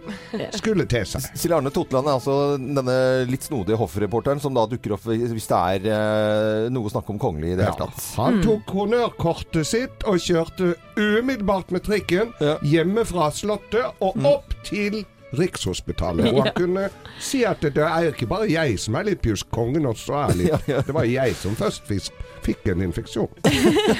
skulle 0.56 0.86
te 0.90 1.04
seg. 1.06 1.22
Kjell 1.36 1.58
Arne 1.60 1.72
Totland 1.72 2.08
er 2.08 2.18
altså 2.20 2.38
denne 2.58 2.98
litt 3.30 3.42
snodige 3.48 3.78
hoffreporteren 3.80 4.40
som 4.42 4.54
da 4.54 4.66
dukker 4.68 4.94
opp 4.96 5.04
hvis 5.10 5.48
det 5.50 5.60
er 5.60 5.90
eh, 5.90 6.70
noe 6.70 6.88
å 6.88 6.92
snakke 6.94 7.10
om 7.16 7.20
kongelig 7.20 7.54
i 7.54 7.56
det 7.60 7.66
Ja. 7.66 7.72
hele 7.74 7.88
tatt. 7.88 8.16
Han 8.16 8.42
tok 8.44 8.66
honnørkortet 8.76 9.66
sitt 9.66 10.04
og 10.08 10.18
kjørte 10.20 10.76
umiddelbart 10.98 11.72
med 11.72 11.84
trikken 11.84 12.34
Ja. 12.40 12.58
hjemme 12.64 13.06
fra 13.06 13.30
Slottet 13.32 13.94
og 14.02 14.16
opp 14.26 14.54
til 14.70 15.02
Rikshospitalet. 15.38 16.32
Og 16.34 16.44
han 16.44 16.54
kunne 16.56 16.86
si 17.22 17.44
at 17.46 17.62
det 17.62 17.84
er 17.86 18.10
ikke 18.10 18.28
bare 18.30 18.48
jeg 18.50 18.80
som 18.82 18.98
er 18.98 19.12
litt 19.12 19.22
pjusk, 19.22 19.50
kongen 19.54 19.86
også 19.90 20.16
er 20.24 20.38
litt 20.40 20.70
Det 20.88 20.96
var 20.96 21.06
jeg 21.06 21.36
som 21.38 21.58
først 21.60 21.86
fikk, 21.90 22.10
fikk 22.46 22.72
en 22.74 22.86
infeksjon. 22.88 23.30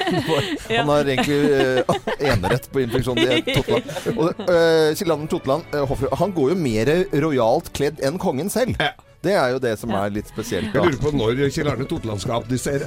Han 0.80 0.90
har 0.90 1.06
egentlig 1.06 1.84
uh, 1.86 2.00
enerett 2.18 2.66
på 2.72 2.82
infeksjon 2.82 3.20
i 3.22 3.42
Totland. 3.56 3.92
Og 4.16 4.42
uh, 4.48 4.90
Kjell 4.96 5.14
Anden 5.14 5.30
Totland, 5.30 5.76
uh, 5.76 6.10
han 6.18 6.34
går 6.34 6.52
jo 6.54 6.58
mer 6.58 6.90
rojalt 7.22 7.70
kledd 7.76 8.02
enn 8.06 8.18
kongen 8.20 8.50
selv. 8.52 8.74
Ja. 8.80 8.94
Det 9.20 9.34
er 9.36 9.50
jo 9.52 9.58
det 9.60 9.74
som 9.76 9.90
er 9.92 10.12
litt 10.14 10.30
spesielt. 10.30 10.72
Jeg 10.72 10.80
lurer 10.80 10.96
på 11.02 11.10
når 11.12 11.40
Kjell 11.52 11.68
Arne 11.68 11.84
Totland 11.88 12.22
skal 12.22 12.38
abdisere. 12.38 12.86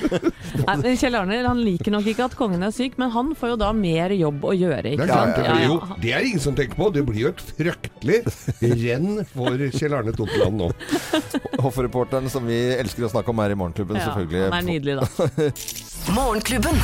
Nei, 0.68 0.92
Kjell 0.94 1.16
Arne 1.18 1.40
han 1.42 1.58
liker 1.58 1.90
nok 1.90 2.06
ikke 2.12 2.28
at 2.28 2.36
kongen 2.38 2.62
er 2.62 2.70
syk, 2.74 2.94
men 3.02 3.10
han 3.10 3.32
får 3.38 3.54
jo 3.54 3.56
da 3.64 3.72
mer 3.74 4.14
jobb 4.14 4.46
å 4.46 4.54
gjøre. 4.54 4.84
Det 4.86 4.92
Ikke 4.94 5.08
er, 5.08 5.10
klart, 5.10 5.34
sant? 5.34 5.40
det, 5.42 5.56
blir 5.56 5.66
jo, 5.66 5.98
det 6.04 6.12
er 6.14 6.28
ingen 6.28 6.44
som 6.44 6.54
tenker 6.58 6.78
på. 6.78 6.88
Det 6.94 7.02
blir 7.08 7.24
jo 7.24 7.32
et 7.34 7.42
fryktelig 7.58 8.20
renn 8.62 9.24
for 9.32 9.66
Kjell 9.74 9.96
Arne 9.98 10.14
Totland 10.14 10.62
nå. 10.62 10.70
Hoffreporteren 11.66 12.30
som 12.30 12.46
vi 12.46 12.60
elsker 12.76 13.08
å 13.08 13.10
snakke 13.16 13.34
om 13.34 13.42
her 13.42 13.56
i 13.56 13.58
Morgenklubben, 13.58 13.98
Ja, 13.98 14.06
selvfølgelig. 14.12 14.44
han 14.54 14.60
er 14.60 14.68
nydelig, 14.70 15.00
da. 15.02 15.50
Morgenklubben. 16.16 16.78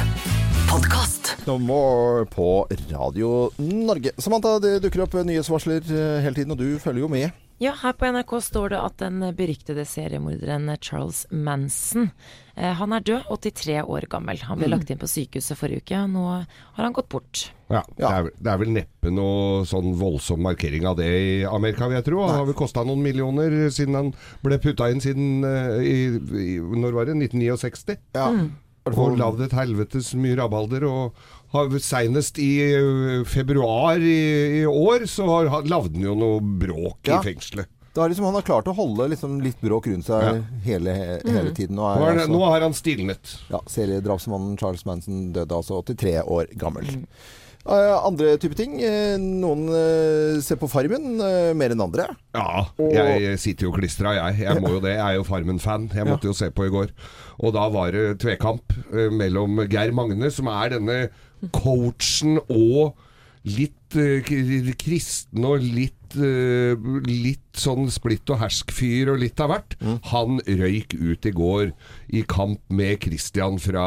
Podkast. 0.72 1.36
No 1.46 1.58
more 1.62 2.26
på 2.26 2.66
Radio 2.90 3.50
Norge. 3.62 4.10
Samantha, 4.18 4.56
det 4.62 4.78
dukker 4.82 5.04
opp 5.06 5.14
nyhetsvarsler 5.22 5.86
eh, 5.86 6.18
hele 6.24 6.34
tiden, 6.34 6.54
og 6.54 6.58
du 6.58 6.78
følger 6.82 7.04
jo 7.06 7.12
med. 7.12 7.30
Ja, 7.62 7.74
her 7.78 7.92
på 7.94 8.08
NRK 8.10 8.32
står 8.42 8.72
det 8.72 8.78
at 8.82 8.96
den 8.98 9.20
beryktede 9.38 9.84
seriemorderen 9.86 10.66
Charles 10.82 11.20
Manson 11.30 12.08
eh, 12.56 12.72
Han 12.80 12.94
er 12.96 13.04
død, 13.06 13.28
83 13.30 13.76
år 13.86 14.06
gammel. 14.10 14.40
Han 14.48 14.58
ble 14.58 14.70
lagt 14.72 14.90
inn 14.90 14.98
på 14.98 15.06
sykehuset 15.10 15.58
forrige 15.60 15.84
uke, 15.84 16.00
og 16.00 16.10
nå 16.16 16.24
har 16.32 16.80
han 16.82 16.96
gått 16.96 17.10
bort. 17.12 17.44
Ja, 17.72 17.84
det, 17.96 18.08
er, 18.08 18.24
vel- 18.26 18.34
det 18.42 18.50
er 18.52 18.58
vel 18.64 18.72
neppe 18.74 19.12
noe 19.14 19.62
sånn 19.68 19.92
voldsom 20.00 20.42
markering 20.44 20.88
av 20.90 20.98
det 20.98 21.06
i 21.12 21.30
Amerika, 21.48 21.86
vil 21.88 22.00
jeg 22.00 22.08
tro. 22.10 22.24
Han 22.26 22.40
har 22.40 22.50
vel 22.50 22.58
kosta 22.58 22.82
noen 22.88 23.04
millioner 23.04 23.54
siden 23.72 24.00
han 24.00 24.10
ble 24.42 24.58
putta 24.64 24.90
inn 24.92 25.00
siden 25.04 25.46
eh, 25.46 25.78
i, 25.86 25.96
i, 26.18 26.50
Når 26.58 26.98
var 26.98 27.08
det? 27.12 27.16
1969? 27.30 27.96
Ja. 28.18 28.26
Og 28.90 29.14
lagd 29.14 29.38
et 29.46 29.52
helvetes 29.54 30.08
mye 30.18 30.34
rabalder. 30.40 30.88
Og 30.90 31.14
har 31.52 31.68
senest 31.84 32.38
i 32.40 32.50
februar 33.28 34.00
i, 34.00 34.62
i 34.62 34.64
år 34.66 35.06
så 35.10 35.26
har, 35.28 35.66
lagde 35.68 35.94
han 35.98 36.06
jo 36.10 36.14
noe 36.18 36.40
bråk 36.40 37.08
Ja. 37.10 37.20
i 37.20 37.32
fengselet. 37.32 37.68
Er 37.92 38.08
liksom, 38.08 38.24
han 38.24 38.38
har 38.38 38.44
klart 38.46 38.70
å 38.70 38.72
holde 38.72 39.10
liksom 39.12 39.34
litt 39.44 39.58
bråk 39.60 39.90
rundt 39.90 40.06
seg 40.08 40.22
Ja. 40.24 40.32
hele, 40.64 40.94
hele 41.26 41.50
tiden. 41.52 41.76
Nå 41.76 41.84
Nå, 41.84 42.06
er, 42.06 42.14
altså, 42.16 42.32
nå 42.32 42.40
har 42.48 42.64
han 42.64 42.72
stilnet. 42.72 43.34
ja, 43.52 43.60
seriedrapsmannen 43.68 44.56
Charles 44.56 44.86
Manson 44.88 45.26
døde 45.34 45.52
altså 45.52 45.82
83 45.84 46.22
år 46.24 46.46
gammel. 46.56 46.88
Uh, 47.62 47.94
andre 48.02 48.32
type 48.42 48.56
ting. 48.58 48.78
Uh, 48.82 49.14
noen 49.20 49.68
uh, 49.70 50.40
ser 50.42 50.56
på 50.58 50.66
Farmen 50.72 51.20
eh, 51.22 51.52
mer 51.54 51.70
enn 51.70 51.84
andre. 51.84 52.08
Ja, 52.34 52.64
jeg 52.90 53.36
sitter 53.38 53.68
jo 53.68 53.74
klistra, 53.76 54.16
jeg. 54.16 54.40
Jeg 54.48 54.62
må 54.64 54.72
jo 54.72 54.80
det. 54.82 54.96
Jeg 54.96 55.04
er 55.04 55.20
jo 55.20 55.26
Farmen-fan. 55.28 55.84
Jeg 55.94 56.08
måtte 56.08 56.26
jo 56.26 56.34
se 56.34 56.48
på 56.50 56.66
i 56.66 56.72
går. 56.74 56.90
Og 57.38 57.52
da 57.54 57.68
var 57.70 57.92
det 57.94 58.16
tvekamp 58.24 58.72
eh, 58.90 59.12
mellom 59.14 59.62
Geir 59.70 59.92
Magne, 59.94 60.32
som 60.34 60.48
er 60.50 60.74
denne 60.74 60.96
coachen 61.50 62.38
og 62.46 62.94
litt 63.42 63.96
uh, 63.98 64.22
kristen 64.78 65.44
og 65.48 65.64
litt 65.64 66.14
uh, 66.14 66.76
litt 67.08 67.58
sånn 67.58 67.90
splitt 67.92 68.30
og 68.30 68.38
hersk-fyr 68.44 69.10
og 69.12 69.18
litt 69.24 69.40
av 69.42 69.50
hvert. 69.52 69.76
Han 70.12 70.40
røyk 70.46 70.94
ut 70.94 71.26
i 71.26 71.34
går 71.34 71.72
i 72.14 72.22
kamp 72.28 72.62
med 72.70 73.02
Christian 73.02 73.58
fra 73.62 73.86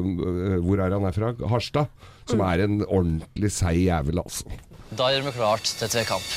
uh, 0.00 0.58
Hvor 0.64 0.80
er 0.80 0.96
han 0.96 1.04
er 1.08 1.16
fra? 1.16 1.34
Harstad. 1.52 1.92
Som 2.24 2.40
er 2.40 2.64
en 2.64 2.80
ordentlig 2.86 3.52
seig 3.52 3.84
jævel, 3.84 4.22
altså. 4.22 4.48
Da 4.96 5.10
gjør 5.12 5.26
vi 5.28 5.32
klart 5.36 5.66
til 5.78 5.88
tvekamp. 5.92 6.28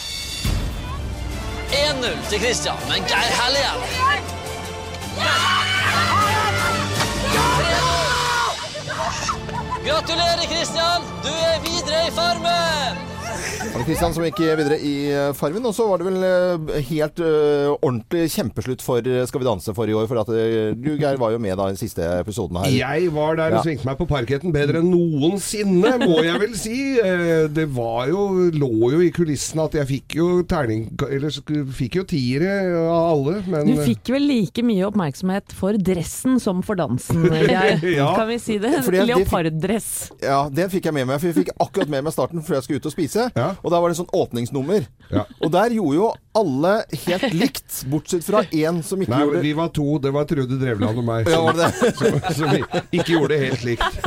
1-0 1.68 2.30
til 2.30 2.40
Christian, 2.44 2.80
men 2.90 3.08
Geir 3.08 3.32
heller 3.40 3.62
igjen. 3.64 3.82
Gratulerer, 9.88 10.48
Christian! 10.52 11.02
Du 11.24 11.30
er 11.30 11.60
videre 11.64 12.08
i 12.08 12.12
Farmen! 12.12 13.17
Var 13.28 13.82
det 13.82 13.86
Kristian 13.88 14.14
som 14.16 14.24
gikk 14.26 14.40
videre 14.58 14.78
i 14.82 14.94
eh, 15.12 15.32
Farmen? 15.38 15.66
Og 15.68 15.74
så 15.76 15.86
var 15.90 16.00
det 16.02 16.08
vel 16.08 16.24
eh, 16.26 16.78
helt 16.90 17.20
uh, 17.22 17.74
ordentlig 17.78 18.28
kjempeslutt 18.34 18.82
for 18.86 19.06
Skal 19.28 19.42
vi 19.44 19.48
danse 19.48 19.74
for 19.76 19.90
i 19.90 19.96
år. 19.98 20.08
For 20.10 20.22
at 20.22 20.30
du, 20.32 20.90
Geir, 20.98 21.18
var 21.20 21.34
jo 21.36 21.40
med 21.44 21.58
da 21.60 21.68
i 21.68 21.74
den 21.76 21.80
siste 21.80 22.06
episoden 22.22 22.60
her. 22.62 22.72
Jeg 22.74 23.12
var 23.16 23.38
der 23.40 23.52
og 23.52 23.58
Ja. 23.58 23.64
svingte 23.66 23.88
meg 23.90 23.98
på 24.00 24.08
parketten 24.10 24.54
bedre 24.54 24.82
enn 24.82 24.90
noensinne, 24.92 25.94
må 26.04 26.20
jeg 26.26 26.40
vel 26.42 26.54
si. 26.58 26.78
Det 27.54 27.66
var 27.76 28.08
jo, 28.12 28.24
lå 28.54 28.92
jo 28.94 29.02
i 29.06 29.10
kulissene 29.16 29.66
at 29.68 29.78
jeg 29.80 29.88
fikk 29.90 30.16
jo 30.20 30.28
terning 30.48 30.88
Eller 31.08 31.34
fikk 31.78 31.98
jo 32.00 32.04
tiere 32.08 32.52
av 32.88 33.08
alle, 33.14 33.38
men 33.50 33.72
Du 33.72 33.82
fikk 33.84 34.12
vel 34.14 34.28
like 34.30 34.64
mye 34.66 34.86
oppmerksomhet 34.88 35.54
for 35.58 35.78
dressen 35.78 36.38
som 36.44 36.62
for 36.66 36.78
dansen, 36.80 37.26
Geir. 37.52 37.82
Ja. 37.98 38.12
Kan 38.18 38.30
vi 38.32 38.38
si 38.42 38.58
det? 38.62 38.74
Leoparddress. 38.88 40.12
Ja, 40.24 40.46
Den 40.54 40.70
fikk 40.74 40.88
jeg 40.90 40.96
med 40.98 41.08
meg, 41.10 41.20
for 41.22 41.30
jeg 41.32 41.38
fikk 41.42 41.54
akkurat 41.58 41.90
med 41.92 42.06
meg 42.08 42.16
starten 42.16 42.44
før 42.46 42.60
jeg 42.60 42.68
skulle 42.68 42.82
ut 42.84 42.90
og 42.90 42.94
spise. 42.96 43.17
Ja. 43.36 43.50
Og 43.64 43.74
da 43.74 43.82
var 43.84 43.92
det 43.92 44.00
sånn 44.00 44.12
åpningsnummer. 44.16 44.88
Ja. 45.12 45.26
Og 45.42 45.52
der 45.54 45.76
gjorde 45.76 45.98
jo 45.98 46.10
alle 46.38 46.74
helt 47.06 47.34
likt, 47.42 47.80
bortsett 47.92 48.26
fra 48.28 48.44
én 48.54 48.80
som 48.86 49.02
ikke 49.04 49.12
Nei, 49.14 49.22
gjorde 49.26 49.42
vi 49.44 49.54
var 49.58 49.72
to. 49.76 49.88
Det 50.04 50.12
var 50.16 50.28
Trude 50.30 50.58
Drevland 50.62 51.02
og 51.02 51.06
meg 51.08 51.28
Ja, 51.30 51.36
som, 51.38 51.48
var 51.48 51.58
det 51.58 51.68
det? 51.68 51.92
som, 52.00 52.20
som 52.38 52.56
ikke 52.94 53.12
gjorde 53.16 53.34
det 53.34 53.40
helt 53.48 53.66
likt. 53.68 54.00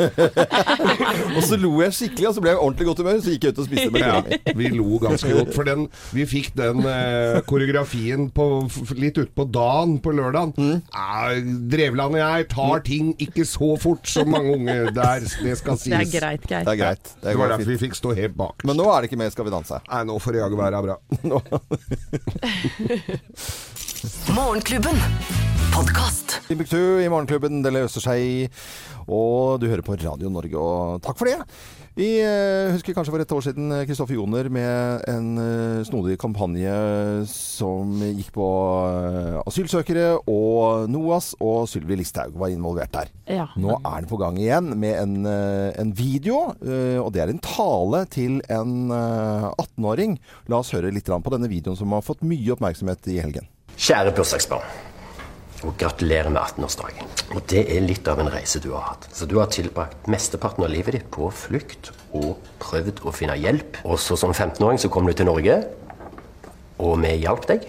Og 1.37 1.43
så 1.47 1.57
lo 1.61 1.71
jeg 1.83 1.95
skikkelig, 1.97 2.27
og 2.31 2.35
så 2.37 2.43
ble 2.43 2.51
jeg 2.53 2.59
ordentlig 2.61 2.87
godt 2.89 3.01
humør, 3.03 3.19
så 3.23 3.33
gikk 3.35 3.45
jeg 3.47 3.55
ut 3.55 3.61
og 3.63 3.67
spiste 3.69 3.93
med 3.95 4.03
Ja, 4.03 4.55
vi 4.59 4.71
lo 4.75 4.99
ganske 5.03 5.31
godt. 5.37 5.53
For 5.55 5.67
den, 5.69 5.85
vi 6.17 6.25
fikk 6.29 6.51
den 6.59 6.83
eh, 6.89 7.39
koreografien 7.49 8.27
på, 8.35 8.47
litt 8.99 9.19
utpå 9.23 9.47
dagen 9.55 9.97
på 10.05 10.13
lørdagen. 10.17 10.81
Eh, 10.91 11.41
Drevland 11.73 12.17
og 12.19 12.21
jeg 12.23 12.49
tar 12.53 12.85
ting 12.87 13.13
ikke 13.23 13.47
så 13.49 13.73
fort 13.81 14.09
som 14.11 14.31
mange 14.33 14.57
unge 14.59 14.77
der, 14.97 15.25
det 15.45 15.57
skal 15.61 15.79
sies. 15.81 15.93
Det 15.95 16.01
er 16.01 16.11
greit, 16.13 16.47
Det 16.51 16.61
er 16.75 16.81
greit. 16.81 17.13
Det 17.15 17.23
Det 17.23 17.33
er 17.35 17.39
var 17.41 17.53
greit. 17.53 17.59
derfor 17.61 17.73
vi 17.75 17.79
fikk 17.87 17.99
stå 17.99 18.15
helt 18.19 18.37
bak. 18.39 18.65
Men 18.69 18.79
nå 18.81 18.89
er 18.93 19.01
det 19.05 19.11
ikke 19.11 19.21
mer 19.23 19.31
Skal 19.35 19.47
vi 19.49 19.55
danse. 19.55 19.81
Nei, 19.87 20.03
nå 20.11 20.19
får 20.21 20.37
det 20.37 20.43
jaggu 20.43 20.59
være 20.61 20.83
bra. 20.85 20.99
Morgenklubben. 24.37 24.97
Podcast. 25.75 26.41
Timbuktu 26.49 26.77
i 27.03 27.09
Morgenklubben, 27.11 27.63
det 27.65 27.73
løser 27.75 28.05
seg. 28.05 28.51
Og 29.11 29.61
du 29.63 29.69
hører 29.71 29.85
på 29.87 29.97
Radio 29.99 30.31
Norge, 30.33 30.59
og 30.59 31.01
takk 31.05 31.19
for 31.19 31.31
det. 31.31 31.39
Vi 31.99 32.07
eh, 32.23 32.71
husker 32.71 32.95
kanskje 32.95 33.13
for 33.13 33.23
et 33.23 33.33
år 33.35 33.43
siden 33.43 33.73
Kristoffer 33.89 34.15
Joner 34.15 34.47
med 34.53 35.03
en 35.11 35.31
eh, 35.43 35.81
snodig 35.89 36.15
kampanje 36.23 36.71
som 37.29 37.97
gikk 37.99 38.31
på 38.37 38.47
eh, 38.87 39.41
asylsøkere, 39.43 40.13
og 40.31 40.87
NOAS 40.93 41.33
og 41.43 41.67
Sylvi 41.71 41.99
Listhaug 41.99 42.37
var 42.39 42.53
involvert 42.55 42.95
der. 42.95 43.11
Ja. 43.27 43.49
Nå 43.59 43.75
er 43.81 43.97
den 44.05 44.11
på 44.11 44.21
gang 44.23 44.39
igjen 44.39 44.71
med 44.79 45.01
en, 45.01 45.17
eh, 45.27 45.73
en 45.83 45.91
video, 45.99 46.53
eh, 46.63 47.01
og 47.03 47.11
det 47.17 47.25
er 47.25 47.35
en 47.35 47.43
tale 47.43 48.05
til 48.15 48.39
en 48.47 48.95
eh, 48.95 49.51
18-åring. 49.51 50.21
La 50.53 50.63
oss 50.63 50.71
høre 50.77 50.95
litt 50.95 51.11
på 51.11 51.35
denne 51.35 51.51
videoen 51.51 51.79
som 51.79 51.91
har 51.97 52.07
fått 52.07 52.23
mye 52.23 52.55
oppmerksomhet 52.55 53.11
i 53.11 53.19
helgen. 53.19 53.51
Kjære 53.81 54.15
bursdagsbarn. 54.15 54.90
Og 55.61 55.75
gratulerer 55.77 56.31
med 56.33 56.41
18-årsdagen. 56.41 57.11
Og 57.37 57.43
det 57.53 57.67
er 57.69 57.85
litt 57.85 58.09
av 58.09 58.23
en 58.23 58.31
reise 58.33 58.63
du 58.65 58.71
har 58.73 58.95
hatt. 58.95 59.09
Så 59.13 59.29
du 59.29 59.37
har 59.37 59.51
tilbrakt 59.53 60.09
mesteparten 60.09 60.65
av 60.65 60.73
livet 60.73 60.97
ditt 60.97 61.11
på 61.13 61.29
flukt 61.35 61.93
og 62.17 62.39
prøvd 62.63 63.03
å 63.05 63.13
finne 63.13 63.37
hjelp. 63.37 63.83
Og 63.85 64.01
så 64.01 64.17
som 64.21 64.33
15-åring 64.33 64.81
så 64.81 64.89
kom 64.93 65.09
du 65.09 65.13
til 65.13 65.29
Norge, 65.29 65.61
og 66.81 66.97
vi 67.03 67.13
hjalp 67.21 67.45
deg. 67.51 67.69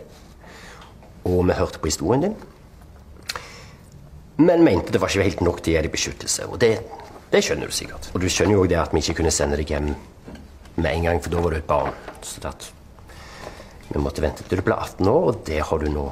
Og 1.27 1.43
vi 1.49 1.59
hørte 1.59 1.81
på 1.83 1.91
historien 1.91 2.29
din. 2.29 2.39
Men 4.41 4.63
mente 4.63 4.93
det 4.93 5.01
var 5.01 5.11
ikke 5.11 5.27
helt 5.27 5.43
nok 5.45 5.59
til 5.61 5.73
å 5.73 5.75
gi 5.75 5.83
deg 5.83 5.93
beskyttelse. 5.93 6.47
Og 6.49 6.61
det, 6.63 6.71
det 7.33 7.43
skjønner 7.45 7.69
du 7.69 7.75
sikkert. 7.75 8.09
Og 8.15 8.23
du 8.23 8.29
skjønner 8.31 8.55
jo 8.55 8.63
også 8.63 8.71
det 8.71 8.79
at 8.81 8.95
vi 8.95 9.03
ikke 9.03 9.19
kunne 9.19 9.35
sende 9.35 9.59
deg 9.59 9.69
hjem 9.69 9.91
med 10.79 10.91
en 10.91 11.07
gang, 11.09 11.19
for 11.21 11.33
da 11.33 11.43
var 11.43 11.53
du 11.53 11.59
et 11.59 11.67
barn. 11.67 11.91
Så 12.25 12.41
at 12.47 12.71
vi 13.91 13.99
måtte 14.01 14.23
vente 14.23 14.47
til 14.47 14.61
du 14.61 14.65
ble 14.65 14.77
18 14.79 15.11
år, 15.11 15.27
og 15.29 15.41
det 15.47 15.59
har 15.67 15.81
du 15.83 15.91
nå, 15.91 16.07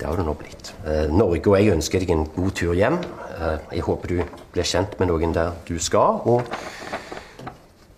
det 0.00 0.08
har 0.08 0.16
du 0.16 0.24
nå 0.24 0.32
blitt. 0.40 0.72
Eh, 0.88 1.10
Norge 1.12 1.44
og 1.50 1.58
jeg 1.58 1.74
ønsker 1.74 2.00
deg 2.00 2.12
en 2.14 2.24
god 2.32 2.54
tur 2.56 2.72
hjem. 2.76 2.96
Eh, 3.36 3.56
jeg 3.76 3.84
håper 3.84 4.14
du 4.14 4.40
blir 4.54 4.68
kjent 4.68 4.96
med 5.00 5.10
noen 5.12 5.34
der 5.36 5.52
du 5.68 5.76
skal, 5.82 6.22
og, 6.24 6.48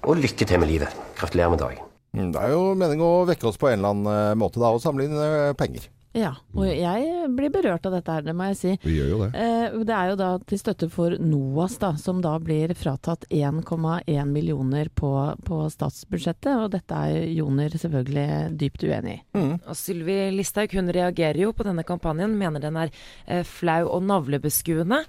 og 0.02 0.18
lykke 0.18 0.46
til 0.48 0.58
med 0.62 0.72
livet. 0.72 1.00
Gratulerer 1.20 1.54
med 1.54 1.62
dagen. 1.62 1.88
Mm, 2.12 2.32
Det 2.34 2.42
er 2.42 2.52
jo 2.52 2.62
meningen 2.74 3.06
å 3.06 3.24
vekke 3.30 3.46
oss 3.48 3.60
på 3.60 3.70
en 3.70 3.78
eller 3.78 3.94
annen 3.94 4.12
eh, 4.12 4.34
måte 4.42 4.60
da, 4.60 4.72
og 4.74 4.82
samle 4.82 5.06
inn 5.06 5.54
penger. 5.58 5.86
Ja, 6.12 6.34
og 6.52 6.66
jeg 6.68 7.28
blir 7.32 7.48
berørt 7.54 7.86
av 7.88 7.94
dette 7.96 8.12
her, 8.12 8.24
det 8.26 8.34
må 8.36 8.50
jeg 8.50 8.56
si. 8.58 8.72
Vi 8.84 8.98
gjør 8.98 9.08
jo 9.08 9.18
det. 9.22 9.28
Eh, 9.32 9.76
Det 9.82 9.94
er 9.96 10.10
jo 10.10 10.16
da 10.20 10.28
til 10.44 10.58
støtte 10.60 10.88
for 10.92 11.14
NOAS, 11.16 11.78
da, 11.80 11.94
som 11.96 12.20
da 12.20 12.34
blir 12.38 12.74
fratatt 12.76 13.24
1,1 13.32 14.28
millioner 14.28 14.90
på, 14.92 15.12
på 15.46 15.60
statsbudsjettet. 15.72 16.52
Og 16.52 16.70
dette 16.74 16.98
er 17.08 17.24
Joner 17.32 17.72
selvfølgelig 17.72 18.58
dypt 18.60 18.84
uenig 18.84 19.14
i. 19.14 19.22
Og 19.64 19.78
Sylvi 19.78 20.18
Listhaug 20.36 20.76
hun 20.76 20.92
reagerer 20.92 21.46
jo 21.46 21.54
på 21.56 21.64
denne 21.66 21.84
kampanjen, 21.88 22.36
mener 22.36 22.60
den 22.60 22.76
er 22.76 22.92
eh, 23.26 23.40
flau 23.48 23.86
og 23.88 24.04
navlebeskuende. 24.10 25.00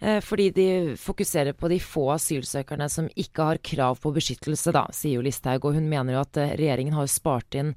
Eh, 0.00 0.20
fordi 0.24 0.50
de 0.56 0.68
fokuserer 1.00 1.56
på 1.56 1.72
de 1.72 1.80
få 1.80 2.10
asylsøkerne 2.18 2.88
som 2.92 3.08
ikke 3.16 3.48
har 3.48 3.64
krav 3.64 3.98
på 4.04 4.12
beskyttelse, 4.16 4.76
da, 4.76 4.84
sier 4.92 5.18
jo 5.18 5.24
Listhaug. 5.24 5.64
Og 5.70 5.80
hun 5.80 5.88
mener 5.88 6.18
jo 6.18 6.22
at 6.26 6.36
eh, 6.40 6.54
regjeringen 6.60 7.00
har 7.00 7.08
spart 7.08 7.56
inn 7.60 7.74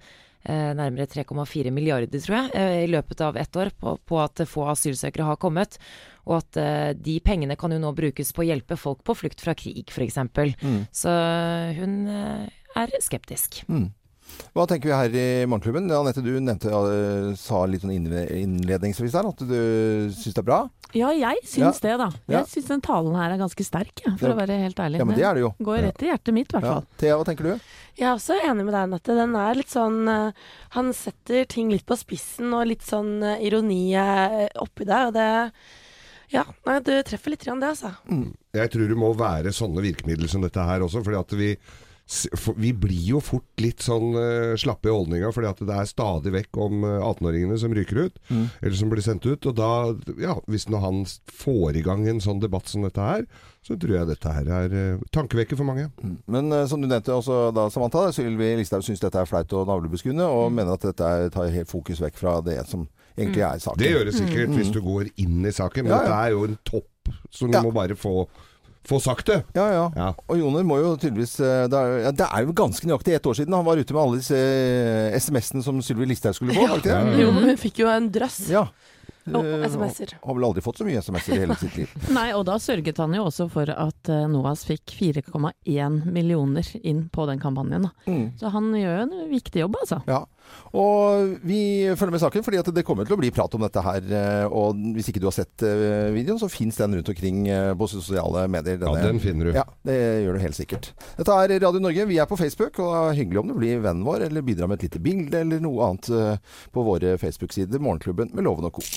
nærmere 0.76 1.08
3,4 1.08 1.72
milliarder, 1.72 2.20
tror 2.20 2.38
jeg, 2.38 2.52
eh, 2.60 2.84
i 2.84 2.92
løpet 2.92 3.22
av 3.24 3.38
ett 3.40 3.56
år 3.56 3.72
på, 3.80 3.96
på 4.04 4.20
at 4.20 4.44
få 4.50 4.68
asylsøkere 4.74 5.30
har 5.30 5.40
kommet. 5.42 5.80
Og 6.28 6.40
at 6.42 6.60
eh, 6.60 6.92
de 6.96 7.18
pengene 7.24 7.58
kan 7.60 7.72
jo 7.72 7.82
nå 7.84 7.94
brukes 7.96 8.34
på 8.36 8.44
å 8.44 8.50
hjelpe 8.50 8.80
folk 8.80 9.04
på 9.08 9.16
flukt 9.24 9.44
fra 9.44 9.56
krig, 9.58 9.88
f.eks. 9.92 10.20
Mm. 10.64 10.80
Så 10.92 11.18
hun 11.80 12.00
eh, 12.12 12.48
er 12.76 12.98
skeptisk. 13.04 13.64
Hva 14.54 14.68
tenker 14.70 14.90
vi 14.92 14.94
her 14.96 15.16
i 15.18 15.46
Morgenklubben? 15.50 15.88
Anette, 15.92 16.22
du 16.22 16.32
nevnte, 16.40 16.70
ja, 16.70 17.34
sa 17.40 17.64
litt 17.66 17.82
sånn 17.82 17.94
innledningsvis 17.96 19.16
her 19.18 19.30
at 19.30 19.42
du 19.48 19.56
syns 20.14 20.34
det 20.36 20.42
er 20.44 20.48
bra. 20.48 20.60
Ja, 20.94 21.10
jeg 21.18 21.40
syns 21.50 21.80
det, 21.82 21.96
da. 21.98 22.12
Ja. 22.30 22.44
Jeg 22.44 22.52
syns 22.52 22.68
den 22.70 22.84
talen 22.86 23.16
her 23.18 23.32
er 23.34 23.40
ganske 23.42 23.66
sterk, 23.66 24.04
ja, 24.06 24.12
for 24.20 24.30
Ja. 24.30 24.34
å 24.36 24.38
være 24.38 24.60
helt 24.62 24.78
ærlig. 24.78 25.00
Ja, 25.02 25.06
men 25.10 25.16
det 25.18 25.26
er 25.26 25.34
det 25.34 25.42
jo. 25.42 25.50
Går 25.66 25.82
rett 25.88 26.04
i 26.06 26.10
hjertet 26.12 26.34
mitt, 26.38 26.54
i 26.54 26.58
hvert 26.58 26.64
Ja. 26.70 26.74
fall. 26.76 26.86
Thea, 27.02 27.16
hva 27.18 27.26
tenker 27.26 27.44
du? 27.44 27.60
Jeg 27.98 28.06
er 28.08 28.14
også 28.16 28.38
enig 28.44 28.66
med 28.66 28.74
deg, 28.74 28.90
Nette. 28.90 29.16
Den 29.18 29.36
er 29.36 29.56
litt 29.56 29.70
sånn 29.74 30.08
eh, 30.08 30.32
Han 30.78 30.94
setter 30.94 31.46
ting 31.48 31.70
litt 31.72 31.86
på 31.86 31.98
spissen, 31.98 32.54
og 32.54 32.68
litt 32.68 32.82
sånn 32.86 33.24
eh, 33.24 33.42
ironi 33.50 33.94
eh, 33.96 34.50
oppi 34.62 34.86
deg, 34.86 35.08
Og 35.08 35.14
det 35.14 35.52
Ja, 36.34 36.44
nei, 36.66 36.80
du 36.80 36.92
treffer 37.04 37.30
litt 37.30 37.46
i 37.48 37.52
det, 37.52 37.62
altså. 37.62 37.96
Jeg 38.54 38.70
tror 38.72 38.88
det 38.88 38.98
må 38.98 39.16
være 39.16 39.50
sånne 39.54 39.82
virkemidler 39.82 40.28
som 40.30 40.42
dette 40.42 40.62
her 40.66 40.80
også, 40.82 41.04
fordi 41.04 41.20
at 41.20 41.32
vi 41.38 41.58
vi 42.58 42.72
blir 42.78 43.06
jo 43.14 43.20
fort 43.24 43.62
litt 43.64 43.84
sånn 43.86 44.12
uh, 44.16 44.54
slappe 44.60 44.90
i 44.90 44.94
holdninga, 44.94 45.32
fordi 45.36 45.50
at 45.50 45.62
det 45.68 45.78
er 45.80 45.90
stadig 45.90 46.34
vekk 46.36 46.60
om 46.66 46.84
eh, 46.88 47.00
18-åringene 47.06 47.58
som 47.62 47.74
ryker 47.76 48.04
ut, 48.08 48.20
Mm. 48.30 48.46
eller 48.62 48.76
som 48.80 48.90
blir 48.92 49.04
sendt 49.06 49.26
ut. 49.28 49.46
Og 49.50 49.56
da, 49.58 49.70
ja, 50.22 50.36
hvis 50.50 50.68
når 50.72 50.80
han 50.86 51.02
får 51.34 51.80
i 51.80 51.84
gang 51.86 52.06
en 52.08 52.22
sånn 52.24 52.40
debatt 52.44 52.68
som 52.72 52.86
dette 52.86 53.02
her, 53.04 53.26
så 53.64 53.78
tror 53.80 53.94
jeg 53.96 54.08
dette 54.10 54.32
her 54.36 54.50
er 54.60 54.74
uh, 54.98 55.04
tankevekker 55.16 55.56
for 55.60 55.68
mange. 55.70 55.86
Men 56.28 56.52
uh, 56.52 56.66
som 56.68 56.82
du 56.84 56.88
nevnte 56.90 57.14
også 57.16 57.52
da, 57.56 57.68
Samantha, 57.72 58.08
Sylvi 58.16 58.54
Listhaug 58.60 58.84
syns 58.84 59.00
dette 59.04 59.22
er 59.22 59.30
flaut 59.30 59.54
og 59.56 59.70
navlebeskuende, 59.72 60.26
og 60.28 60.52
mener 60.56 60.76
at 60.76 60.84
dette 60.90 61.04
er, 61.08 61.30
tar 61.34 61.48
helt 61.54 61.72
fokus 61.72 62.02
vekk 62.04 62.20
fra 62.20 62.38
det 62.44 62.60
som 62.70 62.88
egentlig 63.18 63.44
er 63.46 63.62
saken. 63.64 63.80
Det 63.84 63.92
gjør 63.94 64.10
det 64.10 64.16
sikkert 64.18 64.56
hvis 64.58 64.72
du 64.74 64.82
går 64.84 65.12
inn 65.22 65.46
i 65.46 65.54
saken, 65.54 65.86
men 65.88 65.94
Ja, 65.94 66.02
ja. 66.02 66.08
dette 66.10 66.24
er 66.26 66.34
jo 66.36 66.48
en 66.50 66.58
topp, 66.68 67.14
så 67.30 67.48
du 67.52 67.60
må 67.62 67.72
bare 67.76 67.96
få, 68.00 68.16
få 68.88 69.00
sagt 69.04 69.30
det. 69.32 69.40
Ja, 69.56 69.68
ja. 69.72 69.84
Ja. 69.96 70.10
Og 70.28 70.40
Joner 70.40 70.66
må 70.68 70.80
jo 70.82 70.94
tydeligvis 71.00 71.38
eh, 71.40 71.66
Det 71.72 71.80
er, 71.80 71.94
ja, 72.08 72.12
det 72.24 72.28
er 72.28 72.48
jo 72.48 72.56
ganske 72.58 72.88
nøyaktig 72.90 73.16
ett 73.18 73.30
år 73.30 73.38
siden 73.40 73.56
han 73.56 73.66
var 73.68 73.80
ute 73.80 73.96
med 73.96 74.02
alle 74.04 74.20
disse 74.20 74.40
eh, 74.40 75.16
SMS-ene 75.20 75.64
som 75.66 75.80
Sylvi 75.84 76.10
Listhaug 76.10 76.36
skulle 76.36 76.56
få, 76.58 76.68
Ja. 76.84 77.00
Jo, 77.18 77.32
men 77.36 77.54
hun 77.54 77.60
fikk 77.62 77.84
jo 77.84 77.92
en 77.92 78.12
drøss. 78.14 78.44
Ja. 78.52 78.68
Og 79.24 79.40
Eh, 79.48 79.62
SMS-er. 79.70 80.18
Har 80.20 80.36
vel 80.36 80.44
aldri 80.44 80.62
fått 80.66 80.82
så 80.82 80.88
mye 80.88 81.00
SMS-er 81.00 81.38
i 81.38 81.42
hele 81.46 81.56
sitt 81.56 81.78
liv. 81.80 81.92
Nei, 82.18 82.28
og 82.36 82.44
da 82.50 82.58
sørget 82.60 83.00
han 83.00 83.16
jo 83.16 83.24
også 83.30 83.48
for 83.52 83.72
at 83.72 84.12
NOAS 84.32 84.66
fikk 84.68 84.92
4,1 85.00 86.02
millioner 86.12 86.68
inn 86.84 87.06
på 87.08 87.28
den 87.30 87.40
kampanjen. 87.40 87.88
Da. 87.88 88.12
Mm. 88.12 88.26
Så 88.42 88.52
han 88.52 88.68
gjør 88.76 88.98
jo 88.98 89.06
en 89.08 89.32
viktig 89.32 89.64
jobb, 89.64 89.80
altså. 89.80 90.02
Ja. 90.12 90.26
Og 90.74 91.36
vi 91.46 91.60
følger 91.98 92.16
med 92.16 92.22
saken, 92.24 92.44
fordi 92.46 92.58
at 92.58 92.70
det 92.74 92.84
kommer 92.86 93.06
til 93.06 93.14
å 93.14 93.20
bli 93.20 93.30
prat 93.34 93.54
om 93.54 93.62
dette 93.62 93.82
her. 93.86 94.02
eh, 94.10 94.46
Og 94.50 94.80
hvis 94.96 95.10
ikke 95.12 95.22
du 95.22 95.28
har 95.30 95.36
sett 95.36 95.62
eh, 95.68 96.10
videoen, 96.16 96.40
så 96.42 96.50
fins 96.50 96.80
den 96.82 96.96
rundt 96.98 97.12
omkring 97.14 97.44
eh, 97.48 97.74
på 97.78 97.90
sosiale 97.92 98.48
medier. 98.50 98.80
Ja, 98.82 98.94
den 99.06 99.20
finner 99.22 99.52
du. 99.52 99.54
Ja, 99.58 99.66
det 99.86 99.98
gjør 100.26 100.34
du 100.40 100.44
helt 100.44 100.58
sikkert. 100.58 100.94
Dette 101.20 101.38
er 101.44 101.56
Radio 101.68 101.80
Norge. 101.84 102.08
Vi 102.10 102.18
er 102.18 102.26
på 102.30 102.40
Facebook, 102.40 102.80
og 102.80 102.90
det 102.94 103.04
er 103.14 103.20
hyggelig 103.22 103.44
om 103.44 103.54
du 103.54 103.58
blir 103.60 103.84
vennen 103.86 104.04
vår, 104.08 104.26
eller 104.30 104.42
bidrar 104.46 104.68
med 104.72 104.82
et 104.82 104.90
lite 104.90 105.04
bilde 105.04 105.44
eller 105.46 105.62
noe 105.64 105.92
annet 105.92 106.10
på 106.74 106.84
våre 106.90 107.18
Facebook-sider. 107.22 107.80
Morgenklubben 107.84 108.34
med 108.34 108.44
Loven 108.50 108.66
og 108.70 108.80
Co. 108.80 108.88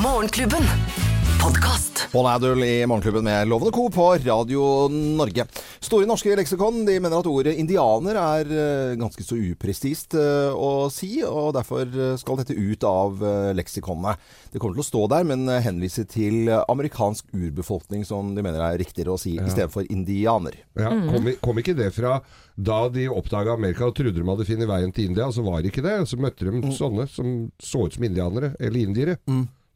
Morgenklubben. 0.00 1.15
Podkast. 1.46 2.08
Paul 2.12 2.26
Adul 2.26 2.64
i 2.64 2.86
Morgenklubben 2.86 3.24
med 3.24 3.48
Lovende 3.48 3.72
Co. 3.72 3.90
på 3.90 4.14
Radio 4.14 4.88
Norge. 4.90 5.44
Store 5.78 6.06
norske 6.08 6.32
leksikon 6.34 6.80
de 6.88 6.96
mener 6.98 7.20
at 7.20 7.28
ordet 7.30 7.52
indianer 7.54 8.16
er 8.18 8.50
eh, 8.50 8.94
ganske 8.98 9.22
så 9.22 9.38
upresist 9.38 10.16
eh, 10.18 10.50
å 10.50 10.88
si, 10.90 11.20
og 11.22 11.52
derfor 11.54 11.86
eh, 11.86 12.16
skal 12.18 12.40
dette 12.40 12.56
ut 12.56 12.82
av 12.88 13.22
leksikonet. 13.22 13.60
leksikonene. 13.60 14.16
Det 14.50 14.58
kommer 14.58 14.74
til 14.74 14.82
å 14.82 14.88
stå 14.88 15.02
der, 15.12 15.28
men 15.30 15.46
henvise 15.62 16.02
til 16.10 16.50
amerikansk 16.56 17.30
urbefolkning, 17.30 18.02
som 18.08 18.34
de 18.34 18.42
mener 18.42 18.64
er 18.66 18.80
riktigere 18.82 19.14
å 19.14 19.20
si, 19.20 19.36
i 19.38 19.52
stedet 19.52 19.70
for 19.70 19.86
indianer. 19.86 20.56
Ja, 20.74 20.90
kom, 20.90 21.30
kom 21.44 21.62
ikke 21.62 21.76
det 21.78 21.92
fra 21.94 22.16
da 22.56 22.88
de 22.90 23.06
oppdaga 23.12 23.54
Amerika 23.54 23.86
og 23.86 23.94
trodde 23.94 24.18
de 24.18 24.26
hadde 24.26 24.48
funnet 24.48 24.72
veien 24.72 24.90
til 24.96 25.12
India, 25.12 25.30
så 25.30 25.46
var 25.46 25.62
det 25.62 25.70
ikke 25.70 25.86
det. 25.86 26.00
Så 26.10 26.18
møtte 26.18 26.50
de 26.50 26.74
sånne 26.74 27.06
som 27.12 27.36
så 27.62 27.86
ut 27.86 27.94
som 27.94 28.08
indianere, 28.08 28.56
eller 28.58 28.82
indiere. 28.82 29.16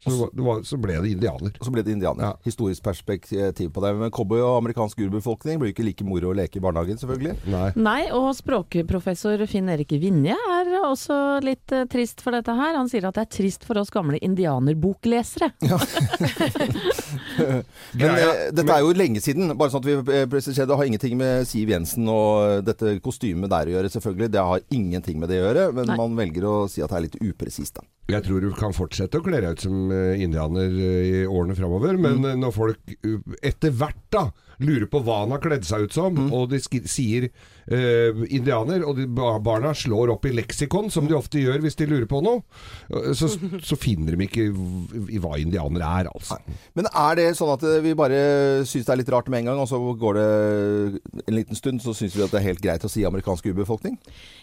Så, 0.01 0.09
det 0.09 0.17
var, 0.17 0.29
det 0.33 0.45
var, 0.47 0.61
så 0.65 0.77
ble 0.81 0.95
det 1.03 1.11
indianer. 1.13 1.51
Og 1.59 1.67
så 1.67 1.71
ble 1.73 1.83
det 1.85 1.93
indianer. 1.93 2.23
Ja. 2.25 2.31
Historisk 2.47 2.81
perspektiv 2.87 3.69
på 3.75 3.83
det. 3.85 3.91
Men 3.99 4.09
cowboy 4.13 4.41
og 4.41 4.55
amerikansk 4.63 4.97
urbefolkning 5.05 5.59
blir 5.61 5.75
ikke 5.75 5.85
like 5.85 6.05
moro 6.07 6.31
å 6.31 6.37
leke 6.37 6.57
i 6.57 6.63
barnehagen, 6.63 6.97
selvfølgelig. 6.97 7.35
Nei. 7.53 7.67
Nei, 7.77 7.99
og 8.17 8.31
språkprofessor 8.39 9.43
Finn 9.51 9.69
Erik 9.69 9.93
Vinje 10.01 10.33
er 10.33 10.71
også 10.81 11.19
litt 11.45 11.69
uh, 11.75 11.83
trist 11.91 12.23
for 12.25 12.33
dette 12.33 12.55
her. 12.57 12.73
Han 12.79 12.89
sier 12.89 13.05
at 13.11 13.19
det 13.19 13.27
er 13.27 13.31
trist 13.37 13.67
for 13.67 13.77
oss 13.81 13.93
gamle 13.93 14.17
indianerboklesere. 14.25 15.51
Men 17.37 17.63
Greia- 17.93 18.33
eh, 18.47 18.51
dette 18.55 18.73
er 18.73 18.81
jo 18.83 18.93
lenge 18.95 19.21
siden. 19.23 19.53
Bare 19.57 19.73
sånn 19.73 19.83
at 19.83 19.89
vi 19.89 20.17
eh, 20.17 20.25
presiserer, 20.31 20.69
Det 20.71 20.77
har 20.81 20.89
ingenting 20.89 21.17
med 21.19 21.47
Siv 21.49 21.69
Jensen 21.71 22.09
og 22.11 22.65
dette 22.67 22.97
kostymet 23.03 23.51
der 23.51 23.69
å 23.69 23.75
gjøre, 23.77 23.93
selvfølgelig. 23.93 24.31
Det 24.33 24.45
har 24.49 24.65
ingenting 24.73 25.19
med 25.21 25.29
det 25.31 25.41
å 25.41 25.47
gjøre, 25.47 25.65
men 25.77 25.89
Nei. 25.91 25.97
man 25.99 26.17
velger 26.17 26.47
å 26.47 26.55
si 26.71 26.81
at 26.81 26.89
det 26.91 26.97
er 26.99 27.07
litt 27.09 27.19
upresist, 27.21 27.77
da. 27.77 27.85
Jeg 28.11 28.25
tror 28.25 28.43
du 28.43 28.49
kan 28.57 28.73
fortsette 28.75 29.19
å 29.21 29.23
kle 29.23 29.39
deg 29.39 29.55
ut 29.55 29.63
som 29.63 29.90
indianer 30.21 30.69
eh, 30.69 31.21
i 31.23 31.25
årene 31.27 31.55
framover, 31.57 31.97
men 31.97 32.19
Mm. 32.21 32.25
eh, 32.31 32.35
når 32.41 32.53
folk 32.55 32.95
eh, 33.03 33.17
etter 33.51 33.71
hvert 33.71 34.01
da 34.11 34.25
lurer 34.61 34.85
på 34.91 35.01
hva 35.03 35.21
han 35.23 35.31
har 35.33 35.41
kledd 35.41 35.65
seg 35.65 35.87
ut 35.87 35.93
som, 35.93 36.13
Mm. 36.15 36.31
og 36.33 36.49
de 36.51 36.59
sier 36.59 37.29
eh, 37.67 38.23
indianer, 38.33 38.85
og 38.87 38.97
de 38.99 39.07
barna 39.11 39.73
slår 39.77 40.13
opp 40.15 40.25
i 40.29 40.33
leksikon, 40.35 40.89
som 40.93 41.07
de 41.09 41.17
ofte 41.17 41.41
gjør 41.41 41.61
hvis 41.63 41.77
de 41.79 41.87
lurer 41.89 42.07
på 42.09 42.21
noe, 42.25 42.41
eh, 42.89 43.11
så, 43.17 43.29
så 43.69 43.77
finner 43.79 44.17
de 44.17 44.27
ikke 44.27 44.47
i 45.11 45.21
hva 45.21 45.37
indianer 45.41 45.85
er, 45.85 46.11
altså. 46.11 46.39
Men 46.77 46.89
er 46.91 47.19
det 47.19 47.29
sånn 47.39 47.53
at 47.55 47.65
eh, 47.67 47.79
vi 47.85 47.95
bare 47.97 48.21
syns 48.67 48.87
det 48.87 48.95
er 48.95 49.01
litt 49.03 49.13
rart 49.13 49.31
med 49.31 49.43
en 49.43 49.51
gang, 49.51 49.63
og 49.63 49.69
så 49.69 49.79
går 49.79 50.19
det 50.19 50.27
en 51.25 51.35
liten 51.37 51.57
stund, 51.57 51.83
så 51.83 51.95
syns 51.97 52.17
vi 52.17 52.25
at 52.25 52.33
det 52.33 52.41
er 52.41 52.49
helt 52.51 52.63
greit 52.63 52.85
å 52.87 52.91
si 52.91 53.05
amerikansk 53.07 53.51
urbefolkning? 53.51 53.97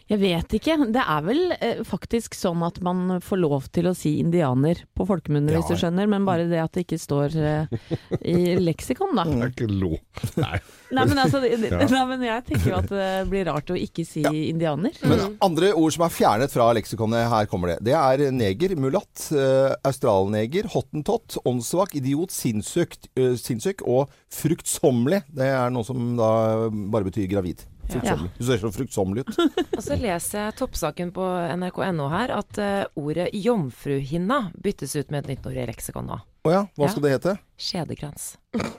Jeg 0.08 0.20
vet 0.22 0.54
ikke. 0.56 0.76
Det 0.94 1.02
er 1.02 1.24
vel 1.26 1.42
eh, 1.58 1.82
faktisk 1.86 2.36
sånn 2.38 2.62
at 2.64 2.80
man 2.84 3.18
får 3.24 3.42
lov 3.42 3.68
til 3.74 3.90
å 3.90 3.94
si 3.96 4.16
indianer 4.22 4.84
på 4.96 5.04
folkemunne, 5.08 5.52
hvis 5.52 5.68
du 5.68 5.76
skjønner, 5.82 6.08
men 6.10 6.24
bare 6.28 6.48
det 6.48 6.62
at 6.62 6.72
det 6.76 6.86
ikke 6.86 7.00
står 7.00 7.36
eh, 7.36 7.78
i 8.22 8.56
leksikon, 8.68 9.12
da. 9.18 9.26
Det 9.28 9.42
er 9.44 9.52
ikke 9.52 9.68
lov. 9.68 9.98
Nei. 10.40 10.60
Nei, 10.90 11.04
men, 11.04 11.18
altså, 11.20 11.42
Ja. 11.44 11.82
nei, 11.84 12.04
men 12.08 12.22
jeg 12.24 12.44
tenker 12.46 12.70
jo 12.70 12.76
at 12.78 12.88
det 12.88 13.08
blir 13.28 13.44
rart 13.50 13.68
å 13.68 13.76
ikke 13.76 14.06
si 14.08 14.22
indianer. 14.48 14.94
Men 15.04 15.36
andre 15.44 15.72
ord 15.76 15.92
som 15.92 16.06
er 16.06 16.14
fjernet 16.14 16.50
fra 16.54 16.70
leksikonet, 16.72 17.28
her 17.28 17.46
kommer 17.50 17.74
det. 17.74 17.78
Det 17.90 17.92
er 17.92 18.30
neger, 18.32 18.72
mulatt, 18.80 19.26
uh, 19.36 19.74
australneger, 19.84 20.68
hottentott, 20.72 21.36
åndssvak, 21.44 21.92
idiot, 22.00 22.32
sinnssyk, 22.32 22.96
uh, 23.20 23.34
sinnssyk 23.36 23.84
og 23.86 24.08
fruktsommelig. 24.32 25.22
Det 25.28 25.50
er 25.52 25.68
noe 25.74 25.84
som 25.84 26.14
da 26.16 26.30
bare 26.70 27.04
betyr 27.10 27.28
gravid. 27.30 27.66
Fruktsommelig. 27.88 28.32
Du 28.36 28.44
ser 28.44 28.58
så 28.60 28.68
fruktsommelig 28.72 29.22
ut. 29.24 29.38
Og 29.78 29.80
så 29.80 29.96
leser 29.96 30.42
jeg 30.42 30.56
toppsaken 30.58 31.12
på 31.16 31.24
nrk.no 31.56 32.08
her 32.12 32.34
at 32.36 32.58
uh, 32.60 32.82
ordet 33.00 33.30
jomfruhinna 33.32 34.50
byttes 34.60 34.92
ut 34.98 35.10
med 35.12 35.24
et 35.24 35.30
nytt 35.36 35.48
ord 35.48 35.56
i 35.56 35.64
leksikon 35.70 36.08
nå. 36.10 36.18
Å 36.48 36.52
ja, 36.52 36.60
hva 36.76 36.84
Ja. 36.86 36.90
skal 36.92 37.02
det 37.06 37.14
hete? 37.16 37.32
Skjedekrans. 37.60 38.26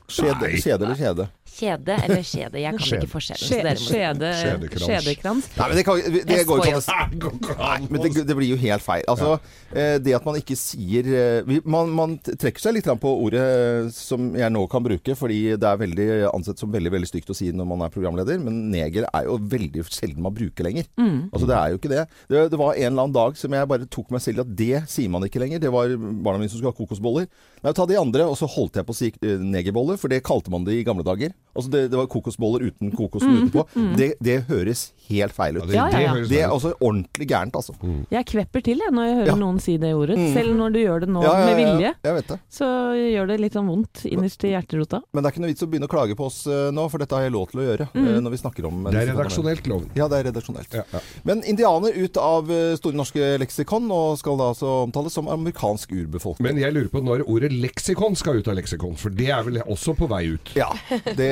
Skjede, 0.10 0.52
kjede 0.62 0.86
eller 0.86 0.98
kjede? 0.98 1.26
Kjede 1.50 1.96
eller 2.06 2.24
skjede, 2.24 2.60
jeg 2.62 2.76
kan 2.76 2.86
Skjede. 2.86 3.00
ikke 3.04 3.12
forskjellen. 3.12 3.80
Skjede, 3.80 4.30
Skjedekrans. 4.40 4.84
skjedekrans. 4.86 5.48
Nei, 5.58 5.68
men 5.70 5.78
det, 5.80 5.84
kan, 5.88 6.02
det 6.30 6.38
går 6.48 6.62
jo 6.62 6.68
ikke 6.70 6.80
an 6.80 7.24
å 7.50 7.56
Nei, 7.60 7.88
men 7.90 8.04
det, 8.04 8.12
det 8.30 8.36
blir 8.38 8.52
jo 8.54 8.60
helt 8.62 8.86
feil. 8.86 9.04
Altså, 9.12 9.34
eh, 9.74 9.96
det 10.04 10.16
at 10.16 10.28
man 10.28 10.38
ikke 10.40 10.56
sier 10.60 11.10
eh, 11.10 11.60
man, 11.68 11.92
man 11.96 12.16
trekker 12.24 12.64
seg 12.64 12.78
litt 12.78 12.88
på 13.02 13.14
ordet 13.26 13.44
eh, 13.44 13.90
som 13.96 14.30
jeg 14.38 14.54
nå 14.56 14.64
kan 14.72 14.86
bruke, 14.86 15.16
fordi 15.20 15.40
det 15.60 15.68
er 15.72 15.82
veldig 15.82 16.08
ansett 16.32 16.62
som 16.62 16.72
veldig 16.74 16.94
veldig 16.96 17.10
stygt 17.10 17.34
å 17.34 17.38
si 17.38 17.50
når 17.56 17.70
man 17.74 17.84
er 17.86 17.94
programleder, 17.94 18.40
men 18.44 18.62
neger 18.74 19.08
er 19.10 19.28
jo 19.28 19.40
veldig 19.52 19.86
sjelden 19.90 20.24
man 20.24 20.36
bruker 20.36 20.68
lenger. 20.68 20.88
Altså, 21.00 21.46
det 21.50 21.58
er 21.58 21.74
jo 21.74 21.82
ikke 21.82 21.92
det. 21.92 22.06
det. 22.32 22.46
Det 22.54 22.60
var 22.62 22.76
en 22.76 22.88
eller 22.92 23.08
annen 23.08 23.18
dag 23.18 23.38
som 23.40 23.56
jeg 23.56 23.72
bare 23.74 23.90
tok 23.90 24.14
meg 24.14 24.24
selv 24.24 24.42
i 24.42 24.46
at 24.46 24.56
det 24.64 24.84
sier 24.92 25.12
man 25.12 25.26
ikke 25.28 25.42
lenger. 25.42 25.62
Det 25.64 25.74
var 25.74 25.92
barna 25.98 26.40
mine 26.40 26.52
som 26.52 26.60
skulle 26.60 26.74
ha 26.74 26.78
kokosboller. 26.78 27.28
Nei, 27.64 27.76
ta 27.76 27.86
de 27.90 27.98
andre, 28.00 28.28
og 28.30 28.38
så 28.40 28.48
holdt 28.50 28.80
jeg 28.80 28.88
på 28.88 28.96
å 28.96 29.00
si 29.00 29.12
negerboller, 29.20 30.00
for 30.00 30.12
det 30.12 30.24
kalte 30.28 30.52
man 30.54 30.68
det 30.68 30.78
i 30.80 30.86
gamle 30.88 31.04
dager. 31.08 31.34
Altså, 31.56 31.72
det, 31.74 31.82
det 31.92 31.98
var 32.00 32.08
kokosboller 32.12 32.68
uten 32.70 32.92
kokosen 32.96 33.36
utenpå. 33.40 33.66
Det, 33.98 34.12
det 34.24 34.38
høres 34.50 34.92
helt 35.10 35.34
feil 35.34 35.58
ut. 35.58 35.66
Ja, 35.74 35.88
det, 35.90 36.00
Ja, 36.00 36.02
ja, 36.04 36.14
det 36.14 36.22
ja. 36.22 36.28
Det 36.30 36.40
er 36.44 36.52
altså 36.54 36.72
ordentlig 36.80 37.26
gærent, 37.32 37.56
altså. 37.58 37.74
Jeg 38.14 38.26
kvepper 38.30 38.62
til 38.64 38.78
jeg, 38.84 38.92
når 38.94 39.08
jeg 39.08 39.16
hører 39.20 39.30
Ja. 39.32 39.36
noen 39.42 39.60
si 39.64 39.78
det 39.82 39.90
ordet. 39.98 40.18
Mm. 40.20 40.28
Selv 40.36 40.54
når 40.60 40.74
du 40.76 40.80
gjør 40.80 41.00
det 41.06 41.10
nå 41.10 41.24
Ja, 41.24 41.32
ja, 41.34 41.46
med 41.46 41.50
ja, 41.50 41.58
vilje, 41.74 41.94
Jeg 42.06 42.14
vet 42.20 42.28
det. 42.34 42.38
så 42.54 42.68
gjør 43.00 43.28
det 43.32 43.40
litt 43.42 43.54
sånn 43.58 43.68
vondt 43.72 44.04
innerst 44.06 44.44
i 44.46 44.52
hjerterota. 44.54 45.02
Men 45.14 45.24
det 45.24 45.30
er 45.30 45.34
ikke 45.34 45.44
noe 45.46 45.52
vits 45.54 45.66
å 45.66 45.70
begynne 45.72 45.90
å 45.90 45.94
klage 45.96 46.16
på 46.20 46.26
oss 46.30 46.40
eh, 46.48 46.70
nå, 46.72 46.86
for 46.94 47.02
dette 47.02 47.16
har 47.18 47.26
jeg 47.26 47.34
lov 47.34 47.50
til 47.52 47.60
å 47.64 47.66
gjøre 47.66 47.88
eh, 47.94 48.20
når 48.22 48.36
vi 48.36 48.42
snakker 48.44 48.66
om 48.70 48.84
Det 48.90 49.02
er 49.02 49.10
redaksjonelt 49.14 49.68
lov. 49.72 49.88
Ja, 49.98 50.08
det 50.12 50.20
er 50.22 50.30
redaksjonelt. 50.30 50.74
Ja, 50.78 50.86
ja. 50.94 51.02
Men 51.26 51.44
indianer 51.50 51.98
ut 51.98 52.18
av 52.22 52.52
eh, 52.54 52.76
Store 52.80 52.96
norske 52.96 53.32
leksikon, 53.42 53.90
og 53.92 54.18
skal 54.22 54.38
da 54.40 54.52
altså 54.54 54.70
omtales 54.86 55.14
som 55.18 55.28
amerikansk 55.28 55.92
urbefolkning. 55.98 56.46
Men 56.48 56.62
jeg 56.62 56.74
lurer 56.78 56.90
på 56.94 57.02
når 57.04 57.26
ordet 57.26 57.52
leksikon 57.58 58.16
skal 58.20 58.40
ut 58.40 58.48
av 58.48 58.56
leksikon, 58.60 58.96
for 59.00 59.10
det 59.10 59.30
er 59.34 59.44
vel 59.48 59.58
også 59.66 59.96
på 59.98 60.08
vei 60.12 60.26
ut. 60.36 60.54
Ja, 60.56 60.70
det 61.18 61.30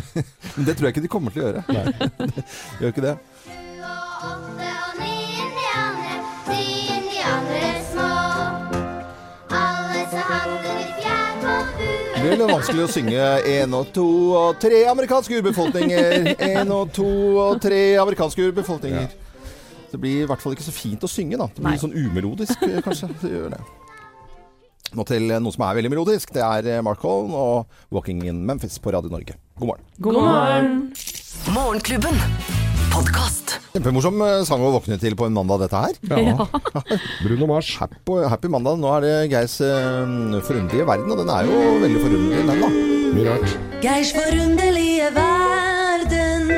Men 0.56 0.66
det 0.68 0.76
tror 0.76 0.88
jeg 0.88 0.96
ikke 0.96 1.04
de 1.06 1.12
kommer 1.12 1.34
til 1.34 1.44
å 1.44 1.48
gjøre. 1.48 1.64
Nei. 1.70 1.84
Gjør 2.80 2.94
ikke 2.94 3.06
det. 3.06 3.16
Det 12.26 12.42
og 12.42 12.50
vanskelig 12.50 12.82
å 12.82 12.90
synge 12.90 13.26
én 13.46 13.74
og 13.76 13.92
to 13.94 14.06
og 14.34 14.56
tre 14.60 14.80
amerikanske 14.90 15.38
urbefolkninger. 15.38 16.32
Én 16.42 16.72
og 16.74 16.90
to 16.96 17.06
og 17.38 17.60
tre 17.62 17.78
amerikanske 18.02 18.48
urbefolkninger. 18.50 19.06
Ja. 19.06 19.52
Det 19.92 20.00
blir 20.02 20.24
i 20.24 20.26
hvert 20.28 20.42
fall 20.42 20.56
ikke 20.56 20.66
så 20.66 20.74
fint 20.74 21.04
å 21.06 21.10
synge, 21.10 21.38
da. 21.38 21.46
Det 21.54 21.62
blir 21.62 21.76
Nei. 21.76 21.80
sånn 21.80 21.94
umelodisk, 21.94 22.64
eh, 22.66 22.80
kanskje. 22.84 23.08
Det 23.22 23.30
gjør 23.30 23.54
det. 23.54 23.60
Nå 24.94 25.04
til 25.08 25.26
noe 25.42 25.54
som 25.54 25.64
er 25.66 25.78
veldig 25.80 25.90
melodisk. 25.90 26.30
Det 26.36 26.42
er 26.44 26.68
eh, 26.76 26.82
Mark 26.84 27.02
Holm 27.02 27.34
og 27.34 27.66
'Walking 27.90 28.22
in 28.28 28.44
Memphis' 28.46 28.78
på 28.82 28.92
Radio 28.94 29.10
Norge. 29.10 29.34
God 29.58 29.72
morgen. 29.72 29.84
God 29.98 30.14
morgen! 30.20 30.92
Morgenklubben. 31.50 32.20
Podkast. 32.92 33.56
Kjempemorsom 33.74 34.22
eh, 34.24 34.44
sang 34.48 34.62
å 34.64 34.70
våkne 34.76 34.98
til 35.02 35.16
på 35.18 35.26
en 35.26 35.34
mandag, 35.36 35.66
dette 35.66 35.82
her. 35.82 35.98
Ja. 36.22 36.46
Bruno 37.24 37.50
Mars. 37.50 37.74
Happy, 37.80 38.22
happy 38.30 38.52
mandag. 38.52 38.78
Nå 38.80 38.94
er 38.94 39.04
det 39.04 39.14
Geirs 39.34 39.58
uh, 39.60 40.38
forunderlige 40.46 40.86
verden, 40.88 41.10
og 41.12 41.20
den 41.20 41.34
er 41.34 41.50
jo 41.50 41.60
veldig 41.82 42.04
forunderlig, 42.06 42.46
den 42.46 42.64
da. 42.64 42.72
Mye 43.16 43.28
rart. 43.32 43.58
Geirs 43.84 44.14
forunderlige 44.16 45.12
verden. 45.18 46.50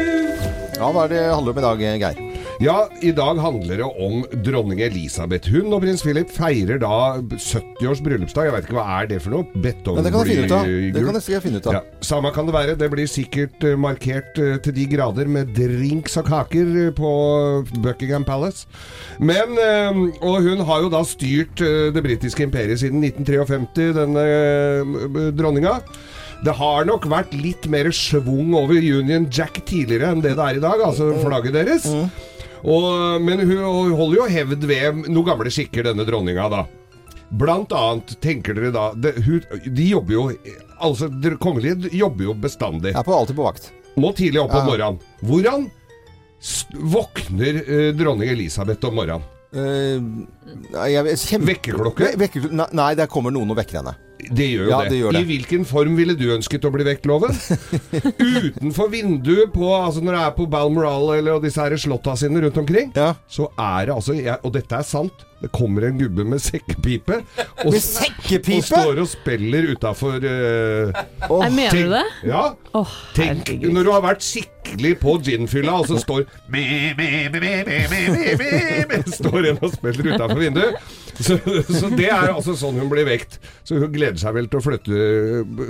Ja, 0.79 0.93
hva 0.95 1.09
er 1.09 1.14
det 1.17 1.29
handler 1.33 1.57
om 1.57 1.62
i 1.64 1.69
dag, 1.71 1.87
Geir? 2.05 2.28
Ja, 2.59 2.88
i 3.07 3.12
dag 3.14 3.38
handler 3.38 3.79
det 3.79 3.87
om 3.87 4.25
dronning 4.42 4.81
Elisabeth. 4.83 5.47
Hun 5.55 5.71
og 5.77 5.85
prins 5.85 6.01
Philip 6.03 6.31
feirer 6.35 6.81
da 6.83 6.88
70-års 7.31 8.01
bryllupsdag. 8.03 8.49
Jeg 8.49 8.55
vet 8.57 8.64
ikke 8.66 8.75
hva 8.81 8.87
er 8.97 9.07
det 9.12 9.21
for 9.23 9.31
noe? 9.37 9.47
Men 9.94 10.07
det 10.09 10.11
kan 10.11 10.25
jeg 10.27 10.33
finne 10.33 10.47
ut 10.49 10.55
av. 10.57 10.64
Det 10.97 11.05
kan 11.05 11.18
jeg 11.21 11.25
sikkert 11.29 11.44
finne 11.47 11.61
ut 11.62 11.68
av. 11.71 11.77
Ja, 11.77 11.83
samme 12.09 12.33
kan 12.35 12.49
det 12.49 12.55
være. 12.57 12.75
Det 12.81 12.88
blir 12.90 13.07
sikkert 13.12 13.62
eh, 13.68 13.77
markert 13.79 14.40
eh, 14.42 14.57
til 14.64 14.75
de 14.75 14.87
grader 14.90 15.31
med 15.31 15.53
drinks 15.55 16.18
og 16.18 16.27
kaker 16.33 16.73
eh, 16.83 16.90
på 16.99 17.12
Buckingham 17.85 18.27
Palace. 18.27 18.66
Men 19.23 19.55
eh, 19.62 20.01
Og 20.18 20.42
hun 20.49 20.64
har 20.66 20.83
jo 20.83 20.90
da 20.97 21.05
styrt 21.07 21.62
eh, 21.62 21.92
det 21.94 22.03
britiske 22.09 22.42
imperiet 22.42 22.83
siden 22.83 23.07
1953, 23.07 23.92
denne 24.01 24.25
eh, 24.27 25.21
dronninga. 25.38 25.77
Det 26.42 26.57
har 26.59 26.90
nok 26.90 27.07
vært 27.11 27.38
litt 27.38 27.71
mer 27.71 27.87
schwung 27.94 28.51
over 28.59 28.83
Union 28.83 29.31
Jack 29.31 29.62
tidligere 29.66 30.11
enn 30.11 30.25
det 30.27 30.35
det 30.38 30.42
er 30.42 30.59
i 30.59 30.64
dag, 30.66 30.83
altså 30.90 31.12
flagget 31.23 31.55
deres. 31.55 31.87
Og, 32.64 33.23
men 33.23 33.42
hun 33.44 33.94
holder 33.94 34.16
jo 34.18 34.27
hevd 34.33 34.66
ved 34.68 35.03
noen 35.07 35.27
gamle 35.27 35.53
skikker, 35.53 35.87
denne 35.90 36.07
dronninga, 36.09 36.49
da. 36.53 36.64
Blant 37.38 37.75
annet, 37.77 38.14
tenker 38.25 38.57
dere 38.57 38.71
da 38.73 38.87
det, 38.97 39.11
hun, 39.27 39.42
De 39.77 39.85
jobber 39.90 40.14
jo 40.14 40.23
Altså, 40.81 41.11
kongelige 41.42 41.90
jobber 41.92 42.31
jo 42.31 42.35
bestandig. 42.38 42.94
Er 42.97 43.05
på, 43.05 43.12
alltid 43.12 43.37
på 43.37 43.44
vakt. 43.44 43.73
Må 43.99 44.12
tidlig 44.16 44.40
opp 44.44 44.55
om 44.55 44.68
morgenen. 44.71 45.01
Hvordan 45.27 45.66
våkner 46.94 47.59
eh, 47.64 47.88
dronning 47.99 48.31
Elisabeth 48.31 48.87
om 48.87 48.94
morgenen? 49.01 49.27
Uh. 49.49 50.27
Vekkerklokke? 51.42 52.05
Ve- 52.05 52.21
Vekkerklokke? 52.21 52.55
Nei, 52.55 52.68
nei, 52.79 52.92
der 52.99 53.11
kommer 53.11 53.35
noen 53.35 53.51
og 53.51 53.59
vekker 53.59 53.81
henne. 53.81 53.97
Det 54.19 54.49
gjør 54.51 54.65
jo 54.65 54.71
ja, 54.73 54.79
det. 54.83 54.91
det 54.91 54.99
gjør 54.99 55.15
det. 55.15 55.21
I 55.21 55.29
hvilken 55.29 55.65
form 55.69 55.95
ville 55.99 56.17
du 56.19 56.27
ønsket 56.35 56.67
å 56.67 56.73
bli 56.75 56.87
vektloven? 56.89 57.37
Utenfor 58.49 58.91
vinduet 58.93 59.53
på, 59.55 59.71
altså 59.77 60.03
når 60.03 60.17
det 60.17 60.25
er 60.25 60.35
på 60.41 60.49
Balmoral 60.51 61.15
eller 61.19 61.39
disse 61.45 61.63
her 61.63 61.79
slåtta 61.79 62.17
sine 62.19 62.43
rundt 62.43 62.59
omkring, 62.59 62.91
ja. 62.99 63.13
så 63.31 63.49
er 63.55 63.89
det 63.89 63.95
altså 63.95 64.19
Og 64.43 64.53
dette 64.57 64.79
er 64.79 64.87
sant. 64.87 65.25
Det 65.39 65.53
kommer 65.55 65.85
en 65.87 65.99
gubbe 66.01 66.25
med 66.27 66.43
sekkepipe. 66.43 67.21
Og, 67.65 67.71
med 67.71 67.83
sekkepipe? 67.83 68.57
og 68.59 68.65
står 68.67 69.01
og 69.05 69.09
spiller 69.09 69.69
utafor 69.71 70.17
uh, 70.19 71.03
oh, 71.31 71.45
Mener 71.55 71.71
du 71.71 71.93
det? 71.93 72.05
Ja. 72.27 72.45
Oh, 72.75 72.95
tenk 73.15 73.53
når 73.63 73.87
du 73.87 73.91
har 73.95 74.03
vært 74.03 74.25
skikkelig 74.27 74.97
på 74.99 75.15
ginfylla, 75.25 75.77
og 75.79 75.87
så 75.87 75.99
står 76.03 76.27
me, 76.51 76.63
me, 76.99 77.07
me, 77.39 79.03
Står 79.15 79.53
en 79.53 79.63
og 79.63 79.71
spiller 79.77 80.11
utafor 80.15 80.43
vinduet. 80.43 80.75
Så, 81.19 81.39
så, 81.67 81.89
det 81.99 82.11
er 82.11 82.31
altså 82.31 82.55
sånn 82.59 82.79
hun 82.79 82.91
blir 82.91 83.07
vekt. 83.09 83.39
Så 83.67 83.79
hun 83.81 83.91
gleder 83.95 84.08
seg 84.16 84.33
vel 84.35 84.47
til 84.49 84.59
å 84.59 84.62
flytte 84.64 84.90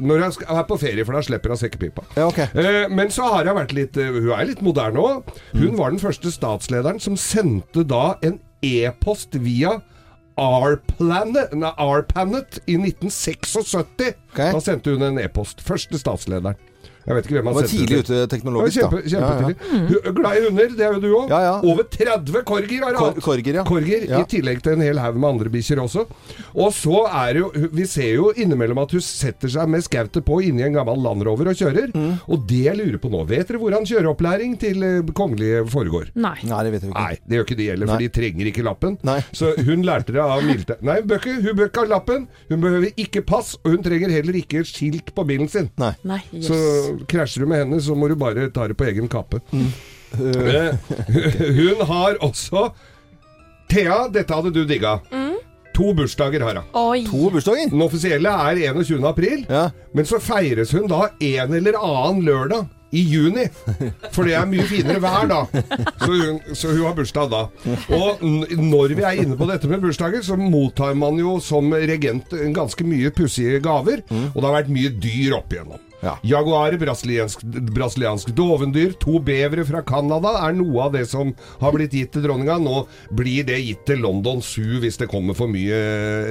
når 0.06 0.20
hun 0.22 0.44
er 0.54 0.62
på 0.68 0.76
ferie, 0.78 1.04
for 1.04 1.12
da 1.18 1.22
slipper 1.26 1.50
hun 1.50 1.58
sekkepipa. 1.58 2.04
Ja, 2.14 2.28
ok. 2.28 2.38
Eh, 2.54 2.86
Men 2.88 3.10
så 3.10 3.26
har 3.32 3.44
hun 3.48 3.56
vært 3.58 3.72
litt 3.74 3.96
eh, 3.98 4.12
Hun 4.14 4.30
er 4.36 4.46
litt 4.46 4.62
moderne 4.62 5.02
òg. 5.02 5.32
Hun 5.56 5.74
var 5.76 5.90
den 5.90 5.98
første 5.98 6.30
statslederen 6.30 7.00
som 7.02 7.16
sendte 7.18 7.82
da 7.88 8.14
en 8.22 8.38
e-post 8.62 9.34
via 9.42 9.80
R-Planet 10.38 11.50
i 12.66 12.76
1976. 12.78 13.74
Okay. 13.74 14.52
Da 14.52 14.60
sendte 14.62 14.90
hun 14.94 15.02
en 15.02 15.18
e-post. 15.18 15.60
Første 15.66 15.98
statslederen. 15.98 16.54
Jeg 17.08 17.16
vet 17.16 17.24
ikke 17.28 17.36
hvem 17.38 17.46
Han 17.48 17.56
var 17.56 17.68
tidlig 17.70 17.98
ute 18.04 18.16
teknologisk, 18.28 18.76
Ja, 18.76 18.88
kjempe, 18.88 18.98
da. 19.00 19.08
kjempetidlig. 19.08 19.56
Hun- 19.88 20.14
Glad 20.18 20.36
i 20.36 20.42
hunder, 20.44 20.68
det 20.76 20.84
er 20.84 20.92
jo 20.92 21.00
du 21.00 21.08
òg. 21.16 21.28
Ja, 21.32 21.38
ja. 21.40 21.54
Over 21.64 21.82
30 21.88 22.42
korger 22.44 22.84
har 22.84 22.94
Kor 22.98 23.12
korger, 23.24 23.54
ja. 23.54 23.64
Korger, 23.64 24.04
Ja. 24.08 24.20
I 24.20 24.24
tillegg 24.28 24.60
til 24.62 24.72
en 24.76 24.80
hel 24.84 24.98
haug 24.98 25.16
med 25.16 25.28
andre 25.30 25.48
bikkjer 25.50 25.80
også. 25.80 26.04
Og 26.54 26.72
så 26.76 27.06
er 27.08 27.32
det 27.32 27.40
jo 27.42 27.68
Vi 27.72 27.86
ser 27.86 28.14
jo 28.14 28.32
innimellom 28.36 28.78
at 28.82 28.90
hun 28.92 29.00
setter 29.00 29.48
seg 29.48 29.68
med 29.68 29.82
skautet 29.82 30.24
på 30.24 30.42
inni 30.44 30.62
en 30.66 30.74
gammel 30.74 31.00
landrover 31.02 31.48
og 31.48 31.56
kjører. 31.56 31.92
Mm. 31.94 32.20
Og 32.28 32.46
det 32.46 32.62
jeg 32.64 32.76
lurer 32.76 32.98
på 32.98 33.10
nå 33.10 33.24
Vet 33.28 33.48
dere 33.48 33.58
hvordan 33.58 33.84
kjøreopplæring 33.88 34.58
til 34.60 34.82
eh, 34.82 35.02
kongelige 35.12 35.64
foregår? 35.68 36.10
Nei. 36.14 36.36
Nei, 36.44 36.62
det 36.64 36.72
vet 36.72 36.82
vi 36.82 36.88
ikke. 36.92 37.00
Nei, 37.08 37.18
det 37.26 37.38
gjør 37.38 37.46
ikke 37.48 37.56
de 37.56 37.66
heller, 37.70 37.86
for 37.86 37.98
Nei. 37.98 38.06
de 38.08 38.20
trenger 38.20 38.46
ikke 38.52 38.64
lappen. 38.64 38.98
Nei. 39.02 39.20
Så 39.32 39.54
hun 39.64 39.82
lærte 39.82 40.12
det 40.12 40.20
av 40.22 40.42
Milte. 40.44 40.76
Nei, 40.82 41.00
hun 41.00 41.42
hun 41.48 41.56
bør 41.56 41.68
ikke 41.70 41.84
ha 41.84 41.86
lappen. 41.86 42.28
Hun 42.50 42.60
behøver 42.60 42.92
ikke 42.96 43.22
pass, 43.24 43.54
og 43.64 43.70
hun 43.72 43.82
trenger 43.82 44.10
heller 44.10 44.32
ikke 44.34 44.64
skilt 44.64 45.14
på 45.14 45.24
bilen 45.26 45.48
sin. 45.48 45.70
Nei. 45.78 45.94
Nei, 46.04 46.20
Så 46.40 46.54
jøss. 46.54 46.97
Krasjer 47.06 47.44
du 47.44 47.46
med 47.50 47.58
henne, 47.64 47.80
så 47.84 47.94
må 47.94 48.08
du 48.08 48.16
bare 48.18 48.48
ta 48.50 48.66
det 48.68 48.76
på 48.78 48.86
egen 48.88 49.08
kappe. 49.08 49.40
Mm. 49.52 49.68
Eh, 50.18 50.72
hun 51.58 51.86
har 51.86 52.16
også 52.24 52.70
Thea, 53.68 54.06
dette 54.08 54.32
hadde 54.34 54.50
du 54.54 54.62
digga. 54.64 54.98
To 55.76 55.92
bursdager 55.94 56.42
har 56.42 56.56
hun. 56.62 57.04
To 57.06 57.28
bursdager? 57.30 57.68
Den 57.70 57.82
offisielle 57.84 58.30
er 58.32 58.58
21. 58.72 59.04
april, 59.06 59.44
Ja. 59.48 59.68
men 59.94 60.04
så 60.08 60.18
feires 60.18 60.72
hun 60.74 60.88
da 60.90 61.10
en 61.20 61.52
eller 61.54 61.76
annen 61.78 62.24
lørdag. 62.26 62.66
I 62.90 63.02
juni, 63.04 63.42
for 64.16 64.24
det 64.24 64.32
er 64.32 64.46
mye 64.48 64.64
finere 64.64 64.96
vær 65.04 65.26
da. 65.28 65.42
Så 66.00 66.06
hun, 66.08 66.38
så 66.56 66.70
hun 66.72 66.86
har 66.86 66.94
bursdag 66.96 67.28
da. 67.28 67.42
Og 67.92 68.22
n- 68.24 68.46
når 68.70 68.94
vi 68.96 69.04
er 69.04 69.20
inne 69.20 69.36
på 69.36 69.44
dette 69.50 69.68
med 69.68 69.82
bursdager, 69.84 70.22
så 70.24 70.38
mottar 70.40 70.96
man 70.96 71.20
jo 71.20 71.34
som 71.44 71.68
regent 71.76 72.32
ganske 72.56 72.86
mye 72.88 73.12
pussige 73.12 73.60
gaver. 73.60 74.00
Og 74.08 74.38
det 74.40 74.46
har 74.48 74.56
vært 74.62 74.72
mye 74.72 74.94
dyr 75.04 75.36
opp 75.36 75.52
igjennom. 75.52 75.84
Ja. 76.00 76.14
Jaguar, 76.22 76.76
brasiliansk, 76.78 77.42
brasiliansk 77.74 78.30
dovendyr, 78.36 78.92
to 79.02 79.18
bevere 79.24 79.64
fra 79.66 79.82
Canada 79.86 80.34
er 80.44 80.54
noe 80.54 80.84
av 80.84 80.94
det 80.94 81.04
som 81.10 81.32
har 81.58 81.74
blitt 81.74 81.96
gitt 81.96 82.12
til 82.14 82.22
dronninga. 82.26 82.58
Nå 82.62 82.84
blir 83.18 83.46
det 83.48 83.58
gitt 83.64 83.82
til 83.88 84.04
London 84.04 84.42
Zoo 84.44 84.78
hvis 84.82 84.98
det 85.00 85.08
kommer 85.10 85.34
for 85.38 85.50
mye 85.50 85.78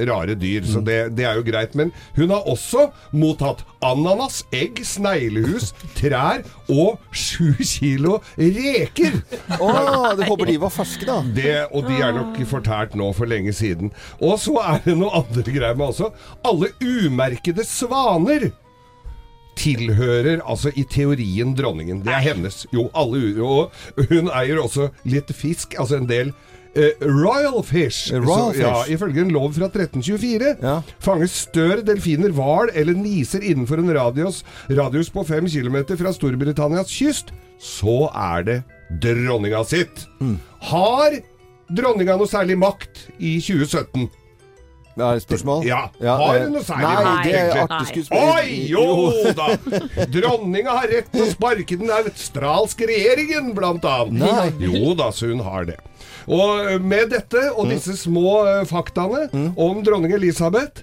rare 0.08 0.36
dyr, 0.38 0.64
så 0.68 0.80
det, 0.84 0.98
det 1.18 1.26
er 1.28 1.40
jo 1.40 1.44
greit. 1.46 1.76
Men 1.78 1.92
hun 2.16 2.32
har 2.32 2.48
også 2.48 2.88
mottatt 3.12 3.64
ananas, 3.84 4.40
egg, 4.56 4.80
sneglehus, 4.88 5.74
trær 5.98 6.44
og 6.72 6.96
sju 7.12 7.52
kilo 7.60 8.18
reker! 8.38 9.20
Å, 9.58 9.68
du 10.16 10.24
håper 10.24 10.48
de 10.48 10.56
var 10.62 10.72
ferske, 10.72 11.04
da. 11.08 11.20
Det, 11.36 11.58
og 11.76 11.88
de 11.88 12.00
er 12.04 12.16
nok 12.16 12.40
fortært 12.48 12.96
nå 12.98 13.10
for 13.16 13.28
lenge 13.28 13.52
siden. 13.56 13.92
Og 14.24 14.38
så 14.40 14.56
er 14.64 14.80
det 14.86 14.96
noe 14.96 15.12
andre 15.20 15.44
greier 15.44 15.76
med 15.76 15.90
også. 15.90 16.10
Alle 16.48 16.72
umerkede 16.80 17.66
svaner 17.68 18.48
tilhører 19.58 20.40
altså 20.46 20.70
i 20.78 20.84
teorien 20.88 21.54
dronningen. 21.58 22.04
Det 22.06 22.14
er 22.14 22.22
hennes. 22.30 22.62
Jo, 22.74 22.88
alle 22.96 23.20
u... 23.38 23.48
Og 23.48 24.06
hun 24.12 24.30
eier 24.30 24.60
også 24.62 24.88
litt 25.08 25.30
fisk, 25.36 25.74
altså 25.80 25.98
en 25.98 26.06
del 26.10 26.30
eh, 26.78 26.94
royal 27.02 27.58
fish. 27.66 28.12
Eh, 28.14 28.20
royal 28.22 28.52
Så, 28.54 28.60
ja, 28.62 28.72
fish. 28.82 28.92
ifølge 28.96 29.24
en 29.26 29.32
lov 29.34 29.50
fra 29.56 29.68
1324 29.70 30.54
Ja. 30.62 30.76
fanges 31.02 31.34
stør, 31.48 31.82
delfiner, 31.86 32.30
hval 32.36 32.70
eller 32.74 32.94
niser 32.98 33.42
innenfor 33.42 33.82
en 33.82 33.90
radius, 33.96 34.44
radius 34.70 35.10
på 35.14 35.26
5 35.26 35.50
km 35.50 35.80
fra 35.98 36.14
Storbritannias 36.14 36.92
kyst, 36.94 37.34
så 37.58 38.06
er 38.14 38.46
det 38.46 38.58
dronninga 39.02 39.64
sitt. 39.66 40.06
Mm. 40.22 40.38
Har 40.70 41.18
dronninga 41.68 42.14
noe 42.16 42.30
særlig 42.30 42.56
makt 42.62 43.08
i 43.18 43.34
2017? 43.42 44.06
Det 44.98 45.06
er 45.06 45.20
spørsmål. 45.22 45.66
Ja. 45.66 45.82
Har 46.02 46.34
eh, 46.34 46.44
hun 46.46 46.56
noe 46.56 46.64
særlig 46.66 46.88
Nei, 47.06 47.18
det 47.28 47.34
er 47.38 47.60
artig. 47.64 48.04
Oi, 48.18 48.46
jo 48.66 48.86
da! 49.38 49.46
Dronninga 50.10 50.74
har 50.80 50.90
rett 50.90 51.12
til 51.12 51.22
å 51.22 51.28
sparke 51.30 51.78
den 51.78 51.92
australske 51.94 52.88
regjeringen, 52.90 53.52
blant 53.54 53.86
annet. 53.86 54.18
Nei. 54.18 54.48
Jo 54.66 54.96
da, 54.98 55.12
så 55.14 55.30
hun 55.30 55.44
har 55.46 55.68
det. 55.70 55.78
Og 56.26 56.64
eh, 56.64 56.80
med 56.82 57.14
dette 57.14 57.44
og 57.54 57.70
disse 57.70 57.94
små 58.00 58.40
eh, 58.48 58.64
faktaene 58.68 59.52
om 59.54 59.84
dronning 59.86 60.16
Elisabeth, 60.18 60.82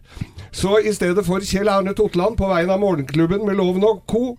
så 0.56 0.80
i 0.80 0.95
stedet 0.95 1.25
for 1.28 1.43
Kjell 1.43 1.67
Arne 1.67 1.91
Totland 1.97 2.39
på 2.39 2.47
vegne 2.47 2.78
av 2.78 2.80
Morgenklubben 2.80 3.43
med 3.43 3.60
Loven 3.60 3.84
og 3.84 4.06
co. 4.08 4.38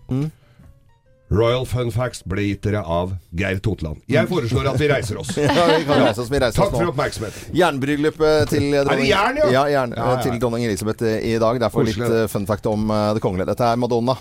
Royal 1.28 1.64
Fun 1.66 1.88
Facts 1.90 2.20
ble 2.22 2.44
gitt 2.46 2.62
dere 2.62 2.84
av 2.86 3.16
Geir 3.34 3.58
Totland. 3.58 3.98
Jeg 4.06 4.28
foreslår 4.30 4.68
at 4.70 4.78
vi 4.78 4.86
reiser 4.92 5.18
oss. 5.18 5.32
Ja, 5.42 5.64
vi 5.74 5.82
kan 5.88 5.98
reise 6.04 6.22
oss. 6.22 6.30
Vi 6.30 6.38
reiser 6.38 6.60
Takk 6.60 6.70
oss 6.70 6.78
for 6.78 6.86
nå. 6.86 6.92
oppmerksomheten. 6.92 7.48
Jernbryllupet 7.58 8.52
til 8.52 8.68
dronning 8.76 9.08
jern, 9.10 9.40
ja? 9.42 9.48
Ja, 9.56 9.64
jern, 9.74 9.94
Ja, 9.98 10.06
ja. 10.14 10.20
til 10.22 10.38
dronning 10.42 10.66
Elisabeth 10.68 11.02
eh, 11.02 11.18
i 11.32 11.34
dag. 11.42 11.58
Derfor 11.64 11.86
litt 11.88 11.98
eh, 11.98 12.26
fun 12.30 12.46
fact 12.46 12.68
om 12.70 12.86
eh, 12.94 13.08
det 13.18 13.24
kongelige. 13.24 13.48
Dette 13.50 13.72
er 13.72 13.80
Madonna. 13.82 14.14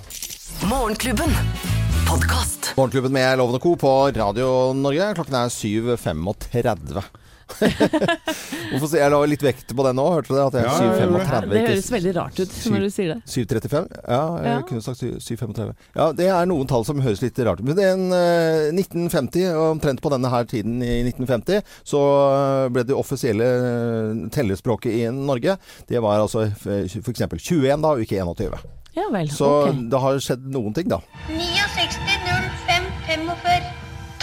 Morgenklubben. 0.66 1.36
Podcast. 2.10 2.72
Morgenklubben 2.78 3.14
med 3.14 3.38
Loven 3.38 3.60
og 3.60 3.62
Co. 3.68 3.76
på 3.86 3.94
Radio 4.18 4.50
Norge. 4.78 5.12
Klokken 5.20 5.38
er 5.44 5.54
7.35. 5.54 7.06
jeg 8.96 9.12
la 9.12 9.20
litt 9.30 9.44
vekt 9.46 9.72
på 9.78 9.86
den 9.86 9.98
nå, 10.00 10.06
hørte 10.16 10.32
du 10.32 10.36
det? 10.36 10.46
At 10.46 10.58
jeg 10.58 10.66
ja, 10.66 10.76
735. 11.06 11.50
Det 11.52 11.64
høres 11.66 11.90
veldig 11.94 12.14
rart 12.18 12.40
ut 12.40 12.56
7, 12.56 12.70
når 12.74 12.86
du 12.86 12.90
sier 12.94 13.12
det. 13.14 13.18
735? 13.32 13.90
Ja, 14.02 14.22
jeg 14.42 14.52
ja. 14.52 14.62
kunne 14.70 14.86
sagt 14.86 15.04
735. 15.04 15.74
Ja, 15.98 16.08
det 16.18 16.30
er 16.34 16.50
noen 16.50 16.70
tall 16.72 16.88
som 16.88 17.02
høres 17.06 17.24
litt 17.24 17.42
rart 17.46 17.62
ut. 17.62 17.68
Men 17.68 17.78
det 17.78 17.86
er 17.88 17.94
en, 17.96 18.08
eh, 18.16 18.70
1950, 18.74 19.46
omtrent 19.76 20.04
på 20.04 20.14
denne 20.14 20.32
her 20.34 20.48
tiden 20.50 20.80
i 20.86 20.96
1950, 21.06 21.62
så 21.88 22.02
eh, 22.30 22.70
ble 22.76 22.86
det 22.88 22.98
offisielle 22.98 23.52
eh, 23.52 24.26
tellespråket 24.36 24.98
i 25.04 25.06
Norge. 25.14 25.58
Det 25.90 26.02
var 26.04 26.24
altså 26.24 26.48
eh, 26.48 26.90
f.eks. 26.90 27.28
21, 27.46 27.70
da, 27.86 27.94
og 27.94 28.04
ikke 28.06 28.20
21. 28.24 28.58
Ja 28.96 29.10
vel, 29.12 29.28
så 29.28 29.48
okay. 29.66 29.80
det 29.92 30.00
har 30.06 30.20
skjedd 30.24 30.46
noen 30.56 30.76
ting, 30.76 30.88
da. 30.92 31.02
69 31.28 32.20
05 32.66 32.92
45 33.12 33.72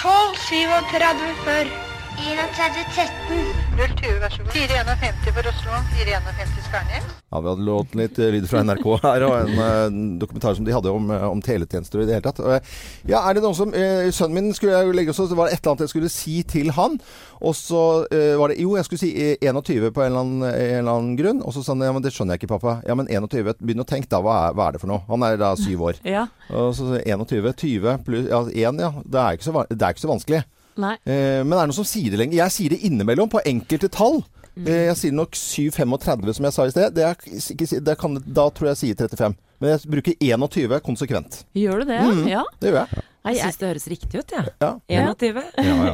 12 0.00 0.44
37 0.48 1.42
40 1.46 1.91
020, 2.22 4.18
vær 4.22 4.30
så 4.30 4.44
god. 4.44 4.52
451 4.54 5.32
for 5.34 5.48
Oslo, 5.50 5.78
451 5.96 6.52
Skarnhjem. 6.68 7.06
Ja, 7.32 7.40
Vi 7.40 7.48
hadde 7.48 7.64
lånt 7.66 7.96
litt 7.98 8.18
eh, 8.22 8.30
lyd 8.34 8.46
fra 8.50 8.62
NRK 8.62 8.84
her, 9.02 9.24
og 9.26 9.34
en 9.40 9.62
eh, 9.64 9.96
dokumentar 10.20 10.54
som 10.54 10.66
de 10.66 10.74
hadde 10.74 10.92
om, 10.92 11.10
eh, 11.10 11.24
om 11.26 11.42
teletjenester 11.42 12.02
i 12.02 12.06
det 12.06 12.18
hele 12.18 12.26
tatt. 12.28 12.70
Ja, 13.08 13.24
er 13.26 13.34
det 13.34 13.42
noen 13.42 13.58
som 13.58 13.74
eh, 13.74 14.06
Sønnen 14.14 14.38
min 14.38 14.54
skulle 14.54 14.76
jeg 14.76 14.94
legge 14.94 15.10
også, 15.14 15.26
så 15.32 15.38
var 15.38 15.50
det 15.50 15.56
et 15.56 15.64
eller 15.64 15.74
annet 15.74 15.84
jeg 15.88 15.94
skulle 15.96 16.12
si 16.14 16.36
til 16.52 16.70
han. 16.76 16.94
Og 17.42 17.56
så 17.58 17.82
eh, 18.14 18.36
var 18.38 18.52
det 18.52 18.60
Jo, 18.62 18.76
jeg 18.78 18.86
skulle 18.86 19.02
si 19.02 19.12
eh, 19.18 19.34
21 19.42 19.90
på 19.90 20.04
en 20.06 20.12
eller, 20.12 20.22
annen, 20.22 20.46
en 20.46 20.78
eller 20.78 20.94
annen 20.94 21.18
grunn. 21.18 21.42
Og 21.42 21.56
så 21.56 21.64
sa 21.66 21.74
han 21.74 21.82
ja, 21.88 21.90
men 21.96 22.06
det 22.06 22.14
skjønner 22.14 22.38
jeg 22.38 22.44
ikke, 22.44 22.52
pappa. 22.54 22.78
Ja, 22.86 22.94
men 22.98 23.10
21, 23.10 23.56
begynn 23.58 23.82
å 23.82 23.88
tenke 23.88 24.12
da. 24.12 24.22
Hva 24.22 24.38
er, 24.46 24.58
hva 24.58 24.68
er 24.70 24.76
det 24.78 24.84
for 24.84 24.92
noe? 24.94 25.02
Han 25.10 25.26
er 25.26 25.40
da 25.42 25.56
syv 25.58 25.88
år. 25.90 26.02
Ja. 26.06 26.28
Og 26.54 26.70
så 26.78 26.92
21, 27.02 27.50
20 27.66 28.02
pluss 28.06 28.30
ja, 28.30 28.44
1, 28.70 28.84
ja. 28.86 28.94
Det 29.02 29.24
er 29.26 29.40
ikke 29.40 29.50
så, 29.50 29.64
det 29.72 29.80
er 29.82 29.96
ikke 29.96 30.06
så 30.06 30.14
vanskelig. 30.14 30.44
Nei. 30.80 30.94
Eh, 31.04 31.40
men 31.44 31.52
er 31.56 31.64
det 31.66 31.72
noen 31.72 31.80
som 31.82 31.88
sier 31.88 32.12
det 32.12 32.20
lenger? 32.20 32.38
Jeg 32.40 32.54
sier 32.54 32.74
det 32.74 32.80
innimellom 32.88 33.30
på 33.32 33.42
enkelte 33.48 33.90
tall. 33.92 34.22
Eh, 34.56 34.88
jeg 34.90 34.98
sier 35.00 35.14
nok 35.16 35.36
7,35 35.38 36.34
som 36.36 36.48
jeg 36.48 36.56
sa 36.56 36.66
i 36.66 36.74
sted. 36.74 36.96
Det 36.96 37.06
er, 37.08 37.22
ikke, 37.54 37.68
det 37.88 37.96
kan, 38.00 38.18
da 38.26 38.48
tror 38.52 38.70
jeg 38.70 38.76
jeg 38.76 38.82
sier 38.82 39.00
35. 39.08 39.38
Men 39.62 39.74
jeg 39.76 39.92
bruker 39.94 40.18
21 40.18 40.80
konsekvent. 40.84 41.42
Gjør 41.56 41.82
du 41.82 41.92
det? 41.92 42.00
Mm. 42.02 42.24
Ja. 42.30 42.42
Det 42.60 42.72
gjør 42.72 42.80
jeg. 42.82 43.04
Nei, 43.22 43.36
Jeg 43.36 43.44
syns 43.46 43.60
det 43.60 43.68
høres 43.70 43.84
riktig 43.92 44.18
ut, 44.18 44.32
jeg. 44.34 44.52
Ja. 44.58 44.70
Ja. 44.90 45.02
21. 45.14 45.42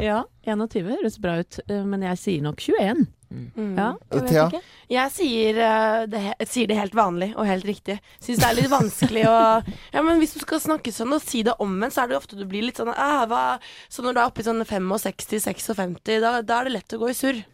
ja. 0.00 0.18
21 0.48 0.86
høres 0.94 1.18
bra 1.20 1.34
ut, 1.42 1.58
eh, 1.68 1.82
men 1.84 2.06
jeg 2.08 2.20
sier 2.22 2.46
nok 2.46 2.62
21. 2.64 3.04
Mm. 3.28 3.74
Ja, 3.76 3.88
jeg 4.08 4.22
vet 4.22 4.30
Thea? 4.30 4.44
ikke. 4.48 4.60
Jeg 4.88 5.12
sier, 5.12 5.58
eh, 5.60 6.04
det, 6.08 6.22
sier 6.48 6.70
det 6.70 6.78
helt 6.78 6.96
vanlig 6.96 7.28
og 7.36 7.48
helt 7.48 7.66
riktig. 7.68 7.98
Syns 8.24 8.40
det 8.40 8.48
er 8.48 8.56
litt 8.56 8.72
vanskelig 8.72 9.26
å 9.28 9.36
Ja, 9.94 10.02
men 10.04 10.22
hvis 10.22 10.32
du 10.36 10.40
skal 10.44 10.62
snakke 10.64 10.94
sånn 10.94 11.12
og 11.12 11.24
si 11.24 11.42
det 11.46 11.58
omvendt, 11.60 11.96
så 11.96 12.04
er 12.04 12.12
det 12.12 12.18
ofte 12.20 12.38
du 12.38 12.46
blir 12.48 12.64
litt 12.64 12.80
sånn 12.80 12.94
ah, 12.94 13.26
hva? 13.28 13.44
Så 13.92 14.04
når 14.04 14.16
du 14.16 14.22
er 14.22 14.30
oppe 14.30 14.44
i 14.44 14.48
sånn 14.48 14.64
65-56, 14.64 16.18
da, 16.24 16.38
da 16.40 16.60
er 16.60 16.68
det 16.68 16.76
lett 16.78 16.96
å 16.96 17.02
gå 17.02 17.12
i 17.12 17.18
surr. 17.18 17.44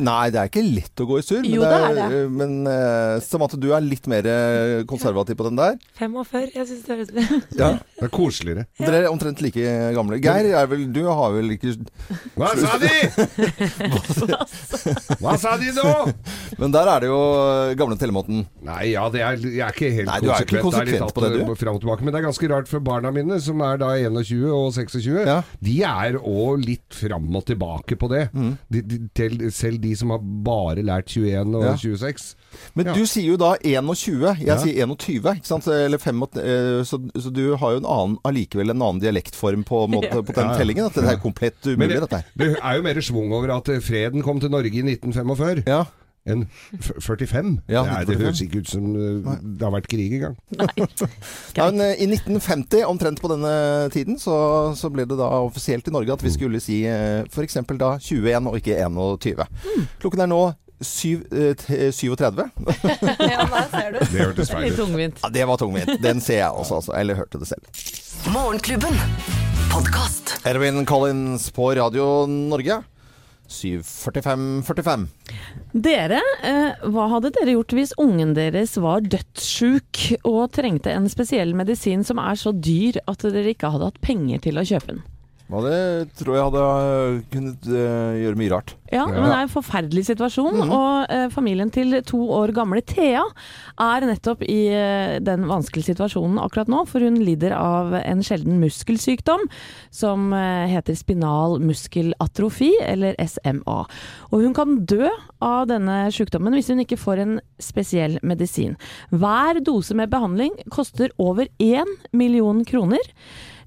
Nei, 0.00 0.30
det 0.32 0.40
er 0.40 0.50
ikke 0.50 0.64
lett 0.64 1.02
å 1.02 1.06
gå 1.08 1.18
i 1.20 1.24
surr. 1.24 1.46
Jo, 1.46 1.62
men, 1.62 1.70
det 1.70 1.80
er 1.80 2.12
det. 2.14 2.20
men 2.32 2.54
uh, 2.68 3.20
Samantha, 3.24 3.58
du 3.60 3.68
er 3.76 3.84
litt 3.84 4.06
mer 4.10 4.26
eh, 4.30 4.80
konservativ 4.88 5.36
på 5.38 5.46
den 5.48 5.58
der. 5.60 5.76
45. 6.00 6.50
Jeg 6.56 6.68
syns 6.70 6.84
det 6.86 6.96
høres 6.96 7.10
Ja. 7.58 7.70
Det 8.00 8.06
er 8.08 8.12
koseligere. 8.14 8.66
Dere 8.80 9.02
er 9.02 9.08
omtrent 9.10 9.42
like 9.44 9.74
gamle. 9.96 10.20
Geir, 10.24 10.50
er 10.56 10.68
vel, 10.70 10.86
du 10.94 11.02
har 11.08 11.34
vel 11.34 11.54
ikke 11.56 11.74
Hva 12.38 12.52
sa 12.56 12.78
de?! 12.80 12.92
Hva 15.20 15.36
sa 15.40 15.56
de 15.60 15.72
nå?! 15.76 15.90
Men 16.60 16.74
der 16.74 16.90
er 16.94 17.04
det 17.04 17.10
jo 17.10 17.20
gamle 17.80 17.98
tellemåten. 18.00 18.44
Nei, 18.66 18.92
ja, 18.94 19.04
det 19.12 19.24
er, 19.24 19.40
jeg 19.44 19.64
er 19.66 19.76
ikke 19.76 19.92
helt 19.98 20.10
Nei, 20.10 20.18
du 20.24 20.30
er 20.30 20.46
ikke 20.46 20.64
konsekvent. 20.64 20.90
Det 20.90 20.96
er 20.96 21.04
konsekvent 21.04 21.16
på 21.18 21.52
det, 21.52 21.58
Fram 21.60 21.76
og 21.76 21.84
tilbake. 21.84 22.06
Men 22.06 22.14
det 22.14 22.22
er 22.22 22.26
ganske 22.28 22.50
rart 22.54 22.70
for 22.70 22.84
barna 22.84 23.12
mine, 23.14 23.40
som 23.44 23.60
er 23.66 23.80
da 23.82 23.92
21 24.00 24.46
og 24.48 24.72
26, 24.76 25.20
Ja. 25.28 25.40
de 25.60 25.76
er 25.86 26.18
òg 26.20 26.64
litt 26.64 26.96
fram 26.96 27.28
og 27.36 27.44
tilbake 27.48 27.98
på 28.00 28.08
det. 28.12 28.26
Mm. 28.32 28.52
De, 28.72 28.82
de, 28.86 29.00
til, 29.16 29.38
selv 29.54 29.80
de 29.82 29.89
som 29.96 30.10
har 30.10 30.18
bare 30.22 30.82
lært 30.84 31.06
21 31.12 31.54
og 31.56 31.64
Ja. 31.64 31.74
26. 31.76 32.34
Men 32.74 32.86
Ja. 32.86 32.92
du 32.94 33.04
sier 33.06 33.30
jo 33.32 33.36
da 33.36 33.54
21. 33.62 34.36
Jeg 34.38 34.46
Ja. 34.46 34.56
sier 34.58 34.82
21, 34.86 35.34
ikke 35.36 35.46
sant? 35.46 35.66
Eller 35.68 35.98
5, 35.98 36.22
eh, 36.36 36.82
så, 36.84 36.98
så 37.16 37.32
du 37.32 37.56
har 37.56 37.70
jo 37.72 37.76
en 37.78 37.86
annen, 37.86 38.18
allikevel 38.24 38.70
en 38.70 38.82
annen 38.82 39.00
dialektform 39.00 39.64
på, 39.64 39.86
måte, 39.88 40.10
på 40.22 40.34
den 40.34 40.44
Ja, 40.44 40.52
ja. 40.52 40.58
tellingen. 40.58 40.86
At 40.86 40.94
det 40.94 41.04
er 41.04 41.16
komplett 41.22 41.60
umulig, 41.66 41.88
det, 41.94 42.00
dette 42.00 42.16
her. 42.16 42.24
det 42.36 42.56
er 42.62 42.76
jo 42.76 42.82
mer 42.82 43.00
schwung 43.00 43.32
over 43.32 43.50
at 43.56 43.64
freden 43.82 44.22
kom 44.22 44.40
til 44.40 44.50
Norge 44.50 44.72
i 44.74 44.82
1945 44.82 45.64
Ja. 45.66 45.84
Enn 46.28 46.44
45. 47.00 47.52
Ja, 47.72 47.82
Nei, 47.88 48.04
det 48.08 48.18
høres 48.20 48.42
ikke 48.44 48.60
ut 48.60 48.70
som 48.70 48.90
eh, 48.92 49.36
det 49.40 49.64
har 49.64 49.72
vært 49.72 49.88
krig 49.90 50.12
engang. 50.18 50.36
Men 51.60 51.80
eh, 51.84 51.94
I 52.02 52.08
1950, 52.10 52.84
omtrent 52.88 53.22
på 53.22 53.30
denne 53.32 53.52
tiden, 53.94 54.18
så, 54.20 54.36
så 54.76 54.92
ble 54.92 55.06
det 55.08 55.18
da 55.20 55.30
offisielt 55.40 55.88
i 55.88 55.94
Norge 55.94 56.16
at 56.18 56.24
vi 56.24 56.34
skulle 56.34 56.60
si 56.62 56.82
eh, 56.88 57.22
f.eks. 57.28 57.60
da 57.80 57.94
21 57.98 58.50
og 58.50 58.60
ikke 58.60 58.76
21. 58.84 59.46
Klokken 60.02 60.26
er 60.26 60.30
nå 60.30 60.42
7, 60.80 61.26
eh, 61.32 61.90
37. 61.92 62.44
ja, 63.20 63.44
der 63.44 63.66
ser 63.72 63.90
du. 63.92 63.98
Det 64.00 64.20
hørtes 64.20 64.52
feil 64.52 64.70
ut. 64.72 64.78
tungvint. 64.78 65.20
Ja, 65.24 65.32
det 65.34 65.48
var 65.48 65.60
tungvint. 65.60 65.96
Den 66.02 66.20
ser 66.24 66.44
jeg 66.44 66.50
også, 66.50 66.80
altså. 66.80 66.96
Eller 66.96 67.20
hørte 67.20 67.40
det 67.40 67.48
selv. 67.48 67.64
Morgenklubben. 68.32 68.96
Erwin 70.44 70.86
Collins 70.86 71.50
på 71.52 71.70
Radio 71.76 72.26
Norge. 72.26 72.80
7.45,45. 73.50 75.06
Dere, 75.74 76.20
eh, 76.46 76.88
hva 76.90 77.06
hadde 77.14 77.32
dere 77.34 77.56
gjort 77.56 77.74
hvis 77.76 77.94
ungen 78.00 78.34
deres 78.38 78.76
var 78.80 79.02
dødssjuk 79.02 80.04
og 80.22 80.52
trengte 80.56 80.94
en 80.94 81.08
spesiell 81.10 81.54
medisin 81.58 82.06
som 82.06 82.22
er 82.22 82.38
så 82.38 82.54
dyr 82.54 83.00
at 83.10 83.26
dere 83.26 83.52
ikke 83.54 83.72
hadde 83.74 83.90
hatt 83.90 84.04
penger 84.04 84.46
til 84.46 84.60
å 84.60 84.66
kjøpe 84.66 84.94
den? 84.94 85.02
Ja, 85.50 85.60
det 85.66 86.14
tror 86.20 86.36
jeg 86.36 86.46
hadde 86.46 86.64
øh, 86.64 87.16
kunnet 87.32 87.66
øh, 87.66 88.18
gjøre 88.22 88.38
mye 88.38 88.52
rart. 88.52 88.76
Ja, 88.90 89.04
men 89.06 89.22
det 89.22 89.30
er 89.30 89.44
en 89.44 89.50
forferdelig 89.50 90.04
situasjon, 90.08 90.60
og 90.66 91.10
eh, 91.10 91.28
familien 91.30 91.70
til 91.70 91.94
to 92.06 92.18
år 92.34 92.50
gamle 92.54 92.82
Thea 92.86 93.22
er 93.82 94.06
nettopp 94.06 94.42
i 94.46 94.60
eh, 94.74 95.18
den 95.22 95.46
vanskelige 95.50 95.92
situasjonen 95.92 96.40
akkurat 96.42 96.70
nå, 96.70 96.84
for 96.90 97.02
hun 97.06 97.18
lider 97.22 97.54
av 97.54 97.94
en 98.00 98.22
sjelden 98.26 98.58
muskelsykdom 98.62 99.46
som 99.94 100.32
eh, 100.34 100.70
heter 100.70 100.98
spinal 100.98 101.58
muskelatrofi, 101.62 102.72
eller 102.86 103.18
SMA. 103.30 103.78
Og 104.30 104.42
hun 104.42 104.54
kan 104.58 104.80
dø 104.90 105.06
av 105.42 105.68
denne 105.70 106.02
sykdommen 106.14 106.54
hvis 106.58 106.70
hun 106.70 106.82
ikke 106.82 106.98
får 106.98 107.22
en 107.22 107.38
spesiell 107.62 108.18
medisin. 108.26 108.74
Hver 109.14 109.62
dose 109.66 109.94
med 109.98 110.10
behandling 110.10 110.54
koster 110.70 111.14
over 111.18 111.50
én 111.62 111.98
million 112.10 112.64
kroner. 112.66 113.02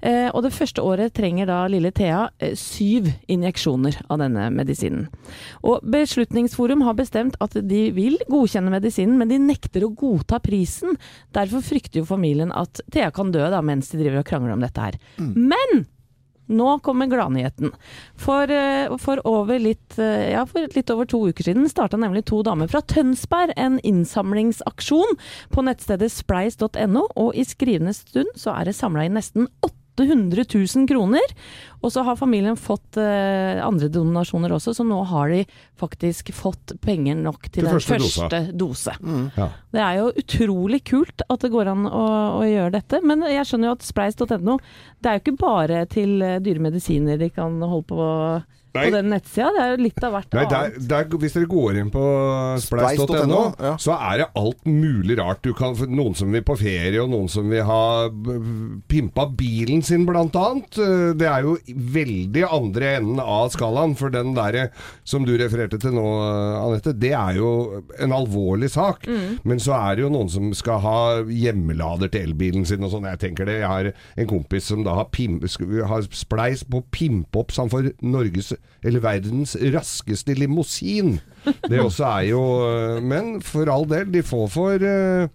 Eh, 0.04 0.28
og 0.36 0.42
det 0.44 0.52
første 0.52 0.84
året 0.84 1.14
trenger 1.16 1.48
da 1.48 1.62
lille 1.72 1.88
Thea 1.96 2.26
eh, 2.42 2.52
syv 2.58 3.08
injeksjoner 3.30 4.02
av 4.12 4.20
denne 4.20 4.50
medisinen. 4.52 5.06
Og 5.64 5.84
Beslutningsforum 5.94 6.84
har 6.84 6.98
bestemt 6.98 7.38
at 7.44 7.56
de 7.56 7.86
vil 7.96 8.18
godkjenne 8.28 8.72
medisinen, 8.74 9.16
men 9.20 9.32
de 9.32 9.40
nekter 9.40 9.86
å 9.86 9.94
godta 9.96 10.42
prisen. 10.44 10.98
Derfor 11.36 11.64
frykter 11.64 12.02
jo 12.02 12.08
familien 12.08 12.52
at 12.52 12.84
Thea 12.92 13.08
kan 13.14 13.32
dø 13.32 13.46
da, 13.48 13.62
mens 13.64 13.88
de 13.92 14.02
driver 14.02 14.20
og 14.20 14.28
krangler 14.28 14.56
om 14.56 14.64
dette 14.64 14.84
her. 14.84 14.98
Men 15.16 15.86
nå 16.52 16.74
kommer 16.84 17.08
gladnyheten. 17.08 17.70
For, 18.20 18.50
eh, 18.52 18.92
for, 19.00 19.22
over 19.24 19.56
litt, 19.56 19.96
ja, 19.96 20.42
for 20.44 20.68
litt 20.76 20.92
over 20.92 21.08
to 21.08 21.22
uker 21.30 21.48
siden 21.48 21.70
starta 21.72 21.96
nemlig 21.96 22.26
to 22.28 22.42
damer 22.44 22.68
fra 22.68 22.82
Tønsberg 22.84 23.54
en 23.56 23.78
innsamlingsaksjon 23.80 25.16
på 25.54 25.64
nettstedet 25.64 26.12
spleis.no, 26.12 27.06
og 27.16 27.32
i 27.32 27.46
skrivende 27.48 27.96
stund 27.96 28.36
så 28.36 28.52
er 28.58 28.68
det 28.68 28.76
samla 28.76 29.08
inn 29.08 29.16
nesten 29.16 29.48
800 29.94 30.44
000 30.50 30.88
kroner. 30.90 31.34
Og 31.84 31.92
så 31.92 32.02
har 32.06 32.16
familien 32.16 32.56
fått 32.56 32.96
eh, 32.96 33.60
andre 33.62 33.90
donasjoner 33.92 34.54
også, 34.56 34.72
så 34.74 34.86
nå 34.88 35.02
har 35.10 35.28
de 35.30 35.42
faktisk 35.80 36.32
fått 36.34 36.72
penger 36.82 37.18
nok 37.20 37.44
til, 37.50 37.60
Til 37.60 37.68
den 37.68 37.76
første 37.76 37.98
første, 38.00 38.40
dose. 38.56 38.94
dose. 38.96 39.30
Ja. 39.36 39.48
Det 39.74 39.82
er 39.84 40.00
jo 40.00 40.08
utrolig 40.24 40.80
kult 40.88 41.24
at 41.28 41.44
det 41.44 41.52
går 41.52 41.70
an 41.74 41.84
å, 41.90 42.04
å 42.40 42.42
gjøre 42.48 42.72
dette, 42.78 43.02
men 43.04 43.22
jeg 43.28 43.44
skjønner 43.50 43.70
jo 43.70 43.76
at 43.76 43.86
spleis.no 43.86 44.58
det 45.04 45.10
er 45.10 45.18
jo 45.18 45.24
ikke 45.26 45.38
bare 45.44 45.84
til 45.92 46.16
eh, 46.24 46.38
dyre 46.42 46.64
medisiner 46.64 47.20
de 47.20 47.28
kan 47.34 47.60
holde 47.60 47.88
på 47.92 48.10
Nei. 48.74 48.84
på 48.88 48.94
den 48.96 49.10
nettsida. 49.12 49.50
Det 49.54 49.62
er 49.64 49.72
jo 49.74 49.82
litt 49.84 50.04
av 50.06 50.14
hvert 50.16 50.34
Nei, 50.34 50.44
der, 50.50 50.56
annet. 50.74 50.88
der, 50.90 51.18
hvis 51.22 51.36
dere 51.36 51.48
går 51.50 51.76
inn 51.80 51.90
på 51.94 52.04
spleis.no, 52.64 53.40
ja. 53.62 53.74
så 53.80 53.94
er 53.96 54.22
det 54.24 54.28
alt 54.40 54.64
mulig 54.66 55.16
rart. 55.20 55.42
Du 55.46 55.52
kan, 55.56 55.76
noen 55.94 56.16
som 56.18 56.32
vil 56.34 56.42
på 56.46 56.56
ferie, 56.58 56.98
og 57.02 57.12
noen 57.12 57.30
som 57.30 57.48
vil 57.52 57.62
ha 57.68 57.82
pimpa 58.90 59.26
bilen 59.38 59.82
sin, 59.86 60.04
blant 60.08 60.34
annet. 60.38 60.78
Eh, 60.78 61.12
Det 61.18 61.28
er 61.30 61.46
jo 61.46 61.56
veldig 61.94 62.44
andre 62.50 62.94
enden 62.98 63.20
av 63.22 63.50
skalaen. 63.54 63.94
For 63.98 64.10
den 64.14 64.34
derre 64.36 64.68
som 65.06 65.24
du 65.26 65.34
refererte 65.38 65.78
til 65.82 65.94
nå, 65.94 66.04
Anette, 66.64 66.94
det 66.98 67.12
er 67.14 67.38
jo 67.38 67.82
en 68.02 68.14
alvorlig 68.16 68.70
sak. 68.74 69.06
Mm. 69.06 69.38
Men 69.46 69.62
så 69.62 69.76
er 69.78 69.96
det 69.96 70.06
jo 70.06 70.12
noen 70.14 70.30
som 70.32 70.50
skal 70.56 70.82
ha 70.84 70.98
hjemmelader 71.30 72.10
til 72.12 72.30
elbilen 72.30 72.66
sin 72.68 72.84
og 72.84 72.90
sånn. 72.94 73.08
Jeg 73.12 73.22
tenker 73.22 73.48
det. 73.48 73.60
Jeg 73.62 73.70
har 73.70 73.92
en 73.94 74.30
kompis 74.30 74.70
som 74.72 74.84
da 74.86 74.96
har, 74.98 75.08
pim, 75.14 75.38
har 75.88 76.06
spleis 76.14 76.64
på 76.66 76.82
å 76.82 76.88
pimpe 76.94 77.38
opp 77.44 77.52
så 77.54 77.64
han 77.64 77.72
får 77.72 77.92
Norges, 78.04 78.52
eller 78.84 79.00
verdens 79.00 79.56
raskeste 79.74 80.34
limousin. 80.36 81.18
Det 81.68 81.78
også 81.80 82.04
er 82.20 82.26
jo 82.30 82.40
Men 83.04 83.38
for 83.44 83.68
all 83.72 83.86
del, 83.88 84.10
de 84.12 84.20
får 84.24 84.48
for 84.52 84.84
eh, 84.84 85.28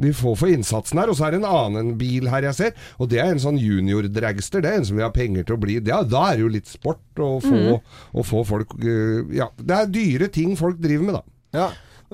De 0.00 0.10
får 0.12 0.34
for 0.36 0.48
innsatsen 0.52 0.98
her. 1.00 1.08
Og 1.08 1.16
så 1.16 1.26
er 1.26 1.30
det 1.36 1.38
en 1.42 1.48
annen 1.48 1.94
bil 2.00 2.28
her 2.28 2.44
jeg 2.50 2.54
ser, 2.58 2.72
og 3.00 3.08
det 3.08 3.20
er 3.22 3.30
en 3.32 3.40
sånn 3.40 3.56
junior-dragster. 3.60 4.60
Det 4.64 4.68
er 4.72 4.76
en 4.82 4.84
som 4.88 4.96
vil 4.98 5.06
ha 5.06 5.12
penger 5.14 5.44
til 5.48 5.56
å 5.56 5.60
bli 5.62 5.78
det, 5.80 5.92
Da 6.10 6.24
er 6.30 6.36
det 6.36 6.44
jo 6.44 6.52
litt 6.52 6.68
sport 6.68 7.00
å 7.24 7.30
få, 7.40 7.56
Mm. 7.56 7.80
å 8.14 8.24
få 8.24 8.44
folk 8.44 8.76
eh, 8.80 9.24
Ja, 9.38 9.48
det 9.56 9.76
er 9.78 9.86
dyre 9.92 10.28
ting 10.28 10.56
folk 10.56 10.76
driver 10.80 11.04
med, 11.04 11.14
da. 11.20 11.22
Ja. 11.56 11.70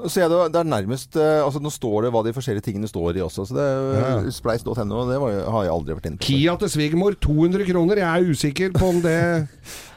Så 0.08 0.20
jeg 0.22 0.30
det, 0.32 0.58
er 0.58 0.64
nærmest 0.68 1.16
eh, 1.20 1.42
altså 1.44 1.60
Nå 1.62 1.70
står 1.70 2.06
det 2.06 2.12
hva 2.14 2.22
de 2.26 2.32
forskjellige 2.34 2.64
tingene 2.70 2.88
står 2.90 3.18
i 3.20 3.22
også. 3.24 3.46
Så 3.46 3.54
det 3.54 3.62
er 3.62 3.92
Ja. 3.92 4.08
ja. 4.24 4.30
spleis.no, 4.34 4.72
og 4.74 5.10
det 5.10 5.20
var, 5.20 5.36
har 5.54 5.64
jeg 5.68 5.72
aldri 5.76 5.94
vært 5.98 6.06
inne 6.10 6.18
på. 6.18 6.26
Kia 6.26 6.56
til 6.58 6.72
svigermor, 6.72 7.14
200 7.20 7.66
kroner. 7.68 8.00
Jeg 8.02 8.08
er 8.10 8.30
usikker 8.32 8.72
på 8.74 8.88
om 8.88 9.00
det 9.04 9.18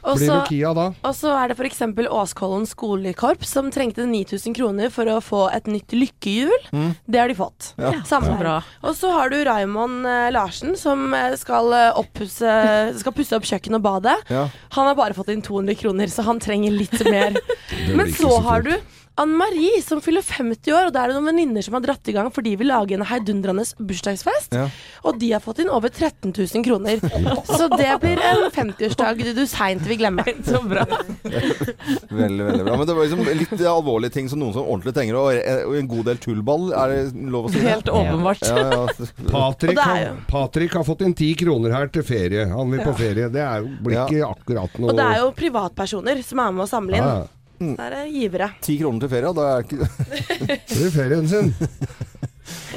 Og 0.06 0.18
blir 0.20 0.28
så- 0.28 0.36
noe 0.36 0.46
Kia 0.50 0.74
da. 0.78 0.88
Og 1.04 1.16
så 1.18 1.32
er 1.34 1.48
det 1.50 1.58
f.eks. 1.58 1.80
Åskollen 2.06 2.68
skolekorps 2.70 3.48
som 3.56 3.72
trengte 3.72 4.06
9000 4.06 4.54
kroner 4.54 4.92
for 4.94 5.06
å 5.10 5.18
få 5.24 5.48
et 5.56 5.66
nytt 5.72 5.96
lykkehjul. 5.96 6.94
Det 7.10 7.20
har 7.20 7.28
de 7.32 7.36
fått. 7.40 7.72
Ja. 7.82 7.92
Samme 8.06 8.38
bra. 8.38 8.60
Og 8.84 8.94
så 8.96 9.10
har 9.12 9.30
du 9.34 9.38
Raymond 9.48 10.06
eh, 10.06 10.30
Larsen 10.36 10.76
som 10.78 11.14
eh, 11.14 11.34
skal, 11.40 11.72
eh, 11.74 11.92
oppusse, 11.98 13.00
skal 13.00 13.16
pusse 13.16 13.34
opp 13.34 13.44
kjøkkenet 13.48 13.80
og 13.82 13.88
badet. 13.88 14.18
Ja. 14.30 14.46
Han 14.78 14.88
har 14.92 14.96
bare 15.00 15.14
fått 15.18 15.30
inn 15.34 15.42
200 15.42 15.76
kroner, 15.80 16.08
så 16.14 16.24
han 16.28 16.40
trenger 16.40 16.72
litt 16.76 17.02
mer. 17.10 17.34
Men 17.96 18.12
så 18.14 18.26
så 18.26 18.42
har 18.42 18.62
du 18.66 18.72
Anne 19.18 19.38
Marie 19.40 19.82
som 19.84 20.02
fyller 20.04 20.22
50 20.26 20.74
år, 20.76 20.90
og 20.90 20.94
da 20.96 21.06
er 21.06 21.12
det 21.12 21.16
noen 21.16 21.30
venninner 21.30 21.64
som 21.64 21.78
har 21.78 21.84
dratt 21.86 22.10
i 22.12 22.16
gang 22.16 22.28
fordi 22.36 22.52
de 22.52 22.60
vil 22.60 22.68
lage 22.68 22.98
en 22.98 23.06
heidundrende 23.08 23.64
bursdagsfest. 23.80 24.56
Ja. 24.58 24.66
Og 25.08 25.20
de 25.22 25.30
har 25.32 25.44
fått 25.44 25.62
inn 25.64 25.72
over 25.72 25.88
13 25.92 26.34
000 26.36 26.66
kroner. 26.66 27.00
Så 27.48 27.70
det 27.72 27.94
blir 28.02 28.20
en 28.20 28.44
50-årsdag 28.52 29.22
du 29.38 29.46
seint 29.48 29.86
vil 29.88 30.02
glemme. 30.02 30.26
Så 30.50 30.60
bra. 30.68 30.84
Veldig, 31.24 32.44
veldig 32.44 32.66
bra. 32.66 32.76
Men 32.76 32.84
det 32.90 32.98
var 32.98 33.08
liksom 33.08 33.24
litt 33.40 33.64
alvorlige 33.72 34.18
ting 34.18 34.28
som 34.32 34.42
noen 34.42 34.56
som 34.58 34.68
ordentlig 34.68 34.96
trenger, 34.98 35.20
og, 35.22 35.40
og 35.70 35.78
en 35.80 35.90
god 35.94 36.12
del 36.12 36.20
tullball. 36.26 36.68
Er 36.76 36.94
det 36.96 37.30
lov 37.32 37.48
å 37.48 37.54
si? 37.54 37.62
det? 37.62 37.72
Helt 37.72 37.94
åpenbart. 37.94 38.44
Ja, 38.50 38.66
ja. 38.68 39.08
Patrick, 39.32 39.80
har, 39.80 40.20
Patrick 40.28 40.76
har 40.76 40.84
fått 40.88 41.06
inn 41.08 41.16
10 41.16 41.40
kroner 41.46 41.78
her 41.78 41.88
til 41.94 42.04
ferie. 42.04 42.50
Han 42.52 42.76
vil 42.76 42.84
på 42.84 42.98
ferie. 43.00 43.32
Det 43.32 43.44
er 43.46 43.64
jo, 43.64 43.72
blir 43.86 44.04
ikke 44.04 44.28
akkurat 44.28 44.78
noe 44.82 44.92
Og 44.92 45.00
det 45.00 45.08
er 45.08 45.24
jo 45.24 45.32
privatpersoner 45.40 46.22
som 46.28 46.44
er 46.44 46.60
med 46.60 46.68
å 46.68 46.70
samle 46.70 47.00
inn. 47.00 47.26
Ja. 47.74 47.76
Det 47.80 47.86
er 47.90 47.98
eh, 48.04 48.14
givere. 48.14 48.48
Ti 48.62 48.78
kroner 48.82 49.04
til 49.06 49.12
ferie, 49.16 49.34
da 49.36 49.50
er 49.56 49.66
ikke 49.66 49.90
Det 50.70 50.86
er 50.86 50.94
ferien 50.94 51.28
sin. 51.32 51.52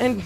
En, 0.01 0.19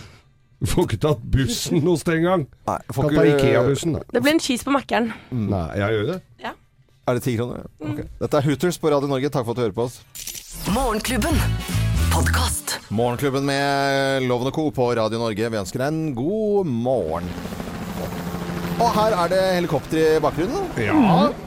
Du 0.63 0.69
får 0.71 0.87
ikke 0.87 1.01
tatt 1.03 1.23
bussen 1.35 1.81
noe 1.83 1.99
sted 1.99 2.21
engang. 2.21 2.45
Nei, 2.69 2.79
Kan 2.95 3.09
ta 3.17 3.25
Ikea-bussen, 3.33 3.97
da. 3.99 4.05
det 4.15 4.23
blir 4.23 4.37
en 4.37 4.43
cheese 4.45 4.63
på 4.69 4.71
Mækkern. 4.77 5.11
Nei, 5.35 5.65
jeg 5.81 5.97
gjør 5.99 6.11
det. 6.13 6.19
Ja. 6.45 6.53
Er 7.11 7.19
det 7.19 7.25
ti 7.25 7.35
kroner? 7.35 7.65
Ok. 7.83 8.05
Dette 8.23 8.39
er 8.39 8.47
Hooters 8.47 8.79
på 8.79 8.93
Radio 8.95 9.11
Norge. 9.11 9.31
Takk 9.35 9.43
for 9.49 9.57
at 9.57 9.59
du 9.59 9.65
hører 9.65 9.75
på 9.75 9.89
oss. 9.89 9.99
Morgenklubben. 10.71 11.35
Podkast. 12.13 12.77
Morgenklubben 12.95 13.43
med 13.49 14.29
Loven 14.31 14.53
og 14.53 14.55
Co. 14.55 14.69
på 14.71 14.87
Radio 14.95 15.19
Norge. 15.19 15.51
Vi 15.51 15.59
ønsker 15.65 15.83
deg 15.83 15.91
en 15.97 16.15
god 16.15 16.71
morgen. 16.71 17.27
Og 18.81 18.89
her 18.95 19.13
er 19.17 19.29
det 19.31 19.41
helikopter 19.57 20.17
i 20.17 20.21
bakgrunnen. 20.23 20.69
Ja. 20.81 20.95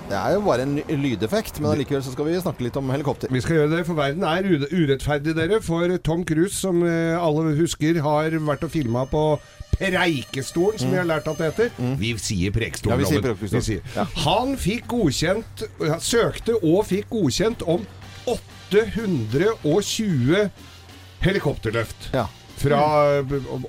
Det 0.10 0.18
er 0.20 0.32
jo 0.36 0.42
bare 0.46 0.62
en 0.66 0.76
lydeffekt, 1.02 1.60
men 1.60 1.72
allikevel 1.72 2.04
så 2.06 2.12
skal 2.14 2.26
vi 2.30 2.34
snakke 2.40 2.64
litt 2.68 2.78
om 2.80 2.90
helikopter. 2.94 3.28
Vi 3.34 3.42
skal 3.44 3.56
gjøre 3.60 3.72
det, 3.74 3.82
for 3.88 3.96
verden 3.98 4.24
er 4.30 4.42
urettferdig, 4.70 5.34
dere. 5.38 5.58
For 5.66 5.86
Tom 6.06 6.22
Cruise, 6.28 6.56
som 6.60 6.76
eh, 6.86 7.16
alle 7.18 7.56
husker, 7.58 7.94
har 8.06 8.30
vært 8.36 8.64
og 8.68 8.72
filma 8.76 9.02
på 9.10 9.24
Preikestolen, 9.76 10.80
som 10.80 10.92
vi 10.94 10.98
har 11.02 11.08
lært 11.10 11.28
at 11.28 11.38
det 11.42 11.46
heter. 11.52 11.70
Vi 12.00 12.10
sier 12.22 12.52
Preikestolen. 12.56 12.94
Ja, 12.94 12.98
vi 13.02 13.06
sier. 13.10 13.22
Vi 13.42 13.48
sier. 13.72 13.82
Ja. 13.98 14.04
Han 14.28 14.48
fikk 14.62 14.84
godkjent, 14.94 15.54
søkte 16.06 16.54
og 16.62 16.80
fikk 16.88 17.08
godkjent 17.12 17.60
om 17.68 17.82
820 18.30 20.50
helikopterløft. 21.26 22.00
Ja. 22.16 22.26
Fra 22.56 22.80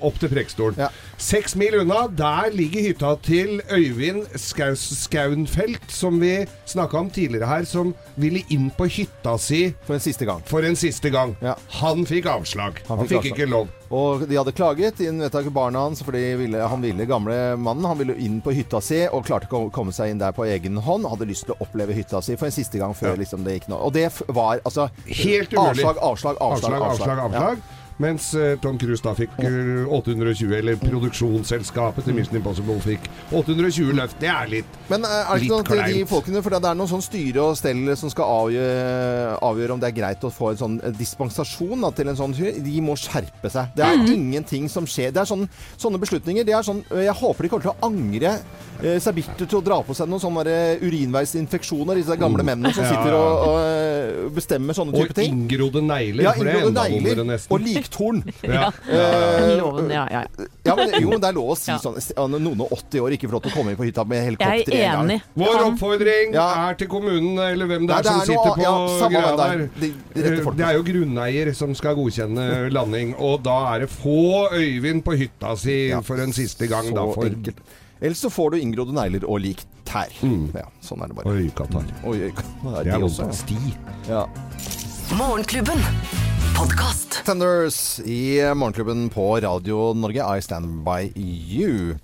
opp 0.01 0.19
til 0.21 0.29
Preikestolen. 0.31 0.77
Ja. 0.79 0.87
Seks 1.17 1.55
mil 1.59 1.75
unna, 1.81 2.05
der 2.07 2.51
ligger 2.53 2.81
hytta 2.87 3.15
til 3.25 3.59
Øyvind 3.73 4.27
Skaunfelt, 4.37 5.89
som 5.91 6.19
vi 6.21 6.45
snakka 6.69 6.97
om 6.99 7.09
tidligere 7.09 7.47
her, 7.49 7.65
som 7.65 7.93
ville 8.15 8.43
inn 8.53 8.69
på 8.77 8.85
hytta 8.91 9.37
si 9.41 9.73
For 9.87 9.97
en 9.97 10.03
siste 10.03 10.25
gang. 10.29 10.41
for 10.45 10.63
en 10.65 10.75
siste 10.77 11.09
gang. 11.13 11.35
Ja. 11.41 11.55
Han 11.81 12.05
fikk 12.05 12.25
avslag. 12.31 12.81
Han 12.87 12.97
Han, 12.99 13.07
fikk 13.07 13.21
fikk, 13.21 13.31
avslag. 13.33 13.37
ikke 13.39 13.49
lov. 13.51 13.67
Og 13.89 14.25
de 14.27 14.35
hadde 14.35 14.51
klaget 14.51 14.99
inn 14.99 15.21
vedtaket 15.23 15.53
barna 15.55 15.79
hans, 15.85 16.01
fordi 16.03 16.35
ville, 16.35 16.59
han 16.67 16.81
ville 16.83 17.05
gamle 17.07 17.55
mannen 17.57 17.85
Han 17.87 17.97
ville 18.01 18.17
inn 18.19 18.41
på 18.43 18.51
hytta 18.51 18.81
si 18.83 19.05
og 19.07 19.23
klarte 19.25 19.47
ikke 19.47 19.61
å 19.67 19.71
komme 19.71 19.93
seg 19.95 20.11
inn 20.11 20.19
der 20.19 20.31
på 20.35 20.43
egen 20.45 20.75
hånd. 20.83 21.07
Hadde 21.07 21.27
lyst 21.29 21.45
til 21.47 21.55
å 21.55 21.61
oppleve 21.63 21.95
hytta 21.95 22.21
si 22.21 22.35
for 22.35 22.45
en 22.49 22.51
siste 22.55 22.77
gang 22.81 22.93
før 22.93 23.15
Ja. 23.15 23.21
liksom, 23.23 23.43
det 23.43 23.59
gikk 23.61 23.69
noe. 23.69 23.79
Og 23.87 23.93
det 23.93 24.11
var 24.27 24.59
altså 24.65 24.89
Helt 25.07 25.53
umulig. 25.53 25.83
Avslag, 25.85 25.97
avslag, 25.97 26.37
avslag. 26.41 26.73
Avslag, 26.73 26.81
avslag, 26.91 27.19
avslag. 27.31 27.57
Mens 27.97 28.27
eh, 28.37 28.53
Tom 28.61 28.77
Cruise 28.77 29.01
da 29.01 29.15
fikk 29.17 29.31
eh, 29.41 29.87
820, 29.89 30.51
eller 30.59 30.75
produksjonsselskapet 30.77 32.05
til 32.05 32.13
Mission 32.13 32.37
Impossible 32.37 32.75
fikk 32.83 33.07
820 33.33 33.95
løft. 33.97 34.19
Det 34.21 34.29
er 34.29 34.51
litt 34.51 34.75
Men 34.91 35.01
eh, 35.07 35.15
er 35.23 35.39
det 35.41 35.47
ikke 35.47 35.57
noe 35.57 35.65
til 35.67 35.81
de 35.97 36.03
folkene 36.09 36.43
For 36.45 36.53
det 36.53 36.69
er 36.69 36.77
noen 36.77 36.91
sånn 36.91 37.01
styre 37.05 37.41
og 37.47 37.57
stell 37.57 37.81
som 37.97 38.11
skal 38.13 38.29
avgjøre, 38.35 39.39
avgjøre 39.47 39.73
om 39.77 39.81
det 39.81 39.89
er 39.89 39.95
greit 39.97 40.27
å 40.27 40.31
få 40.33 40.51
en 40.53 40.59
sånn 40.61 40.77
eh, 40.85 40.93
dispensasjon 40.99 41.87
da, 41.87 41.91
til 41.97 42.11
en 42.13 42.19
sånn 42.19 42.35
fyr. 42.37 42.59
De 42.63 42.75
må 42.85 42.93
skjerpe 43.01 43.49
seg. 43.53 43.73
Det 43.77 43.85
er 43.87 44.05
ingenting 44.13 44.69
som 44.69 44.85
skjer. 44.89 45.09
Det 45.15 45.23
er 45.23 45.29
sånn, 45.31 45.47
sånne 45.81 46.01
beslutninger. 46.01 46.45
Det 46.47 46.53
er 46.53 46.65
sånn, 46.69 46.83
eh, 46.93 47.07
jeg 47.07 47.17
håper 47.17 47.47
de 47.47 47.51
kommer 47.55 47.65
til 47.65 47.73
å 47.73 47.89
angre 47.89 48.35
eh, 48.83 48.99
seg 49.01 49.17
bittert 49.17 49.49
til 49.49 49.59
å 49.59 49.63
dra 49.65 49.81
på 49.85 49.97
seg 49.97 50.09
noen 50.13 50.21
sånne 50.21 50.55
urinveisinfeksjoner. 50.85 51.97
Disse 52.03 52.17
gamle 52.21 52.45
mennene 52.45 52.73
som 52.77 52.85
sitter 52.85 53.17
og, 53.17 53.43
og 53.49 53.59
eh, 53.65 54.29
bestemmer 54.37 54.77
sånne 54.77 54.93
Og 54.93 55.07
type 55.09 55.17
ting. 55.17 55.33
inngrodde 55.41 55.81
negler, 55.81 56.27
Ja, 56.29 56.35
inngrodde 56.37 56.73
negler 56.77 57.01
vondere 57.09 57.27
nesten. 57.33 57.51
Og 57.87 58.13
liktorn. 58.13 58.23
Ja. 58.43 58.71
Eh, 58.89 59.57
Loven, 59.57 59.89
ja, 59.89 60.07
ja. 60.11 60.21
ja, 60.65 60.75
men, 60.75 60.89
jo, 61.01 61.09
men 61.09 61.21
det 61.21 61.29
er 61.29 61.33
lov 61.37 61.51
å 61.53 61.57
si 61.57 61.71
Ja. 61.73 61.77
sånn 61.79 61.95
ja, 61.99 62.25
Noen 62.27 62.61
og 62.61 62.71
80 62.71 62.99
år 63.03 63.11
ikke 63.15 63.27
får 63.29 63.33
lov 63.37 63.43
til 63.43 63.51
å 63.51 63.55
komme 63.55 63.71
inn 63.73 63.77
på 63.79 63.87
hytta 63.87 64.03
med 64.07 64.17
Jeg 64.17 64.25
helikopter 64.31 64.73
er 64.75 64.83
en 64.83 64.93
gang. 64.93 65.09
enig. 65.09 65.21
Vår 65.35 65.63
oppfordring 65.71 66.33
Ja. 66.33 66.47
er 66.69 66.73
til 66.75 66.87
kommunen, 66.87 67.39
eller 67.39 67.65
hvem 67.67 67.87
det 67.87 67.93
Nei, 67.93 67.99
er 67.99 68.03
som 68.03 68.19
det 68.19 68.21
er 68.21 68.31
sitter 68.33 68.53
på 68.57 68.61
ja, 68.61 68.75
samme 68.99 69.11
greia 69.11 69.27
hvem 69.27 69.37
det 69.37 69.47
er. 69.47 69.57
der. 69.57 69.67
De- 69.79 69.93
de 70.13 70.21
rette 70.23 70.39
Eh, 70.39 70.43
folkene. 70.43 70.57
Det 70.57 70.67
er 70.67 70.73
jo 70.77 70.83
grunneier 70.91 71.53
som 71.55 71.75
skal 71.75 71.95
godkjenne 71.95 72.71
landing, 72.73 73.15
og 73.17 73.43
da 73.43 73.57
er 73.75 73.79
det 73.85 73.89
få 73.89 74.49
Øyvind 74.53 75.03
på 75.03 75.17
hytta 75.17 75.55
si 75.57 75.89
Ja, 75.89 76.01
for 76.01 76.19
en 76.19 76.33
siste 76.33 76.67
gang. 76.67 76.85
så 76.91 76.95
Da, 76.95 77.05
for 77.13 77.25
enkelt. 77.25 77.57
Ellers 78.01 78.19
så 78.21 78.29
får 78.29 78.51
du 78.51 78.57
inngrodde 78.61 78.93
negler 78.93 79.23
og 79.27 79.39
lik 79.41 79.63
tær. 79.85 80.11
Ja, 80.53 80.67
sånn 80.83 81.01
er 81.01 81.07
det 81.07 81.15
bare. 81.15 81.25
Oi, 81.33 81.49
Katar. 81.55 81.83
Oi, 82.05 82.17
oi, 82.27 82.31
det 82.31 82.35
er 82.35 82.83
Det 82.83 82.83
de 82.83 82.89
er 82.91 82.99
også. 83.07 83.23
vondt. 83.23 83.35
Sti. 83.35 83.57
Ja. 84.09 84.25
Morgenklubben. 85.17 86.26
Podkast. 86.55 87.25
Tenders 87.25 87.99
i 88.05 88.37
Morgenklubben 88.55 89.09
på 89.09 89.39
Radio 89.41 89.93
Norge. 89.93 90.21
I 90.37 90.41
stand 90.41 90.85
by 90.85 91.11
you. 91.15 91.97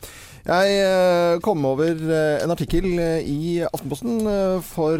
Jeg 0.43 0.71
eh, 0.75 1.37
kom 1.39 1.63
over 1.63 1.93
eh, 1.95 2.41
en 2.43 2.51
artikkel 2.51 2.89
eh, 2.99 3.27
i 3.31 3.61
Aftenposten 3.63 4.25
for 4.67 4.99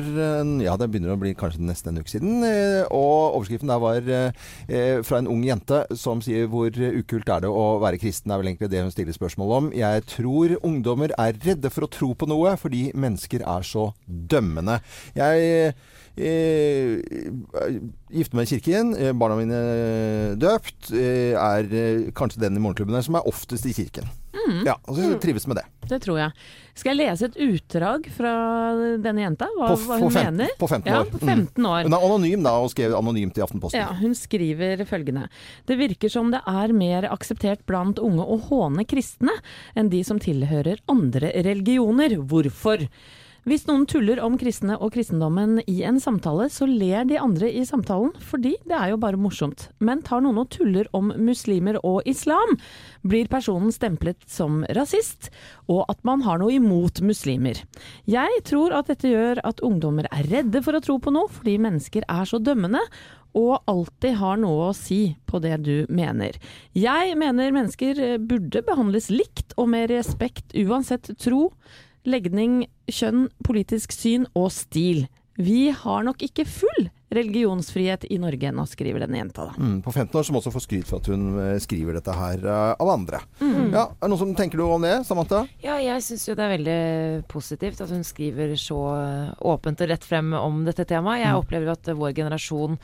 ja, 0.64 0.76
det 0.80 0.88
begynner 0.88 1.18
å 1.18 1.20
bli 1.20 1.34
kanskje 1.36 1.66
nesten 1.68 1.92
en 1.92 2.00
uke 2.00 2.14
siden. 2.14 2.46
Og 2.88 3.36
overskriften 3.36 3.74
der 3.74 3.82
var 3.84 4.08
fra 5.04 5.20
en 5.20 5.28
ung 5.34 5.44
jente 5.44 5.82
som 6.00 6.22
sier 6.24 6.48
hvor 6.48 6.72
ukult 6.72 7.34
er 7.34 7.44
det 7.44 7.52
å 7.52 7.66
være 7.84 8.00
kristen, 8.00 8.32
er 8.32 8.40
vel 8.40 8.54
egentlig 8.54 8.72
det 8.72 8.86
hun 8.86 8.94
stiller 8.94 9.18
spørsmål 9.18 9.56
om. 9.58 9.72
Jeg 9.76 10.06
tror 10.14 10.56
ungdommer 10.62 11.12
er 11.20 11.36
redde 11.44 11.74
for 11.74 11.90
å 11.90 11.92
tro 11.92 12.14
på 12.16 12.30
noe 12.32 12.56
fordi 12.62 12.86
mennesker 12.96 13.44
er 13.44 13.68
så 13.68 13.90
dømmende. 14.08 14.80
Jeg 15.18 15.74
gifte 18.14 18.36
meg 18.38 18.46
i 18.46 18.52
kirken. 18.56 18.94
eh, 18.98 19.14
Barna 19.18 19.36
mine 19.40 19.54
er 19.54 20.36
døpt. 20.40 20.92
eh, 20.94 21.34
Er 21.34 21.64
eh, 21.74 22.12
kanskje 22.14 22.40
den 22.42 22.58
i 22.58 22.60
morgenklubben 22.62 22.94
her 22.96 23.02
som 23.06 23.16
er 23.16 23.26
oftest 23.28 23.66
i 23.66 23.74
kirken. 23.74 24.06
Ja, 24.66 24.74
og 24.90 24.98
så 24.98 25.14
trives 25.22 25.46
med 25.48 25.56
det. 25.56 25.64
Det 25.88 26.02
tror 26.04 26.18
jeg. 26.20 26.32
Skal 26.76 26.98
jeg 26.98 27.08
lese 27.08 27.26
et 27.30 27.38
utdrag 27.40 28.10
fra 28.12 28.32
denne 29.00 29.22
jenta? 29.24 29.48
Hva, 29.56 29.70
På, 29.72 29.78
hva 29.88 30.00
hun 30.02 30.12
fem, 30.12 30.26
mener? 30.36 30.50
på 30.60 30.68
15 30.68 30.90
Ja, 30.92 31.00
år. 31.00 31.06
på 31.14 31.20
15 31.22 31.66
år. 31.66 31.84
Mm. 31.86 31.88
Hun 31.88 31.94
er 31.94 32.06
anonym 32.08 32.44
da, 32.44 32.54
og 32.60 32.70
skrev 32.74 32.96
anonymt 32.98 33.38
i 33.40 33.42
Aftenposten. 33.46 33.80
Ja, 33.80 33.94
hun 34.02 34.14
skriver 34.18 34.84
følgende. 34.90 35.30
Det 35.66 35.78
virker 35.80 36.10
som 36.12 36.32
det 36.34 36.42
er 36.46 36.74
mer 36.76 37.08
akseptert 37.14 37.64
blant 37.66 38.00
unge 38.04 38.26
å 38.26 38.40
håne 38.50 38.84
kristne 38.90 39.32
enn 39.78 39.90
de 39.94 40.04
som 40.04 40.20
tilhører 40.20 40.82
andre 40.92 41.32
religioner. 41.46 42.18
Hvorfor? 42.20 42.88
Hvis 43.44 43.66
noen 43.68 43.82
tuller 43.84 44.22
om 44.24 44.38
kristne 44.40 44.78
og 44.80 44.94
kristendommen 44.96 45.58
i 45.68 45.82
en 45.84 45.98
samtale, 46.00 46.46
så 46.48 46.64
ler 46.64 47.04
de 47.10 47.18
andre 47.20 47.50
i 47.52 47.66
samtalen, 47.68 48.14
fordi 48.24 48.54
det 48.64 48.78
er 48.78 48.94
jo 48.94 49.00
bare 49.02 49.20
morsomt. 49.20 49.66
Men 49.84 50.00
tar 50.06 50.24
noen 50.24 50.40
og 50.46 50.48
tuller 50.56 50.88
om 50.96 51.12
muslimer 51.20 51.76
og 51.84 52.08
islam, 52.08 52.56
blir 53.04 53.28
personen 53.28 53.76
stemplet 53.76 54.24
som 54.32 54.64
rasist, 54.78 55.28
og 55.68 55.84
at 55.92 56.00
man 56.08 56.24
har 56.24 56.40
noe 56.40 56.56
imot 56.56 57.04
muslimer. 57.04 57.60
Jeg 58.08 58.46
tror 58.48 58.78
at 58.80 58.94
dette 58.94 59.12
gjør 59.12 59.44
at 59.44 59.60
ungdommer 59.60 60.08
er 60.08 60.32
redde 60.32 60.64
for 60.64 60.80
å 60.80 60.84
tro 60.86 60.96
på 61.04 61.12
noe, 61.12 61.28
fordi 61.28 61.60
mennesker 61.60 62.08
er 62.08 62.30
så 62.30 62.40
dømmende, 62.40 62.80
og 63.36 63.58
alltid 63.68 64.22
har 64.24 64.40
noe 64.40 64.70
å 64.70 64.76
si 64.78 65.18
på 65.28 65.44
det 65.44 65.58
du 65.68 65.76
mener. 65.92 66.38
Jeg 66.78 67.18
mener 67.20 67.52
mennesker 67.52 68.22
burde 68.24 68.64
behandles 68.64 69.12
likt 69.12 69.58
og 69.58 69.74
med 69.74 69.92
respekt 69.92 70.56
uansett 70.56 71.18
tro, 71.20 71.50
legning, 72.06 72.64
kjønn, 72.92 73.28
politisk 73.46 73.96
syn 73.96 74.28
og 74.38 74.52
stil. 74.54 75.08
Vi 75.34 75.72
har 75.74 76.04
nok 76.06 76.22
ikke 76.22 76.46
full 76.46 76.92
religionsfrihet 77.14 78.04
i 78.14 78.20
Norge. 78.22 78.52
Nå 78.54 78.68
skriver 78.70 79.02
denne 79.02 79.18
jenta, 79.18 79.48
da. 79.50 79.56
Mm, 79.58 79.80
på 79.86 79.90
15 79.92 80.20
år, 80.20 80.28
som 80.28 80.38
også 80.38 80.52
får 80.54 80.64
skryt 80.66 80.90
for 80.90 81.02
at 81.02 81.10
hun 81.10 81.24
eh, 81.42 81.56
skriver 81.62 81.98
dette 81.98 82.14
her 82.14 82.46
uh, 82.46 82.74
av 82.78 82.92
andre. 82.94 83.22
Mm. 83.40 83.72
Ja, 83.74 83.88
er 83.88 83.98
det 83.98 84.12
noen 84.14 84.22
som 84.22 84.36
tenker 84.38 84.62
noe 84.62 84.78
om 84.78 84.86
det, 84.86 84.94
Samantha? 85.08 85.42
Ja, 85.66 85.80
jeg 85.82 86.06
syns 86.06 86.28
jo 86.30 86.38
det 86.38 86.46
er 86.46 86.54
veldig 86.54 86.78
positivt 87.34 87.82
at 87.82 87.94
hun 87.94 88.06
skriver 88.06 88.54
så 88.62 88.80
åpent 89.42 89.82
og 89.82 89.90
rett 89.90 90.06
frem 90.06 90.34
om 90.38 90.62
dette 90.68 90.86
temaet. 90.90 91.24
Jeg 91.24 91.42
opplever 91.42 91.64
opplever 91.64 91.74
at 91.74 91.98
vår 91.98 92.14
generasjon 92.18 92.78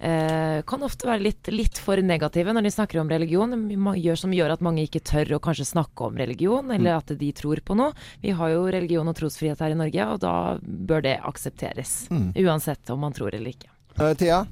eh, 0.00 0.60
kan 0.66 0.84
ofte 0.86 1.08
være 1.08 1.24
litt, 1.24 1.50
litt 1.52 1.80
for 1.80 2.00
negative 2.04 2.54
når 2.56 2.66
de 2.66 2.72
snakker 2.74 3.00
om 3.02 3.10
religion. 3.12 3.54
Gjør, 4.00 4.20
som 4.22 4.34
gjør 4.34 4.54
at 4.56 4.64
mange 4.64 4.84
ikke 4.86 5.02
tør 5.04 5.36
å 5.36 5.42
kanskje 5.42 5.68
snakke 5.72 6.08
om 6.08 6.18
religion, 6.20 6.72
eller 6.74 6.98
at 6.98 7.12
de 7.20 7.32
tror 7.36 7.62
på 7.64 7.76
noe. 7.78 7.92
Vi 8.24 8.34
har 8.36 8.54
jo 8.54 8.64
religion 8.72 9.08
og 9.10 9.18
trosfrihet 9.18 9.60
her 9.60 9.74
i 9.74 9.80
Norge, 9.80 10.08
og 10.14 10.22
da 10.24 10.34
bør 10.62 11.04
det 11.06 11.18
aksepteres. 11.32 12.08
Mm. 12.10 12.32
Uansett 12.46 12.90
om 12.94 13.04
man 13.04 13.16
tror 13.16 13.34
eller 13.34 13.52
ikke. 13.52 13.70
Uh, 14.00 14.14
Thea? 14.18 14.44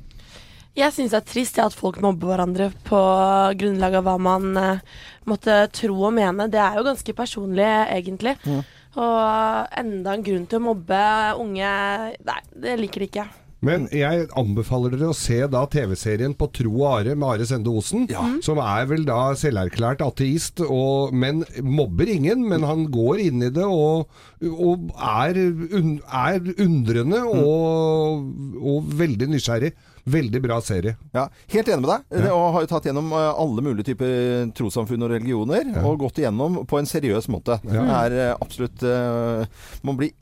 Jeg 0.79 0.95
syns 0.95 1.11
det 1.11 1.19
er 1.19 1.27
trist 1.27 1.57
at 1.59 1.75
folk 1.75 1.99
mobber 2.05 2.31
hverandre 2.31 2.69
på 2.87 2.99
grunnlag 3.59 3.97
av 3.99 4.05
hva 4.07 4.15
man 4.23 4.51
uh, 4.55 4.83
måtte 5.27 5.65
tro 5.75 5.97
og 6.07 6.15
mene. 6.15 6.47
Det 6.53 6.61
er 6.63 6.79
jo 6.79 6.87
ganske 6.87 7.15
personlig, 7.19 7.67
egentlig. 7.89 8.37
Mm. 8.47 8.63
Og 8.99 9.75
enda 9.79 10.15
en 10.15 10.25
grunn 10.27 10.47
til 10.49 10.59
å 10.59 10.67
mobbe 10.71 11.03
unge 11.39 11.75
Nei, 12.29 12.41
det 12.57 12.79
liker 12.81 13.05
de 13.05 13.11
ikke. 13.11 13.27
Men 13.65 13.89
jeg 13.91 14.29
anbefaler 14.39 14.93
dere 14.95 15.11
å 15.11 15.17
se 15.17 15.41
da 15.51 15.65
TV-serien 15.71 16.35
På 16.39 16.47
tro 16.55 16.71
og 16.77 16.87
are 16.93 17.17
med 17.19 17.27
Are 17.27 17.49
Sende 17.49 17.73
Osen. 17.75 18.07
Som 18.45 18.61
er 18.63 18.87
vel 18.91 19.03
da 19.09 19.33
selverklært 19.39 20.05
ateist, 20.05 20.63
og, 20.63 21.15
men 21.15 21.43
mobber 21.67 22.11
ingen. 22.13 22.45
Men 22.49 22.67
han 22.69 22.87
går 22.95 23.25
inn 23.27 23.43
i 23.43 23.51
det 23.55 23.67
og, 23.67 24.07
og 24.47 24.89
er, 24.95 25.41
un, 25.75 25.97
er 26.07 26.39
undrende 26.55 27.25
og, 27.27 28.29
og 28.63 28.93
veldig 29.01 29.33
nysgjerrig. 29.35 29.75
Veldig 30.09 30.41
bra 30.41 30.57
serie. 30.65 30.95
Ja, 31.13 31.27
Helt 31.53 31.69
enig 31.69 31.85
med 31.85 31.91
deg. 31.91 32.31
Og 32.33 32.45
har 32.55 32.65
jo 32.65 32.71
tatt 32.71 32.87
gjennom 32.89 33.11
eh, 33.13 33.27
alle 33.43 33.65
mulige 33.67 33.91
typer 33.91 34.49
trossamfunn 34.57 35.05
og 35.05 35.13
religioner. 35.13 35.69
Og 35.83 35.99
gått 36.07 36.23
igjennom 36.23 36.63
på 36.69 36.81
en 36.81 36.89
seriøs 36.89 37.29
måte. 37.33 37.59
Det 37.67 37.83
er 37.83 38.17
eh, 38.17 38.33
absolutt 38.39 38.87
eh, 38.89 39.45
Man 39.85 39.99
blir 40.01 40.15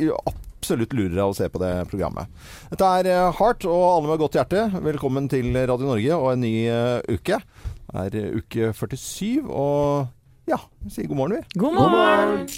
absolutt 0.67 0.97
lurere 0.99 1.15
deg 1.15 1.31
å 1.31 1.37
se 1.37 1.47
på 1.53 1.61
det 1.63 1.73
programmet. 1.93 2.31
Dette 2.73 2.91
er 2.99 3.11
eh, 3.13 3.39
Heart 3.39 3.69
og 3.71 3.85
alle 3.87 4.11
med 4.11 4.23
godt 4.25 4.39
hjerte. 4.41 4.67
Velkommen 4.83 5.31
til 5.31 5.53
Radio 5.55 5.93
Norge 5.93 6.19
og 6.19 6.33
en 6.33 6.43
ny 6.43 6.55
eh, 6.67 6.99
uke. 7.07 7.39
Det 7.87 8.03
er 8.03 8.19
eh, 8.19 8.41
uke 8.41 8.73
47, 8.75 9.47
og 9.47 10.51
ja, 10.51 10.59
vi 10.83 10.95
sier 10.97 11.11
god 11.11 11.23
morgen, 11.23 11.39
vi. 11.39 11.63
God 11.63 11.79
morgen! 11.79 12.51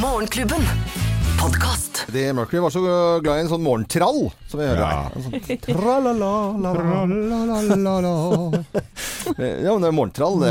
Morgenklubben. 0.00 1.29
Podkast. 1.40 2.04
Mercury 2.34 2.60
var 2.60 2.70
så 2.70 2.80
glad 3.22 3.38
i 3.38 3.40
en 3.44 3.48
sånn 3.48 3.62
morgentrall, 3.64 4.30
som 4.50 4.60
vi 4.60 4.66
hører 4.66 4.80
Ja. 4.80 4.86
her. 4.90 5.10
En 5.16 5.22
sånn 5.24 5.40
tralala-la-la-la-la. 5.64 8.64
Ja, 9.30 9.70
men 9.76 9.82
det 9.84 9.88
er 9.90 9.94
morgentrall. 9.94 10.40
Det, 10.42 10.50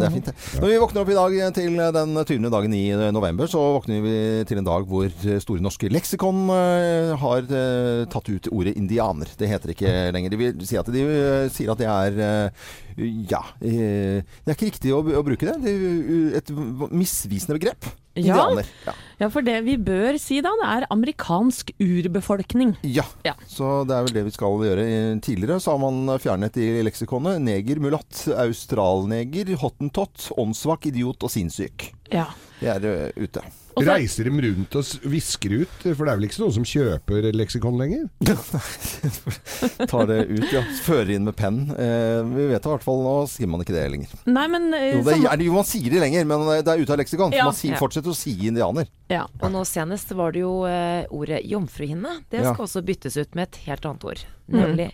det 0.00 0.04
er 0.04 0.10
fint, 0.12 0.26
det. 0.28 0.34
Når 0.58 0.68
vi 0.72 0.78
våkner 0.82 1.00
opp 1.02 1.10
i 1.12 1.18
dag 1.18 1.32
til 1.54 1.72
den 1.94 2.10
20. 2.18 2.50
dagen 2.52 2.72
i 2.74 2.82
november, 3.14 3.46
så 3.48 3.60
våkner 3.76 3.98
vi 4.04 4.14
til 4.48 4.58
en 4.60 4.66
dag 4.68 4.82
hvor 4.88 5.08
Store 5.44 5.60
norske 5.64 5.88
leksikon 5.92 6.38
eh, 6.56 7.10
har 7.20 7.40
eh, 7.48 8.04
tatt 8.10 8.28
ut 8.32 8.48
ordet 8.52 8.74
indianer. 8.80 9.28
Det 9.38 9.48
heter 9.48 9.68
ikke 9.76 9.92
lenger. 10.16 10.30
De 10.34 10.38
vil 10.40 10.52
si 10.66 10.76
at 10.80 10.86
de 10.92 11.00
eh, 11.04 11.48
sier 11.52 11.70
at 11.72 11.78
det 11.80 11.88
er 11.88 12.12
eh, 12.24 12.50
ja, 12.98 13.40
eh, 13.62 14.20
det 14.22 14.50
er 14.50 14.56
ikke 14.56 14.70
riktig 14.72 14.92
å, 14.94 15.00
å 15.00 15.24
bruke 15.26 15.46
det. 15.46 15.56
Det 15.62 15.72
er 15.72 16.38
et 16.40 16.52
misvisende 16.90 17.58
begrep. 17.58 17.88
Ja. 18.18 18.48
Ja. 18.86 18.94
Ja, 19.20 19.28
for 19.30 19.46
det 19.46 19.60
vi 19.66 19.76
bør 19.78 20.16
si 20.18 20.40
da, 20.42 20.50
det 20.58 20.68
er 20.72 20.86
amerikansk 20.90 21.70
urbefolkning. 21.78 22.74
Ja. 22.82 23.04
Ja. 23.26 23.36
så 23.46 23.84
det 23.86 23.94
er 23.94 24.08
vel 24.08 24.16
det 24.16 24.24
vi 24.26 24.34
skal 24.34 24.58
gjøre. 24.66 24.88
Tidligere 25.22 25.60
så 25.62 25.76
har 25.76 25.82
man 25.82 26.18
fjernet 26.22 26.58
i 26.58 26.68
leksikonet 26.86 27.38
neger, 27.44 27.78
mulatt, 27.82 28.24
australneger, 28.34 29.54
hottentott, 29.62 30.30
åndssvak, 30.38 30.90
idiot 30.90 31.22
og 31.26 31.34
sinnssyk. 31.34 31.92
Ja. 32.14 32.26
Det 32.60 32.68
er 32.74 33.12
ute. 33.16 33.40
Og 33.78 33.84
så- 33.84 33.92
Reiser 33.94 34.24
de 34.26 34.30
rundt 34.42 34.74
og 34.74 35.10
visker 35.12 35.52
ut? 35.62 35.74
For 35.94 36.02
det 36.04 36.10
er 36.10 36.16
vel 36.18 36.24
ikke 36.26 36.40
noen 36.42 36.52
som 36.56 36.64
kjøper 36.66 37.28
leksikon 37.32 37.76
lenger? 37.78 38.08
Tar 39.90 40.06
det 40.10 40.16
ut, 40.26 40.46
ja. 40.52 40.62
Fører 40.82 41.12
inn 41.14 41.24
med 41.28 41.36
penn. 41.38 41.60
Eh, 41.78 42.22
vi 42.26 42.48
vet 42.50 42.66
i 42.66 42.72
hvert 42.72 42.82
fall 42.82 43.02
nå 43.04 43.14
sier 43.30 43.46
man 43.50 43.62
ikke 43.62 43.76
det 43.76 43.84
lenger. 43.92 44.16
Nei, 44.26 44.46
men 44.50 44.66
eh, 44.74 44.88
Jo, 44.96 45.04
det 45.06 45.18
er, 45.22 45.44
jo, 45.46 45.54
man 45.54 45.68
sier 45.68 45.94
det 45.94 46.02
lenger, 46.02 46.26
men 46.28 46.42
det 46.50 46.72
er 46.74 46.82
ute 46.82 46.96
av 46.96 46.98
leksikon. 47.02 47.36
Ja. 47.36 47.46
Man 47.50 47.54
sier, 47.58 47.76
Ja. 47.76 47.80
fortsetter 47.82 48.10
å 48.10 48.18
si 48.18 48.34
indianer. 48.50 48.88
ja. 49.12 49.26
Og 49.40 49.52
nå 49.54 49.62
senest 49.68 50.10
var 50.18 50.32
det 50.34 50.42
jo 50.42 50.64
eh, 50.66 51.06
ordet 51.14 51.44
jomfruhinne. 51.46 52.18
Det 52.30 52.42
Ja. 52.42 52.54
skal 52.54 52.66
også 52.66 52.82
byttes 52.84 53.16
ut 53.16 53.34
med 53.38 53.48
et 53.48 53.56
helt 53.68 53.86
annet 53.86 54.04
ord, 54.04 54.24
nemlig 54.50 54.90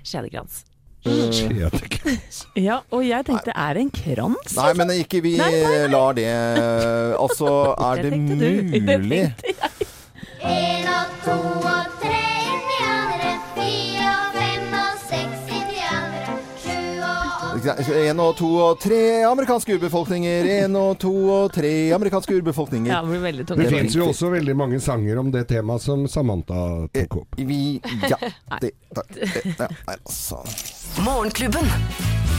kjedekrans. 1.05 2.39
ja, 2.57 2.79
og 2.91 3.05
jeg 3.07 3.27
tenkte 3.29 3.53
er 3.55 3.75
det 3.77 3.83
en 3.87 3.91
krans? 3.95 4.55
Nei, 4.57 4.71
men 4.79 4.91
ikke 4.97 5.21
vi 5.25 5.37
Nei, 5.41 5.51
nei, 5.51 5.75
nei. 5.75 5.91
lar 5.93 6.17
det 6.17 6.29
Altså, 7.19 7.51
er 7.77 8.03
Det 8.03 8.11
det 8.13 8.21
mulig? 8.21 8.55
Det 8.81 8.97
tenkte 9.05 9.53
jeg. 9.53 9.71
En 10.45 10.89
og 10.93 11.07
to 11.25 11.64
En 17.65 18.21
og 18.21 18.35
to 18.39 18.49
og 18.61 18.81
tre 18.83 19.01
amerikanske 19.29 19.77
urbefolkninger. 19.79 20.49
En 20.65 20.77
og 20.77 20.99
to 21.03 21.13
og 21.33 21.53
tre 21.55 21.73
amerikanske 21.97 22.37
urbefolkninger. 22.41 22.93
Ja, 22.93 23.01
det 23.03 23.21
blir 23.23 23.45
tungt. 23.45 23.61
Det 23.61 23.71
Det 23.71 23.79
fins 23.79 23.97
jo 23.97 24.09
også 24.09 24.31
veldig 24.35 24.57
mange 24.57 24.81
sanger 24.81 25.19
om 25.19 25.31
det 25.35 25.47
temaet 25.49 25.83
som 25.83 26.07
Samantha 26.09 26.89
tok 26.93 27.17
opp. 27.23 27.39
Vi 27.39 27.81
Ja. 28.09 28.19
Det, 28.61 28.71
det, 28.95 29.05
det, 29.15 29.57
ja, 29.59 29.69
altså. 29.87 30.43
Morgenklubben. 31.05 31.65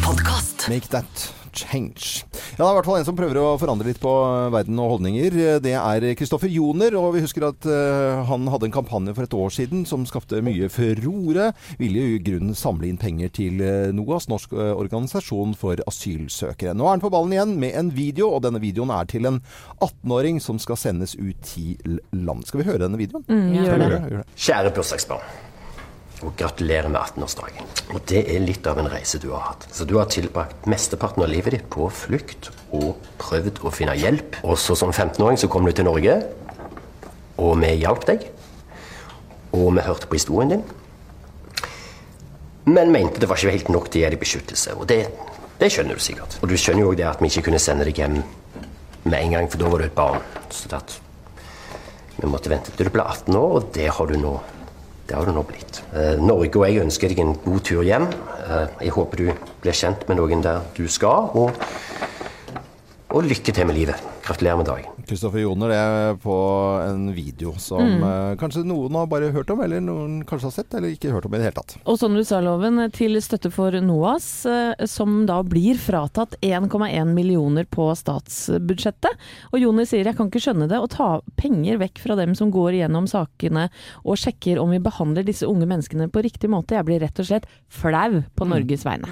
Podkast. 0.05 0.69
Make 0.69 0.87
that 0.89 1.44
change. 1.55 2.25
Ja, 2.55 2.63
det 2.63 2.67
er 2.67 2.73
i 2.73 2.77
hvert 2.79 2.89
fall 2.89 2.99
en 2.99 3.07
som 3.07 3.17
prøver 3.17 3.39
å 3.41 3.55
forandre 3.61 3.89
litt 3.89 4.01
på 4.03 4.11
eh, 4.11 4.51
verden 4.53 4.79
og 4.81 4.95
holdninger. 4.95 5.39
Det 5.63 5.75
er 5.75 6.07
Kristoffer 6.19 6.51
Joner, 6.51 6.95
og 6.99 7.13
vi 7.15 7.23
husker 7.25 7.47
at 7.49 7.67
eh, 7.69 8.23
han 8.29 8.49
hadde 8.51 8.69
en 8.69 8.75
kampanje 8.75 9.15
for 9.15 9.27
et 9.27 9.37
år 9.37 9.53
siden 9.55 9.85
som 9.89 10.05
skapte 10.09 10.41
mye 10.45 10.69
furore. 10.73 11.51
Ville 11.81 12.05
i 12.15 12.19
grunnen 12.23 12.55
samle 12.57 12.89
inn 12.89 12.99
penger 13.01 13.33
til 13.35 13.63
eh, 13.63 13.93
NOAS, 13.95 14.29
norsk 14.31 14.55
eh, 14.55 14.73
organisasjon 14.75 15.55
for 15.59 15.81
asylsøkere. 15.89 16.75
Nå 16.75 16.87
er 16.87 16.97
han 16.97 17.03
på 17.03 17.13
ballen 17.13 17.35
igjen 17.35 17.57
med 17.61 17.75
en 17.79 17.91
video, 17.95 18.31
og 18.35 18.45
denne 18.45 18.61
videoen 18.63 18.93
er 18.95 19.09
til 19.11 19.29
en 19.29 19.41
18-åring 19.79 20.41
som 20.43 20.61
skal 20.61 20.79
sendes 20.79 21.17
ut 21.19 21.41
til 21.45 21.99
land. 22.11 22.45
Skal 22.47 22.63
vi 22.63 22.69
høre 22.69 22.85
denne 22.87 22.99
videoen? 23.01 23.27
Mm, 23.29 23.51
gjør 23.59 23.83
det. 23.83 23.91
Gjør 23.95 24.23
det. 24.23 24.29
Kjære 24.47 24.77
bursdagsbarn. 24.79 25.44
Og 26.25 26.33
gratulerer 26.39 26.89
med 26.89 26.97
18-årsdagen. 27.01 27.67
Og 27.93 27.99
det 28.09 28.23
er 28.33 28.41
litt 28.41 28.65
av 28.65 28.79
en 28.81 28.89
reise 28.89 29.19
du 29.21 29.27
har 29.29 29.51
hatt. 29.51 29.67
Så 29.69 29.85
du 29.85 29.95
har 29.99 30.09
tilbrakt 30.09 30.65
mesteparten 30.69 31.21
av 31.21 31.29
livet 31.29 31.53
ditt 31.53 31.67
på 31.69 31.85
flukt 31.93 32.49
og 32.73 32.95
prøvd 33.21 33.61
å 33.61 33.73
finne 33.73 33.93
hjelp. 33.99 34.39
Og 34.41 34.57
så 34.57 34.73
som 34.79 34.89
15-åring 34.89 35.37
så 35.37 35.49
kom 35.51 35.67
du 35.67 35.73
til 35.75 35.85
Norge, 35.85 36.17
og 37.37 37.53
vi 37.61 37.75
hjalp 37.83 38.07
deg. 38.09 38.25
Og 39.53 39.69
vi 39.77 39.85
hørte 39.85 40.09
på 40.09 40.17
historien 40.17 40.55
din. 40.55 40.65
Men 42.65 42.89
mente 42.91 43.21
det 43.21 43.29
var 43.29 43.37
ikke 43.37 43.53
helt 43.53 43.69
nok 43.69 43.91
til 43.91 44.01
å 44.01 44.05
gi 44.05 44.13
deg 44.15 44.21
beskyttelse. 44.23 44.73
Og 44.79 44.89
det, 44.89 45.03
det 45.61 45.69
skjønner 45.69 45.99
du 45.99 46.01
sikkert. 46.01 46.39
Og 46.41 46.49
du 46.49 46.57
skjønner 46.57 46.87
jo 46.87 46.91
også 46.91 47.01
det 47.03 47.09
at 47.11 47.21
vi 47.21 47.29
ikke 47.29 47.51
kunne 47.51 47.61
sende 47.61 47.85
deg 47.85 48.01
hjem 48.01 48.17
med 49.05 49.19
en 49.19 49.35
gang, 49.35 49.49
for 49.51 49.61
da 49.61 49.69
var 49.69 49.83
du 49.83 49.85
et 49.85 49.97
barn. 49.97 50.23
Så 50.49 50.71
det 50.71 50.79
at 50.79 50.95
vi 52.15 52.31
måtte 52.31 52.49
vente 52.49 52.73
til 52.73 52.87
du 52.87 52.93
ble 52.95 53.05
18 53.05 53.37
år, 53.37 53.57
og 53.59 53.69
det 53.75 53.91
har 53.93 54.09
du 54.09 54.17
nå, 54.17 54.33
det 55.05 55.13
har 55.13 55.27
du 55.27 55.35
nå 55.35 55.43
blitt. 55.45 55.81
Eh, 55.93 56.17
Norge 56.21 56.57
og 56.57 56.65
jeg 56.65 56.81
ønsker 56.81 57.11
deg 57.11 57.21
en 57.21 57.35
god 57.43 57.65
tur 57.67 57.85
hjem. 57.85 58.07
Eh, 58.45 58.65
jeg 58.87 58.95
håper 58.95 59.21
du 59.21 59.27
blir 59.61 59.77
kjent 59.77 60.07
med 60.09 60.17
noen 60.21 60.41
der 60.45 60.65
du 60.77 60.85
skal, 60.89 61.29
og, 61.37 61.53
og 63.13 63.29
lykke 63.29 63.53
til 63.53 63.69
med 63.69 63.77
livet. 63.77 64.01
Gratulerer 64.25 64.61
med 64.61 64.71
dagen. 64.71 64.94
Kristoffer 65.07 65.41
Joner 65.43 65.71
det 65.71 65.77
er 65.79 66.15
på 66.21 66.35
en 66.85 67.07
video 67.15 67.53
som 67.61 67.81
Mm. 67.85 68.03
eh, 68.03 68.35
kanskje 68.41 68.63
noen 68.65 68.95
har 68.95 69.07
bare 69.07 69.31
hørt 69.31 69.49
om, 69.53 69.61
eller 69.61 69.81
noen 69.81 70.23
kanskje 70.25 70.49
har 70.49 70.51
sett, 70.55 70.73
eller 70.73 70.89
ikke 70.89 71.11
hørt 71.13 71.25
om 71.25 71.33
i 71.33 71.37
det 71.37 71.45
hele 71.49 71.59
tatt. 71.59 71.77
Og 71.85 71.97
sånn 71.99 72.15
du 72.15 72.23
sa, 72.23 72.39
Loven, 72.41 72.79
til 72.91 73.15
støtte 73.21 73.51
for 73.51 73.71
NOAS, 73.71 74.45
eh, 74.45 74.85
som 74.85 75.25
da 75.25 75.41
blir 75.43 75.75
fratatt 75.75 76.35
1,1 76.41 77.13
millioner 77.13 77.65
på 77.65 77.89
statsbudsjettet. 77.95 79.13
Og 79.53 79.59
Joner 79.61 79.85
sier 79.85 80.05
jeg 80.05 80.17
kan 80.17 80.29
ikke 80.29 80.41
skjønne 80.43 80.67
det, 80.69 80.79
å 80.79 80.89
ta 80.89 81.21
penger 81.37 81.77
vekk 81.81 81.99
fra 82.03 82.15
dem 82.19 82.35
som 82.35 82.51
går 82.51 82.79
igjennom 82.79 83.07
sakene 83.09 83.69
og 84.05 84.17
sjekker 84.17 84.59
om 84.61 84.71
vi 84.73 84.79
behandler 84.79 85.25
disse 85.27 85.47
unge 85.47 85.67
menneskene 85.69 86.09
på 86.11 86.23
riktig 86.25 86.49
måte. 86.49 86.75
Jeg 86.77 86.85
blir 86.87 86.99
rett 87.03 87.19
og 87.19 87.25
slett 87.29 87.45
flau 87.69 88.23
på 88.35 88.47
Norges 88.47 88.85
vegne. 88.85 89.09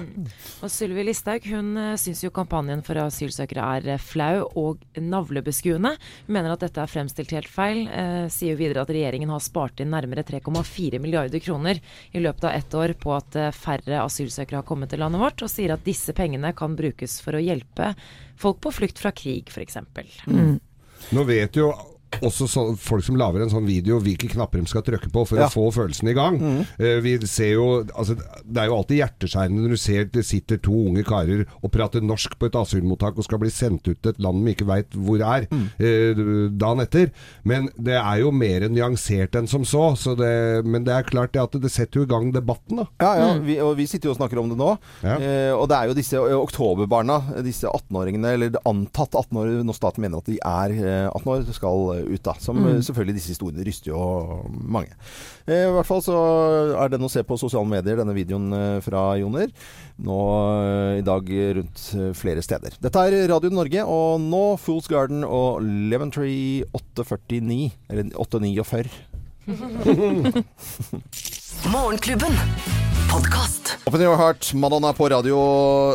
Og 0.62 0.70
Sylvi 0.72 1.04
Listhaug 1.04 1.44
hun 1.50 1.76
uh, 1.76 1.94
syns 2.00 2.22
jo 2.24 2.30
kampanjen 2.34 2.82
for 2.84 2.98
asylsøkere 3.02 3.64
er 3.78 3.88
eh, 3.94 4.00
flau 4.02 4.46
og 4.56 4.80
navlebeskuende. 4.96 5.83
Hun 5.92 6.34
mener 6.36 6.54
at 6.54 6.64
dette 6.64 6.80
er 6.80 6.90
fremstilt 6.90 7.34
helt 7.36 7.50
feil. 7.50 7.84
Eh, 7.88 8.26
sier 8.32 8.56
videre 8.58 8.84
at 8.84 8.92
regjeringen 8.94 9.32
har 9.32 9.42
spart 9.44 9.82
inn 9.84 9.92
nærmere 9.92 10.24
3,4 10.26 11.00
milliarder 11.02 11.42
kroner 11.44 11.80
i 12.12 12.22
løpet 12.24 12.48
av 12.48 12.56
ett 12.56 12.78
år 12.80 12.96
på 13.00 13.14
at 13.16 13.36
eh, 13.40 13.52
færre 13.54 14.02
asylsøkere 14.04 14.62
har 14.62 14.68
kommet 14.68 14.92
til 14.94 15.04
landet 15.04 15.22
vårt, 15.22 15.44
og 15.44 15.52
sier 15.52 15.74
at 15.76 15.84
disse 15.86 16.14
pengene 16.16 16.54
kan 16.56 16.76
brukes 16.78 17.20
for 17.24 17.36
å 17.36 17.42
hjelpe 17.42 17.92
folk 18.40 18.62
på 18.64 18.74
flukt 18.80 19.02
fra 19.02 19.12
krig, 19.14 19.50
f.eks. 19.52 19.82
Nå 21.14 21.26
vet 21.28 21.58
jo 21.60 21.72
også 22.22 22.46
så, 22.48 22.62
folk 22.78 23.04
som 23.04 23.16
lager 23.16 23.42
en 23.42 23.50
sånn 23.52 23.66
video, 23.66 23.98
hvilke 24.00 24.28
knapper 24.32 24.60
de 24.62 24.66
skal 24.70 24.82
trykke 24.86 25.10
på 25.12 25.24
for 25.26 25.36
Ja. 25.40 25.46
å 25.48 25.52
få 25.52 25.66
følelsen 25.74 26.08
i 26.10 26.14
gang. 26.16 26.38
Mm. 26.40 26.60
Uh, 26.78 27.00
vi 27.04 27.16
ser 27.26 27.52
jo 27.54 27.66
altså, 27.94 28.14
Det 28.44 28.60
er 28.62 28.66
jo 28.70 28.76
alltid 28.78 28.98
hjerteskjærende 29.00 29.62
når 29.64 29.70
du 29.74 29.76
ser 29.80 30.04
det 30.14 30.24
sitter 30.24 30.58
to 30.62 30.72
unge 30.88 31.04
karer 31.04 31.44
og 31.62 31.70
prater 31.72 32.00
norsk 32.04 32.38
på 32.38 32.46
et 32.46 32.54
asylmottak 32.60 33.16
og 33.18 33.24
skal 33.24 33.38
bli 33.42 33.50
sendt 33.50 33.88
ut 33.88 34.00
til 34.02 34.12
et 34.12 34.20
land 34.22 34.44
de 34.44 34.54
ikke 34.54 34.66
veit 34.68 34.90
hvor 34.94 35.20
er 35.24 35.46
Mm. 35.50 35.66
uh, 35.80 36.48
dagen 36.58 36.80
etter. 36.84 37.10
Men 37.44 37.68
det 37.78 37.94
er 37.98 38.20
jo 38.22 38.30
mer 38.34 38.68
nyansert 38.68 39.34
enn 39.38 39.46
som 39.48 39.64
så. 39.64 39.94
så 39.96 40.14
det, 40.16 40.64
men 40.66 40.84
det 40.84 40.92
er 40.94 41.02
klart 41.08 41.32
det 41.32 41.42
at 41.42 41.52
det 41.60 41.70
setter 41.72 42.00
jo 42.00 42.06
i 42.06 42.10
gang 42.10 42.30
debatten, 42.32 42.76
da. 42.82 42.86
Ja, 43.00 43.12
ja, 43.18 43.38
vi, 43.38 43.58
og 43.60 43.76
vi 43.76 43.86
sitter 43.86 44.08
jo 44.08 44.14
og 44.14 44.18
snakker 44.18 44.38
om 44.40 44.48
det 44.50 44.58
nå. 44.58 44.70
Eh, 45.04 45.52
og 45.54 45.68
det 45.68 45.76
er 45.78 45.88
jo 45.90 45.94
disse 45.96 46.18
oktoberbarna, 46.18 47.18
disse 47.44 47.66
18-åringene, 47.68 48.32
eller 48.36 48.58
antatt 48.68 49.14
18 49.14 49.38
år, 49.40 49.52
når 49.64 49.76
staten 49.78 50.02
mener 50.04 50.18
at 50.22 50.28
de 50.30 50.38
er 50.38 50.74
eh, 50.76 51.08
18 51.10 51.30
år, 51.34 51.44
skal 51.56 52.03
ut 52.08 52.22
da. 52.24 52.34
Som 52.40 52.60
Mm. 52.64 52.80
selvfølgelig 52.82 53.14
disse 53.18 53.32
historiene 53.34 53.64
ryster 53.66 53.90
jo 53.92 54.44
mange. 54.50 54.92
Eh, 55.46 55.64
I 55.68 55.72
hvert 55.74 55.86
fall 55.86 56.00
så 56.04 56.14
er 56.80 56.88
den 56.92 57.04
å 57.04 57.10
se 57.10 57.22
på 57.22 57.38
sosiale 57.38 57.66
medier, 57.68 57.96
denne 58.00 58.14
videoen 58.16 58.52
eh, 58.52 58.80
fra 58.80 59.16
Joner. 59.20 59.48
Nå 60.04 60.18
eh, 60.64 60.98
i 61.00 61.04
dag 61.06 61.28
rundt 61.58 61.84
flere 62.18 62.42
steder. 62.42 62.76
Dette 62.80 62.96
er 63.08 63.28
Radio 63.28 63.50
Norge, 63.50 63.84
og 63.84 64.20
nå 64.20 64.44
Fools 64.58 64.88
Garden 64.88 65.24
og 65.24 65.60
Lemon 65.62 66.10
Tree 66.14 66.64
849. 66.72 67.72
Eller 67.90 68.10
849. 68.14 68.88
Morgenklubben. 71.72 72.32
Podkast. 73.10 73.76
Open 73.86 74.00
Your 74.00 74.16
Heart, 74.16 74.54
Madonna 74.54 74.92
på 74.92 75.08
Radio 75.08 75.36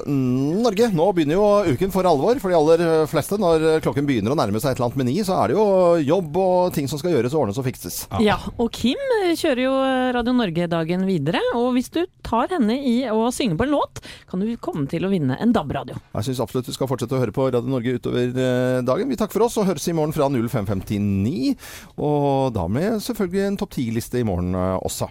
Norge. 0.06 0.88
Nå 0.94 1.06
begynner 1.14 1.36
jo 1.36 1.74
uken 1.74 1.92
for 1.92 2.08
alvor 2.08 2.38
for 2.40 2.52
de 2.54 2.56
aller 2.56 2.84
fleste. 3.12 3.36
Når 3.42 3.82
klokken 3.84 4.06
begynner 4.08 4.32
å 4.32 4.38
nærme 4.40 4.62
seg 4.62 4.72
et 4.72 4.80
eller 4.80 4.88
annet 4.88 5.00
med 5.02 5.10
ni, 5.10 5.16
så 5.26 5.36
er 5.42 5.52
det 5.52 5.58
jo 5.58 5.66
jobb 6.06 6.38
og 6.40 6.74
ting 6.78 6.88
som 6.88 7.02
skal 7.02 7.16
gjøres 7.16 7.36
og 7.36 7.42
ordnes 7.44 7.60
og 7.60 7.66
fikses. 7.66 7.98
Ja, 8.24 8.38
og 8.56 8.70
Kim 8.76 9.02
kjører 9.36 9.64
jo 9.66 9.74
Radio 10.16 10.36
Norge-dagen 10.38 11.04
videre. 11.10 11.42
Og 11.58 11.74
hvis 11.76 11.92
du 11.92 12.04
tar 12.26 12.54
henne 12.54 12.78
i 12.78 12.96
å 13.12 13.28
synge 13.36 13.58
på 13.60 13.68
en 13.68 13.74
låt, 13.74 14.04
kan 14.30 14.46
du 14.46 14.54
komme 14.62 14.86
til 14.92 15.04
å 15.04 15.12
vinne 15.12 15.36
en 15.42 15.54
DAB-radio. 15.56 15.98
Jeg 16.16 16.30
syns 16.30 16.44
absolutt 16.46 16.70
du 16.70 16.78
skal 16.78 16.92
fortsette 16.92 17.18
å 17.18 17.22
høre 17.24 17.36
på 17.36 17.50
Radio 17.50 17.74
Norge 17.74 17.98
utover 18.00 18.32
eh, 18.32 18.80
dagen. 18.86 19.12
Vi 19.12 19.20
takker 19.20 19.42
for 19.42 19.50
oss 19.50 19.60
og 19.60 19.68
høres 19.68 19.90
i 19.92 19.98
morgen 19.98 20.16
fra 20.16 20.30
0559. 20.32 21.52
Og 22.00 22.54
da 22.56 22.70
med 22.72 23.02
selvfølgelig 23.04 23.46
en 23.50 23.60
topp 23.66 23.76
ti-liste 23.76 24.22
i 24.22 24.28
morgen 24.30 24.54
eh, 24.56 24.78
også. 24.88 25.10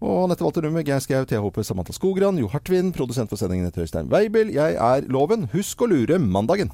Og 0.00 0.24
Anette 0.24 0.44
Walter 0.44 0.64
Numme, 0.66 0.84
Geir 0.86 1.02
Skau, 1.02 1.24
Håpe, 1.44 1.64
Samantha 1.64 1.92
Skogran, 1.92 2.38
Jo 2.38 2.48
Hartvin, 2.48 2.92
produsent 2.92 3.30
for 3.30 3.40
sendingen 3.40 3.68
heter 3.68 3.84
Øystein 3.86 4.10
Weibel. 4.10 4.50
Jeg 4.54 4.74
er 4.74 5.06
Loven. 5.10 5.48
Husk 5.52 5.82
å 5.82 5.90
lure 5.90 6.18
mandagen. 6.18 6.72